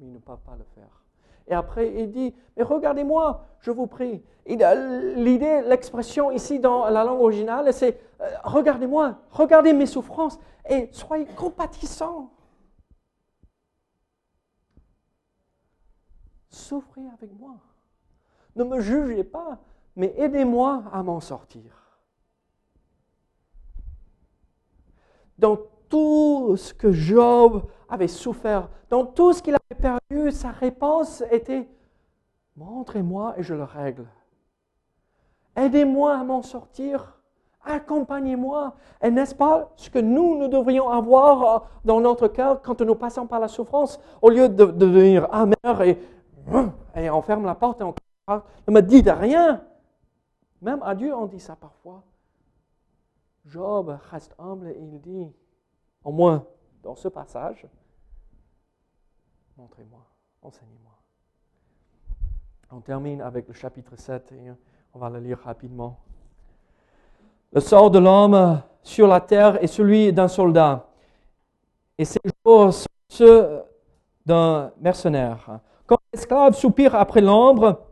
mais 0.00 0.06
il 0.06 0.12
ne 0.12 0.18
peut 0.18 0.36
pas 0.36 0.56
le 0.56 0.64
faire. 0.74 1.04
Et 1.46 1.54
après, 1.54 1.92
il 1.94 2.10
dit, 2.10 2.34
mais 2.56 2.62
regardez-moi, 2.62 3.44
je 3.60 3.70
vous 3.70 3.86
prie. 3.86 4.22
L'idée, 4.46 5.62
l'expression 5.66 6.30
ici 6.30 6.58
dans 6.58 6.88
la 6.88 7.04
langue 7.04 7.20
originale, 7.20 7.72
c'est, 7.72 8.00
euh, 8.20 8.28
regardez-moi, 8.44 9.16
regardez 9.30 9.72
mes 9.72 9.86
souffrances 9.86 10.38
et 10.68 10.88
soyez 10.92 11.26
compatissants. 11.26 12.30
Souffrez 16.48 17.06
avec 17.12 17.32
moi. 17.38 17.56
Ne 18.56 18.64
me 18.64 18.80
jugez 18.80 19.24
pas, 19.24 19.58
mais 19.96 20.14
aidez-moi 20.16 20.84
à 20.92 21.02
m'en 21.02 21.20
sortir. 21.20 22.00
Dans 25.38 25.58
tout 25.90 26.56
ce 26.56 26.72
que 26.72 26.90
Job 26.92 27.64
avait 27.88 28.08
souffert, 28.08 28.70
dans 28.88 29.04
tout 29.04 29.34
ce 29.34 29.42
qu'il 29.42 29.54
avait 29.54 29.80
perdu, 29.80 30.30
sa 30.30 30.50
réponse 30.50 31.22
était 31.30 31.68
Montrez-moi 32.56 33.34
et 33.36 33.42
je 33.42 33.54
le 33.54 33.64
règle. 33.64 34.06
Aidez-moi 35.56 36.14
à 36.16 36.24
m'en 36.24 36.42
sortir. 36.42 37.18
Accompagnez-moi. 37.64 38.74
Et 39.02 39.10
n'est-ce 39.10 39.34
pas 39.34 39.72
ce 39.76 39.90
que 39.90 39.98
nous, 39.98 40.36
nous 40.38 40.48
devrions 40.48 40.88
avoir 40.88 41.68
dans 41.84 42.00
notre 42.00 42.28
cœur 42.28 42.60
quand 42.62 42.80
nous 42.80 42.94
passons 42.94 43.26
par 43.26 43.40
la 43.40 43.48
souffrance, 43.48 44.00
au 44.20 44.30
lieu 44.30 44.48
de, 44.48 44.64
devenir 44.66 45.26
amer 45.32 45.82
et, 45.82 45.98
et 46.96 47.10
on 47.10 47.22
ferme 47.22 47.44
la 47.44 47.54
porte 47.54 47.80
et 47.80 47.84
on 47.84 47.94
Ne 48.68 48.72
me 48.72 48.80
dites 48.82 49.08
rien. 49.08 49.62
Même 50.62 50.82
à 50.82 50.94
Dieu, 50.94 51.14
on 51.14 51.26
dit 51.26 51.40
ça 51.40 51.56
parfois. 51.56 52.02
Job 53.46 53.98
reste 54.10 54.34
humble 54.38 54.68
et 54.68 54.78
il 54.78 55.00
dit, 55.00 55.32
au 56.04 56.12
moins 56.12 56.46
dans 56.82 56.94
ce 56.94 57.08
passage, 57.08 57.66
montrez-moi, 59.56 60.04
enseignez-moi. 60.42 60.92
On 62.70 62.80
termine 62.80 63.20
avec 63.20 63.48
le 63.48 63.54
chapitre 63.54 63.96
7 63.96 64.32
et 64.32 64.52
on 64.94 64.98
va 64.98 65.10
le 65.10 65.18
lire 65.18 65.38
rapidement. 65.40 65.98
Le 67.52 67.60
sort 67.60 67.90
de 67.90 67.98
l'homme 67.98 68.62
sur 68.82 69.06
la 69.06 69.20
terre 69.20 69.62
est 69.62 69.66
celui 69.66 70.12
d'un 70.12 70.28
soldat, 70.28 70.88
et 71.98 72.04
ses 72.04 72.20
jours 72.44 72.72
sont 72.72 72.86
ceux 73.08 73.62
d'un 74.24 74.72
mercenaire. 74.80 75.60
Quand 75.86 75.98
l'esclave 76.12 76.54
soupire 76.54 76.94
après 76.94 77.20
l'ombre, 77.20 77.89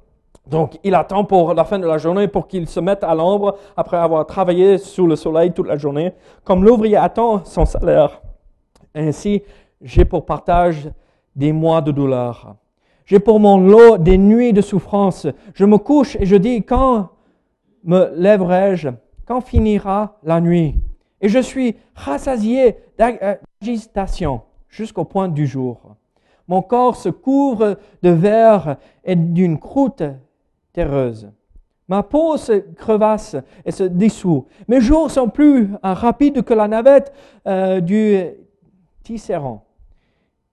donc 0.51 0.79
il 0.83 0.95
attend 0.95 1.25
pour 1.25 1.55
la 1.55 1.65
fin 1.65 1.79
de 1.79 1.87
la 1.87 1.99
journée 1.99 2.29
pour 2.29 2.49
qu'il 2.49 2.67
se 2.69 2.81
mette 2.81 3.05
à 3.05 3.15
l'ombre 3.15 3.57
après 3.77 3.99
avoir 3.99 4.27
travaillé 4.27 4.79
sous 4.79 5.07
le 5.07 5.17
soleil 5.17 5.53
toute 5.53 5.67
la 5.67 5.77
journée, 5.77 6.13
comme 6.45 6.65
l'ouvrier 6.65 6.97
attend 6.97 7.45
son 7.45 7.65
salaire. 7.65 8.23
Ainsi, 8.95 9.43
j'ai 9.83 10.05
pour 10.05 10.25
partage 10.25 10.91
des 11.37 11.53
mois 11.53 11.81
de 11.81 11.93
douleur. 11.93 12.57
J'ai 13.05 13.21
pour 13.21 13.41
mon 13.41 13.59
lot 13.59 13.97
des 13.97 14.19
nuits 14.19 14.53
de 14.53 14.61
souffrance. 14.61 15.27
Je 15.55 15.65
me 15.65 15.79
couche 15.79 16.17
et 16.17 16.27
je 16.27 16.37
dis, 16.37 16.63
quand 16.63 17.09
me 17.85 18.13
lèverai-je? 18.15 18.89
Quand 19.25 19.41
finira 19.41 20.19
la 20.23 20.41
nuit? 20.41 20.75
Et 21.21 21.29
je 21.29 21.39
suis 21.39 21.77
rassasié 21.95 22.77
d'agitation 22.99 24.43
jusqu'au 24.69 25.05
point 25.05 25.29
du 25.29 25.47
jour. 25.47 25.97
Mon 26.49 26.63
corps 26.63 26.97
se 26.97 27.09
couvre 27.09 27.77
de 28.03 28.11
verre 28.11 28.77
et 29.05 29.17
d'une 29.17 29.59
croûte 29.59 30.03
terreuse. 30.73 31.31
Ma 31.89 32.03
peau 32.03 32.37
se 32.37 32.53
crevasse 32.75 33.37
et 33.65 33.71
se 33.71 33.85
dissout. 33.85 34.47
Mes 34.69 34.81
jours 34.81 35.11
sont 35.11 35.29
plus 35.29 35.71
rapides 35.83 36.43
que 36.43 36.53
la 36.53 36.69
navette 36.69 37.13
euh, 37.47 37.81
du 37.81 38.25
tisserand. 39.03 39.65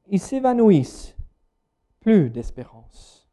Ils 0.10 0.20
s'évanouissent. 0.20 1.16
Plus 2.00 2.30
d'espérance. 2.30 3.28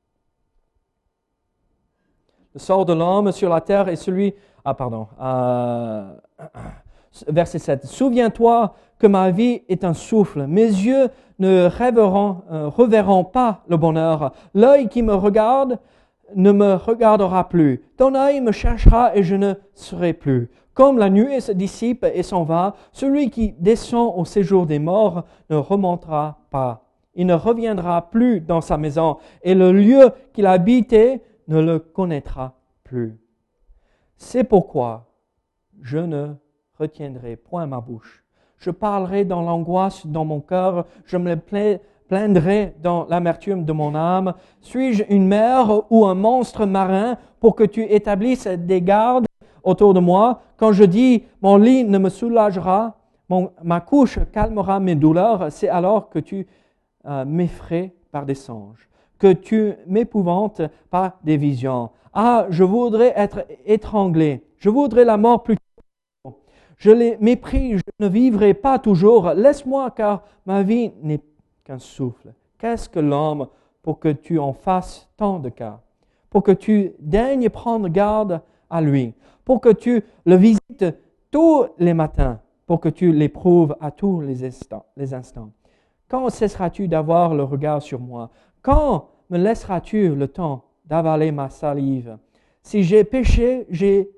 Le 2.55 2.61
sort 2.61 2.85
de 2.85 2.93
l'homme 2.93 3.31
sur 3.31 3.49
la 3.49 3.61
terre 3.61 3.89
est 3.89 3.97
celui... 3.97 4.35
Ah 4.65 4.75
pardon. 4.75 5.07
Euh, 5.21 6.13
verset 7.29 7.59
7. 7.59 7.87
Souviens-toi 7.87 8.75
que 8.99 9.07
ma 9.07 9.31
vie 9.31 9.63
est 9.69 9.85
un 9.85 9.95
souffle. 9.95 10.47
Mes 10.47 10.65
yeux 10.65 11.09
ne 11.39 11.67
rêveront, 11.67 12.43
euh, 12.51 12.69
reverront 12.69 13.25
pas 13.25 13.63
le 13.69 13.77
bonheur. 13.77 14.33
L'œil 14.55 14.89
qui 14.89 15.03
me 15.03 15.15
regarde 15.15 15.79
ne 16.35 16.53
me 16.53 16.75
regardera 16.75 17.49
plus. 17.49 17.83
Ton 17.97 18.15
œil 18.15 18.41
me 18.41 18.53
cherchera 18.53 19.17
et 19.17 19.23
je 19.23 19.37
ne 19.37 19.55
serai 19.75 20.13
plus. 20.13 20.51
Comme 20.75 20.99
la 20.99 21.11
nuée 21.11 21.41
se 21.41 21.53
dissipe 21.53 22.05
et 22.15 22.23
s'en 22.23 22.45
va, 22.45 22.77
celui 22.93 23.31
qui 23.31 23.53
descend 23.59 24.13
au 24.17 24.25
séjour 24.25 24.67
des 24.67 24.79
morts 24.79 25.25
ne 25.51 25.57
remontera 25.57 26.39
pas. 26.51 26.85
Il 27.15 27.27
ne 27.27 27.35
reviendra 27.35 28.11
plus 28.11 28.41
dans 28.41 28.63
sa 28.63 28.79
maison 28.79 29.19
et 29.43 29.55
le 29.55 29.73
lieu 29.73 30.11
qu'il 30.33 30.47
habitait 30.47 31.23
ne 31.49 31.61
le 31.61 31.79
connaîtra 31.79 32.55
plus. 32.85 33.19
C'est 34.17 34.45
pourquoi 34.45 35.13
je 35.83 35.99
ne 35.99 36.35
retiendrai 36.79 37.37
point 37.37 37.67
ma 37.67 37.81
bouche. 37.81 38.25
Je 38.57 38.71
parlerai 38.71 39.25
dans 39.25 39.43
l'angoisse 39.43 40.07
dans 40.07 40.25
mon 40.25 40.41
cœur, 40.41 40.87
je 41.05 41.17
me 41.17 41.37
plaindrai 42.13 42.75
dans 42.83 43.07
l'amertume 43.09 43.65
de 43.65 43.73
mon 43.73 43.95
âme. 43.95 44.35
Suis-je 44.61 45.03
une 45.09 45.27
mer 45.27 45.85
ou 45.89 46.05
un 46.05 46.15
monstre 46.15 46.67
marin 46.67 47.17
pour 47.41 47.57
que 47.57 47.65
tu 47.65 47.85
établisses 47.85 48.47
des 48.47 48.83
gardes 48.83 49.25
autour 49.63 49.95
de 49.95 50.01
moi? 50.01 50.43
Quand 50.59 50.73
je 50.73 50.85
dis 50.85 51.25
mon 51.41 51.57
lit 51.57 51.85
ne 51.85 51.97
me 51.97 52.11
soulagera, 52.11 52.99
ma 53.63 53.81
couche 53.81 54.19
calmera 54.31 54.79
mes 54.79 54.95
douleurs, 54.95 55.47
c'est 55.51 55.71
alors 55.71 56.11
que 56.11 56.19
tu 56.19 56.47
euh, 57.07 57.25
m'effraies 57.25 57.95
par 58.11 58.27
des 58.27 58.35
songes, 58.35 58.91
que 59.19 59.33
tu 59.33 59.73
m'épouvantes 59.87 60.61
par 60.91 61.13
des 61.25 61.39
visions. 61.39 61.89
Ah, 62.13 62.45
je 62.51 62.63
voudrais 62.63 63.15
être 63.17 63.47
étranglé, 63.65 64.45
je 64.59 64.69
voudrais 64.69 65.07
la 65.07 65.17
mort 65.17 65.43
plutôt 65.43 65.63
je 66.83 66.91
les 66.91 67.17
méprise, 67.21 67.79
je 67.79 68.05
ne 68.05 68.11
vivrai 68.11 68.55
pas 68.55 68.81
toujours. 68.81 69.31
Laisse-moi 69.35 69.93
car 69.93 70.25
ma 70.47 70.65
vie 70.65 70.91
n'est 71.01 71.23
qu'un 71.65 71.79
souffle. 71.79 72.33
Qu'est-ce 72.59 72.89
que 72.89 73.01
l'homme 73.01 73.49
pour 73.83 73.99
que 73.99 74.09
tu 74.09 74.39
en 74.39 74.53
fasses 74.53 75.09
tant 75.17 75.39
de 75.39 75.49
cas? 75.49 75.81
Pour 76.31 76.43
que 76.43 76.53
tu 76.53 76.93
daignes 76.99 77.49
prendre 77.51 77.89
garde 77.89 78.41
à 78.71 78.81
lui, 78.81 79.15
pour 79.45 79.61
que 79.61 79.69
tu 79.69 80.03
le 80.25 80.37
visites 80.37 80.85
tous 81.31 81.67
les 81.79 81.95
matins, 81.95 82.41
pour 82.67 82.81
que 82.81 82.89
tu 82.89 83.13
l'éprouves 83.13 83.77
à 83.81 83.91
tous 83.91 84.21
les 84.21 84.45
instants. 84.45 84.87
Les 84.97 85.13
instants. 85.13 85.51
Quand 86.09 86.29
cesseras-tu 86.29 86.89
d'avoir 86.89 87.35
le 87.35 87.43
regard 87.43 87.83
sur 87.83 88.01
moi? 88.01 88.31
Quand 88.63 89.09
me 89.31 89.39
laisseras-tu 89.39 90.15
le 90.15 90.29
temps 90.29 90.65
d'avaler 90.85 91.33
ma 91.33 91.49
salive? 91.49 92.19
Si 92.63 92.83
j'ai 92.83 93.05
péché, 93.05 93.67
j'ai 93.71 94.11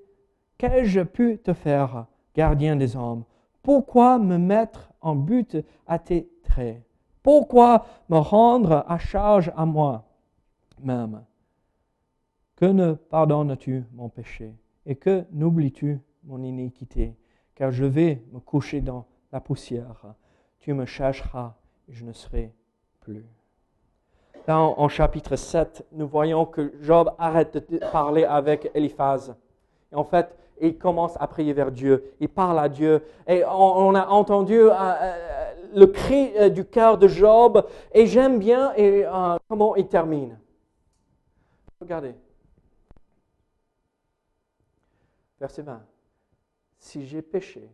qu'ai-je 0.59 1.01
pu 1.01 1.38
te 1.38 1.53
faire 1.53 2.07
gardien 2.34 2.76
des 2.76 2.97
hommes, 2.97 3.24
pourquoi 3.62 4.18
me 4.18 4.36
mettre 4.36 4.92
en 5.01 5.14
but 5.14 5.57
à 5.86 5.99
tes 5.99 6.28
traits? 6.42 6.82
Pourquoi 7.25 7.87
me 8.11 8.18
rendre 8.18 8.85
à 8.87 8.99
charge 8.99 9.51
à 9.57 9.64
moi 9.64 10.05
même? 10.79 11.25
Que 12.55 12.66
ne 12.66 12.93
pardonnes-tu 12.93 13.85
mon 13.95 14.11
péché 14.11 14.55
et 14.85 14.95
que 14.95 15.25
n'oublies-tu 15.33 15.99
mon 16.25 16.43
iniquité? 16.43 17.16
Car 17.55 17.72
je 17.72 17.87
vais 17.87 18.22
me 18.31 18.41
coucher 18.41 18.83
dans 18.83 19.07
la 19.33 19.41
poussière. 19.41 20.14
Tu 20.61 20.75
me 20.75 20.85
chercheras 20.85 21.55
et 21.89 21.95
je 21.95 22.05
ne 22.05 22.12
serai 22.12 22.53
plus. 23.01 23.25
Là, 24.47 24.61
en 24.61 24.89
chapitre 24.89 25.37
7, 25.37 25.87
nous 25.93 26.07
voyons 26.07 26.45
que 26.45 26.75
Job 26.83 27.11
arrête 27.18 27.70
de 27.70 27.79
parler 27.91 28.25
avec 28.25 28.70
Eliphaz. 28.75 29.35
Et 29.91 29.95
en 29.95 30.05
fait, 30.05 30.37
il 30.61 30.77
commence 30.77 31.16
à 31.18 31.27
prier 31.27 31.55
vers 31.55 31.72
Dieu. 31.72 32.12
Il 32.20 32.29
parle 32.29 32.59
à 32.59 32.68
Dieu. 32.68 33.03
Et 33.27 33.43
on, 33.47 33.95
a 33.95 34.07
entendu 34.09 34.61
euh, 34.61 34.70
euh, 34.72 35.43
le 35.75 35.87
cri 35.87 36.33
euh, 36.37 36.49
du 36.49 36.64
cœur 36.64 36.99
de 36.99 37.09
Job. 37.09 37.66
Et 37.93 38.07
j'aime 38.07 38.39
bien 38.39 38.72
et, 38.77 39.05
comment 39.49 39.77
il 39.77 39.89
termine. 39.89 40.39
Regardez. 41.81 42.14
Verset 45.39 45.62
20. 45.62 45.85
Si 46.79 47.07
j'ai 47.07 47.22
péché, 47.22 47.70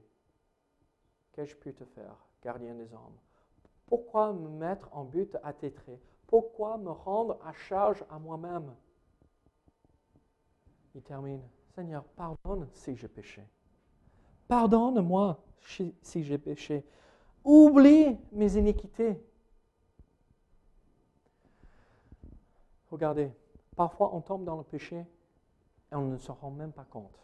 qu'ai-je 1.32 1.54
pu 1.56 1.72
te 1.72 1.84
faire, 1.84 2.16
gardien 2.42 2.74
des 2.74 2.92
hommes? 2.92 3.18
Pourquoi 3.86 4.32
me 4.32 4.48
mettre 4.48 4.88
en 4.92 5.04
but 5.04 5.36
à 5.42 5.52
tes 5.52 5.72
traits 5.72 6.00
Pourquoi 6.26 6.78
me 6.78 6.90
rendre 6.90 7.38
à 7.44 7.52
charge 7.52 8.04
à 8.10 8.18
moi-même? 8.18 8.72
Il 10.94 11.02
termine. 11.02 11.42
Seigneur, 11.74 12.04
pardonne 12.04 12.68
si 12.72 12.96
j'ai 12.96 13.08
péché. 13.08 13.42
Pardonne-moi 14.48 15.40
si 16.02 16.22
j'ai 16.24 16.38
péché. 16.38 16.84
Oublie 17.44 18.18
mes 18.32 18.56
iniquités. 18.56 19.22
Regardez, 22.90 23.32
parfois 23.76 24.14
on 24.14 24.20
tombe 24.20 24.44
dans 24.44 24.56
le 24.56 24.64
péché 24.64 25.06
et 25.92 25.94
on 25.94 26.06
ne 26.06 26.18
se 26.18 26.32
rend 26.32 26.50
même 26.50 26.72
pas 26.72 26.84
compte. 26.84 27.18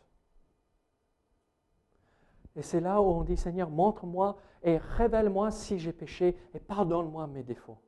Et 2.54 2.62
c'est 2.62 2.80
là 2.80 3.02
où 3.02 3.04
on 3.04 3.22
dit, 3.22 3.36
Seigneur, 3.36 3.68
montre-moi 3.68 4.38
et 4.62 4.78
révèle-moi 4.78 5.50
si 5.50 5.78
j'ai 5.78 5.92
péché 5.92 6.36
et 6.54 6.58
pardonne-moi 6.58 7.26
mes 7.26 7.42
défauts. 7.42 7.78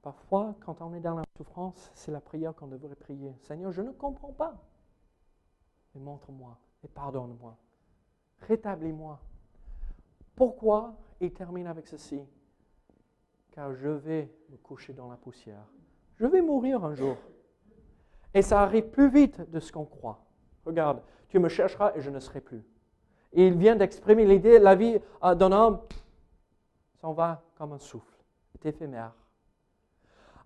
Parfois, 0.00 0.56
quand 0.64 0.80
on 0.80 0.94
est 0.94 1.00
dans 1.00 1.14
la 1.14 1.24
souffrance, 1.36 1.90
c'est 1.94 2.10
la 2.10 2.22
prière 2.22 2.54
qu'on 2.54 2.68
devrait 2.68 2.94
prier. 2.94 3.34
Seigneur, 3.42 3.70
je 3.70 3.82
ne 3.82 3.90
comprends 3.90 4.32
pas. 4.32 4.56
Mais 5.94 6.00
montre-moi 6.00 6.58
et 6.82 6.88
pardonne-moi. 6.88 7.58
Rétablis-moi. 8.40 9.20
Pourquoi 10.40 10.94
il 11.20 11.34
termine 11.34 11.66
avec 11.66 11.86
ceci? 11.86 12.18
Car 13.50 13.74
je 13.74 13.90
vais 13.90 14.30
me 14.48 14.56
coucher 14.56 14.94
dans 14.94 15.06
la 15.06 15.16
poussière. 15.16 15.66
Je 16.16 16.24
vais 16.24 16.40
mourir 16.40 16.82
un 16.82 16.94
jour. 16.94 17.18
Et 18.32 18.40
ça 18.40 18.62
arrive 18.62 18.88
plus 18.88 19.10
vite 19.10 19.50
de 19.50 19.60
ce 19.60 19.70
qu'on 19.70 19.84
croit. 19.84 20.24
Regarde, 20.64 21.02
tu 21.28 21.38
me 21.38 21.50
chercheras 21.50 21.92
et 21.94 22.00
je 22.00 22.08
ne 22.08 22.18
serai 22.18 22.40
plus. 22.40 22.64
Et 23.34 23.48
il 23.48 23.58
vient 23.58 23.76
d'exprimer 23.76 24.24
l'idée, 24.24 24.58
la 24.58 24.74
vie 24.74 24.98
d'un 25.22 25.52
homme 25.52 25.80
s'en 27.02 27.12
va 27.12 27.42
comme 27.54 27.74
un 27.74 27.78
souffle, 27.78 28.16
est 28.54 28.66
éphémère. 28.66 29.12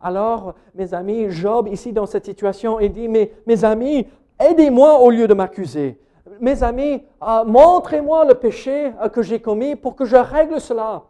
Alors, 0.00 0.56
mes 0.74 0.92
amis, 0.92 1.30
Job, 1.30 1.68
ici 1.68 1.92
dans 1.92 2.06
cette 2.06 2.24
situation, 2.24 2.80
il 2.80 2.92
dit, 2.92 3.06
mais 3.06 3.32
mes 3.46 3.64
amis, 3.64 4.08
aidez-moi 4.40 4.98
au 4.98 5.10
lieu 5.10 5.28
de 5.28 5.34
m'accuser. 5.34 6.00
Mes 6.40 6.62
amis, 6.62 7.04
euh, 7.22 7.44
montrez-moi 7.44 8.24
le 8.24 8.34
péché 8.34 8.92
euh, 9.00 9.08
que 9.08 9.22
j'ai 9.22 9.40
commis 9.40 9.76
pour 9.76 9.94
que 9.94 10.04
je 10.04 10.16
règle 10.16 10.60
cela. 10.60 11.02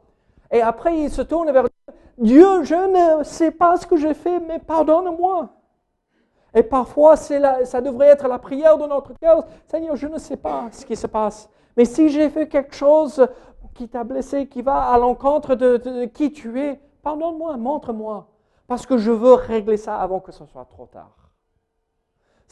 Et 0.51 0.61
après, 0.61 0.99
il 0.99 1.11
se 1.11 1.23
tourne 1.23 1.51
vers 1.53 1.65
Dieu. 1.65 1.95
Dieu, 2.19 2.63
je 2.63 2.75
ne 3.19 3.25
sais 3.25 3.51
pas 3.51 3.77
ce 3.77 3.87
que 3.87 3.97
j'ai 3.97 4.15
fait, 4.15 4.41
mais 4.41 4.59
pardonne-moi. 4.59 5.49
Et 6.55 6.63
parfois, 6.63 7.17
la, 7.31 7.65
ça 7.65 7.81
devrait 7.81 8.07
être 8.09 8.29
la 8.29 8.39
prière 8.39 8.79
de 8.79 8.87
notre 8.87 9.13
cœur. 9.19 9.45
Seigneur, 9.67 9.97
je 9.97 10.07
ne 10.07 10.19
sais 10.19 10.37
pas 10.37 10.69
ce 10.71 10.87
qui 10.87 10.95
se 10.95 11.09
passe. 11.09 11.49
Mais 11.77 11.85
si 11.85 12.09
j'ai 12.09 12.31
fait 12.31 12.49
quelque 12.49 12.75
chose 12.75 13.27
qui 13.75 13.89
t'a 13.89 14.05
blessé, 14.05 14.47
qui 14.47 14.63
va 14.63 14.83
à 14.83 14.99
l'encontre 14.99 15.57
de, 15.57 16.05
qui 16.07 16.33
tu 16.33 16.61
es, 16.61 16.81
pardonne-moi, 17.03 17.57
montre-moi. 17.57 18.29
Parce 18.69 18.87
que 18.87 18.97
je 18.97 19.11
veux 19.11 19.35
régler 19.35 19.77
ça 19.77 19.97
avant 19.97 20.21
que 20.21 20.31
ce 20.31 20.47
soit 20.47 20.65
trop 20.65 20.87
tard. 20.87 21.24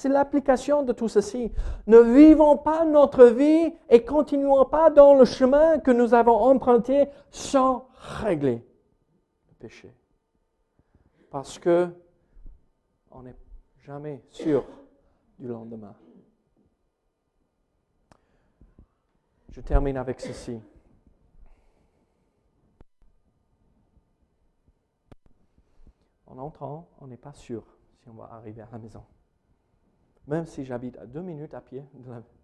C'est 0.03 0.09
l'application 0.09 0.83
de 0.83 0.93
tout 0.93 1.07
ceci. 1.07 1.53
Ne 1.87 2.01
vivons 2.01 2.59
pas 2.59 2.85
notre 2.85 3.27
vie 3.27 3.73
et 3.89 4.05
continuons 4.05 4.65
pas 4.65 4.91
dans 4.91 5.15
le 5.15 5.25
chemin 5.25 5.79
que 5.79 5.93
nous 5.93 6.13
avons 6.13 6.35
emprunté 6.35 7.09
sans 7.31 7.87
régler 7.95 8.67
le 9.49 9.55
péché. 9.61 9.95
Parce 11.31 11.57
que 11.57 11.89
on 13.13 13.23
n'est 13.23 13.37
jamais 13.85 14.25
sûr 14.29 14.65
du 15.39 15.47
lendemain. 15.47 15.95
Je 19.51 19.61
termine 19.61 19.99
avec 19.99 20.21
ceci. 20.21 20.61
En 26.27 26.39
entrant, 26.39 26.89
on 27.01 27.07
n'est 27.07 27.17
pas 27.17 27.35
sûr 27.35 27.63
si 28.03 28.09
on 28.09 28.15
va 28.15 28.31
arriver 28.33 28.63
à 28.63 28.69
la 28.73 28.79
maison. 28.79 29.05
Même 30.27 30.47
si 30.47 30.65
j'habite 30.65 30.97
à 30.99 31.07
deux 31.07 31.23
minutes 31.23 31.55
à 31.55 31.61
pied 31.61 31.85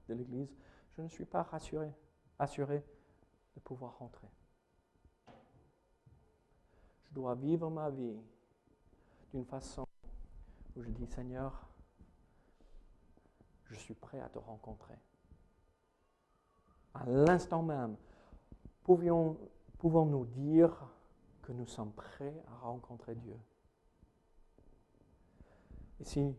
de 0.08 0.14
l'église, 0.14 0.52
je 0.96 1.02
ne 1.02 1.08
suis 1.08 1.24
pas 1.24 1.42
rassuré, 1.44 1.92
assuré 2.38 2.84
de 3.54 3.60
pouvoir 3.60 3.98
rentrer. 3.98 4.28
Je 7.04 7.14
dois 7.14 7.34
vivre 7.34 7.70
ma 7.70 7.88
vie 7.90 8.16
d'une 9.32 9.44
façon 9.44 9.86
où 10.76 10.82
je 10.82 10.90
dis, 10.90 11.06
Seigneur, 11.06 11.68
je 13.66 13.74
suis 13.76 13.94
prêt 13.94 14.20
à 14.20 14.28
te 14.28 14.38
rencontrer. 14.38 14.94
À 16.94 17.06
l'instant 17.06 17.62
même, 17.62 17.96
pouvons-nous 18.82 20.24
dire 20.26 20.90
que 21.42 21.52
nous 21.52 21.66
sommes 21.66 21.92
prêts 21.92 22.42
à 22.48 22.56
rencontrer 22.56 23.14
Dieu? 23.14 23.38
Si 26.02 26.34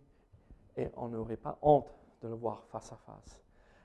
et 0.80 0.90
on 0.96 1.10
n'aurait 1.10 1.38
pas 1.38 1.60
honte 1.62 1.94
de 2.22 2.30
le 2.30 2.36
voir 2.36 2.64
face 2.66 2.92
à 2.94 2.96
face. 2.96 3.42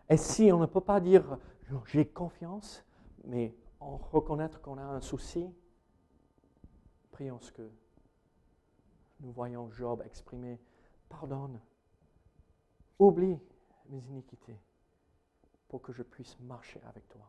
Et 0.08 0.16
si 0.16 0.52
on 0.52 0.58
ne 0.58 0.66
peut 0.66 0.80
pas 0.80 1.00
dire 1.00 1.38
j'ai 1.86 2.06
confiance, 2.06 2.84
mais 3.24 3.54
en 3.80 3.96
reconnaître 3.96 4.60
qu'on 4.60 4.78
a 4.78 4.82
un 4.82 5.00
souci, 5.00 5.52
prions 7.10 7.40
ce 7.40 7.50
que 7.50 7.68
nous 9.20 9.32
voyons 9.32 9.70
Job 9.72 10.02
exprimer 10.06 10.60
pardonne, 11.08 11.60
oublie 12.98 13.38
mes 13.88 14.00
iniquités 14.06 14.60
pour 15.68 15.82
que 15.82 15.92
je 15.92 16.02
puisse 16.02 16.38
marcher 16.40 16.80
avec 16.88 17.08
toi. 17.08 17.26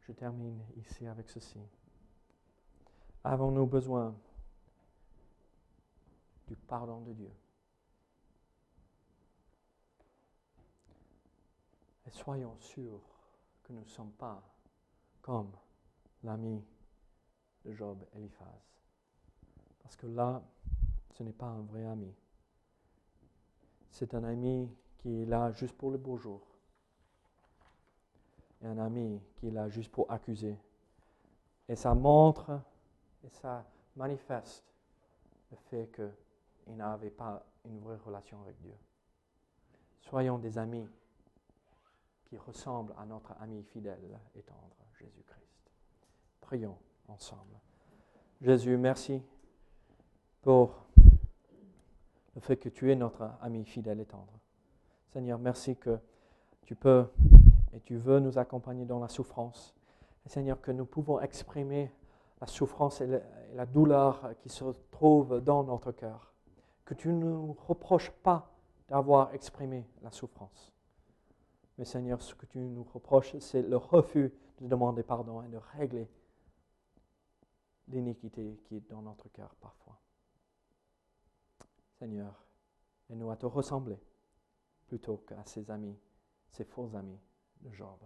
Je 0.00 0.12
termine 0.12 0.60
ici 0.76 1.06
avec 1.06 1.30
ceci. 1.30 1.60
Avons-nous 3.24 3.66
besoin 3.66 4.14
du 6.46 6.56
pardon 6.56 7.00
de 7.02 7.12
Dieu 7.12 7.30
Et 12.06 12.10
soyons 12.10 12.56
sûrs 12.60 13.02
que 13.62 13.72
nous 13.72 13.80
ne 13.82 13.88
sommes 13.88 14.12
pas 14.12 14.42
comme 15.20 15.50
l'ami 16.22 16.64
de 17.64 17.72
Job, 17.74 17.98
Eliphaz. 18.14 18.46
Parce 19.82 19.94
que 19.94 20.06
là, 20.06 20.42
ce 21.12 21.22
n'est 21.22 21.32
pas 21.32 21.46
un 21.48 21.62
vrai 21.62 21.84
ami. 21.84 22.14
C'est 23.90 24.14
un 24.14 24.24
ami 24.24 24.70
qui 24.98 25.22
est 25.22 25.26
là 25.26 25.50
juste 25.52 25.76
pour 25.76 25.90
le 25.90 25.98
beau 25.98 26.16
jour. 26.16 26.40
Et 28.62 28.66
un 28.66 28.78
ami 28.78 29.20
qui 29.36 29.48
est 29.48 29.50
là 29.50 29.68
juste 29.68 29.92
pour 29.92 30.10
accuser. 30.10 30.56
Et 31.68 31.76
ça 31.76 31.94
montre 31.94 32.58
et 33.24 33.30
ça 33.30 33.64
manifeste 33.96 34.64
le 35.50 35.56
fait 35.70 35.90
qu'il 35.92 36.76
n'avait 36.76 37.10
pas 37.10 37.44
une 37.64 37.80
vraie 37.80 37.96
relation 37.96 38.40
avec 38.42 38.60
Dieu. 38.60 38.74
Soyons 40.00 40.38
des 40.38 40.58
amis 40.58 40.88
qui 42.24 42.36
ressemblent 42.36 42.94
à 42.98 43.04
notre 43.04 43.34
ami 43.40 43.62
fidèle 43.62 44.18
et 44.34 44.42
tendre, 44.42 44.76
Jésus-Christ. 44.98 45.70
Prions 46.40 46.78
ensemble. 47.08 47.58
Jésus, 48.40 48.76
merci 48.76 49.22
pour 50.42 50.86
le 52.34 52.40
fait 52.40 52.56
que 52.56 52.68
tu 52.68 52.92
es 52.92 52.94
notre 52.94 53.30
ami 53.40 53.64
fidèle 53.64 54.00
et 54.00 54.06
tendre. 54.06 54.32
Seigneur, 55.08 55.38
merci 55.38 55.76
que 55.76 55.98
tu 56.64 56.74
peux 56.74 57.06
et 57.72 57.80
tu 57.80 57.96
veux 57.96 58.20
nous 58.20 58.38
accompagner 58.38 58.84
dans 58.84 59.00
la 59.00 59.08
souffrance. 59.08 59.74
Et 60.24 60.28
Seigneur, 60.28 60.60
que 60.60 60.70
nous 60.70 60.84
pouvons 60.84 61.20
exprimer 61.20 61.90
la 62.40 62.46
souffrance 62.46 63.00
et 63.00 63.20
la 63.54 63.66
douleur 63.66 64.34
qui 64.40 64.48
se 64.48 64.64
trouve 64.90 65.40
dans 65.40 65.64
notre 65.64 65.92
cœur. 65.92 66.32
Que 66.84 66.94
tu 66.94 67.08
ne 67.08 67.24
nous 67.24 67.52
reproches 67.66 68.10
pas 68.10 68.50
d'avoir 68.88 69.34
exprimé 69.34 69.86
la 70.02 70.10
souffrance. 70.10 70.72
Mais 71.76 71.84
Seigneur, 71.84 72.20
ce 72.22 72.34
que 72.34 72.46
tu 72.46 72.58
nous 72.58 72.84
reproches, 72.84 73.36
c'est 73.38 73.62
le 73.62 73.76
refus 73.76 74.32
de 74.60 74.66
demander 74.66 75.02
pardon 75.02 75.42
et 75.42 75.48
de 75.48 75.58
régler 75.76 76.08
l'iniquité 77.88 78.60
qui 78.64 78.76
est 78.76 78.90
dans 78.90 79.02
notre 79.02 79.28
cœur 79.28 79.54
parfois. 79.60 80.00
Seigneur, 81.98 82.44
aide-nous 83.10 83.30
à 83.30 83.36
te 83.36 83.46
ressembler 83.46 83.98
plutôt 84.86 85.18
qu'à 85.18 85.44
ses 85.44 85.70
amis, 85.70 85.98
ses 86.50 86.64
faux 86.64 86.94
amis 86.94 87.20
de 87.60 87.72
Job. 87.72 87.98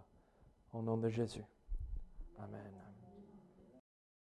Au 0.72 0.82
nom 0.82 0.96
de 0.96 1.08
Jésus. 1.08 1.44
Amen. 2.38 3.01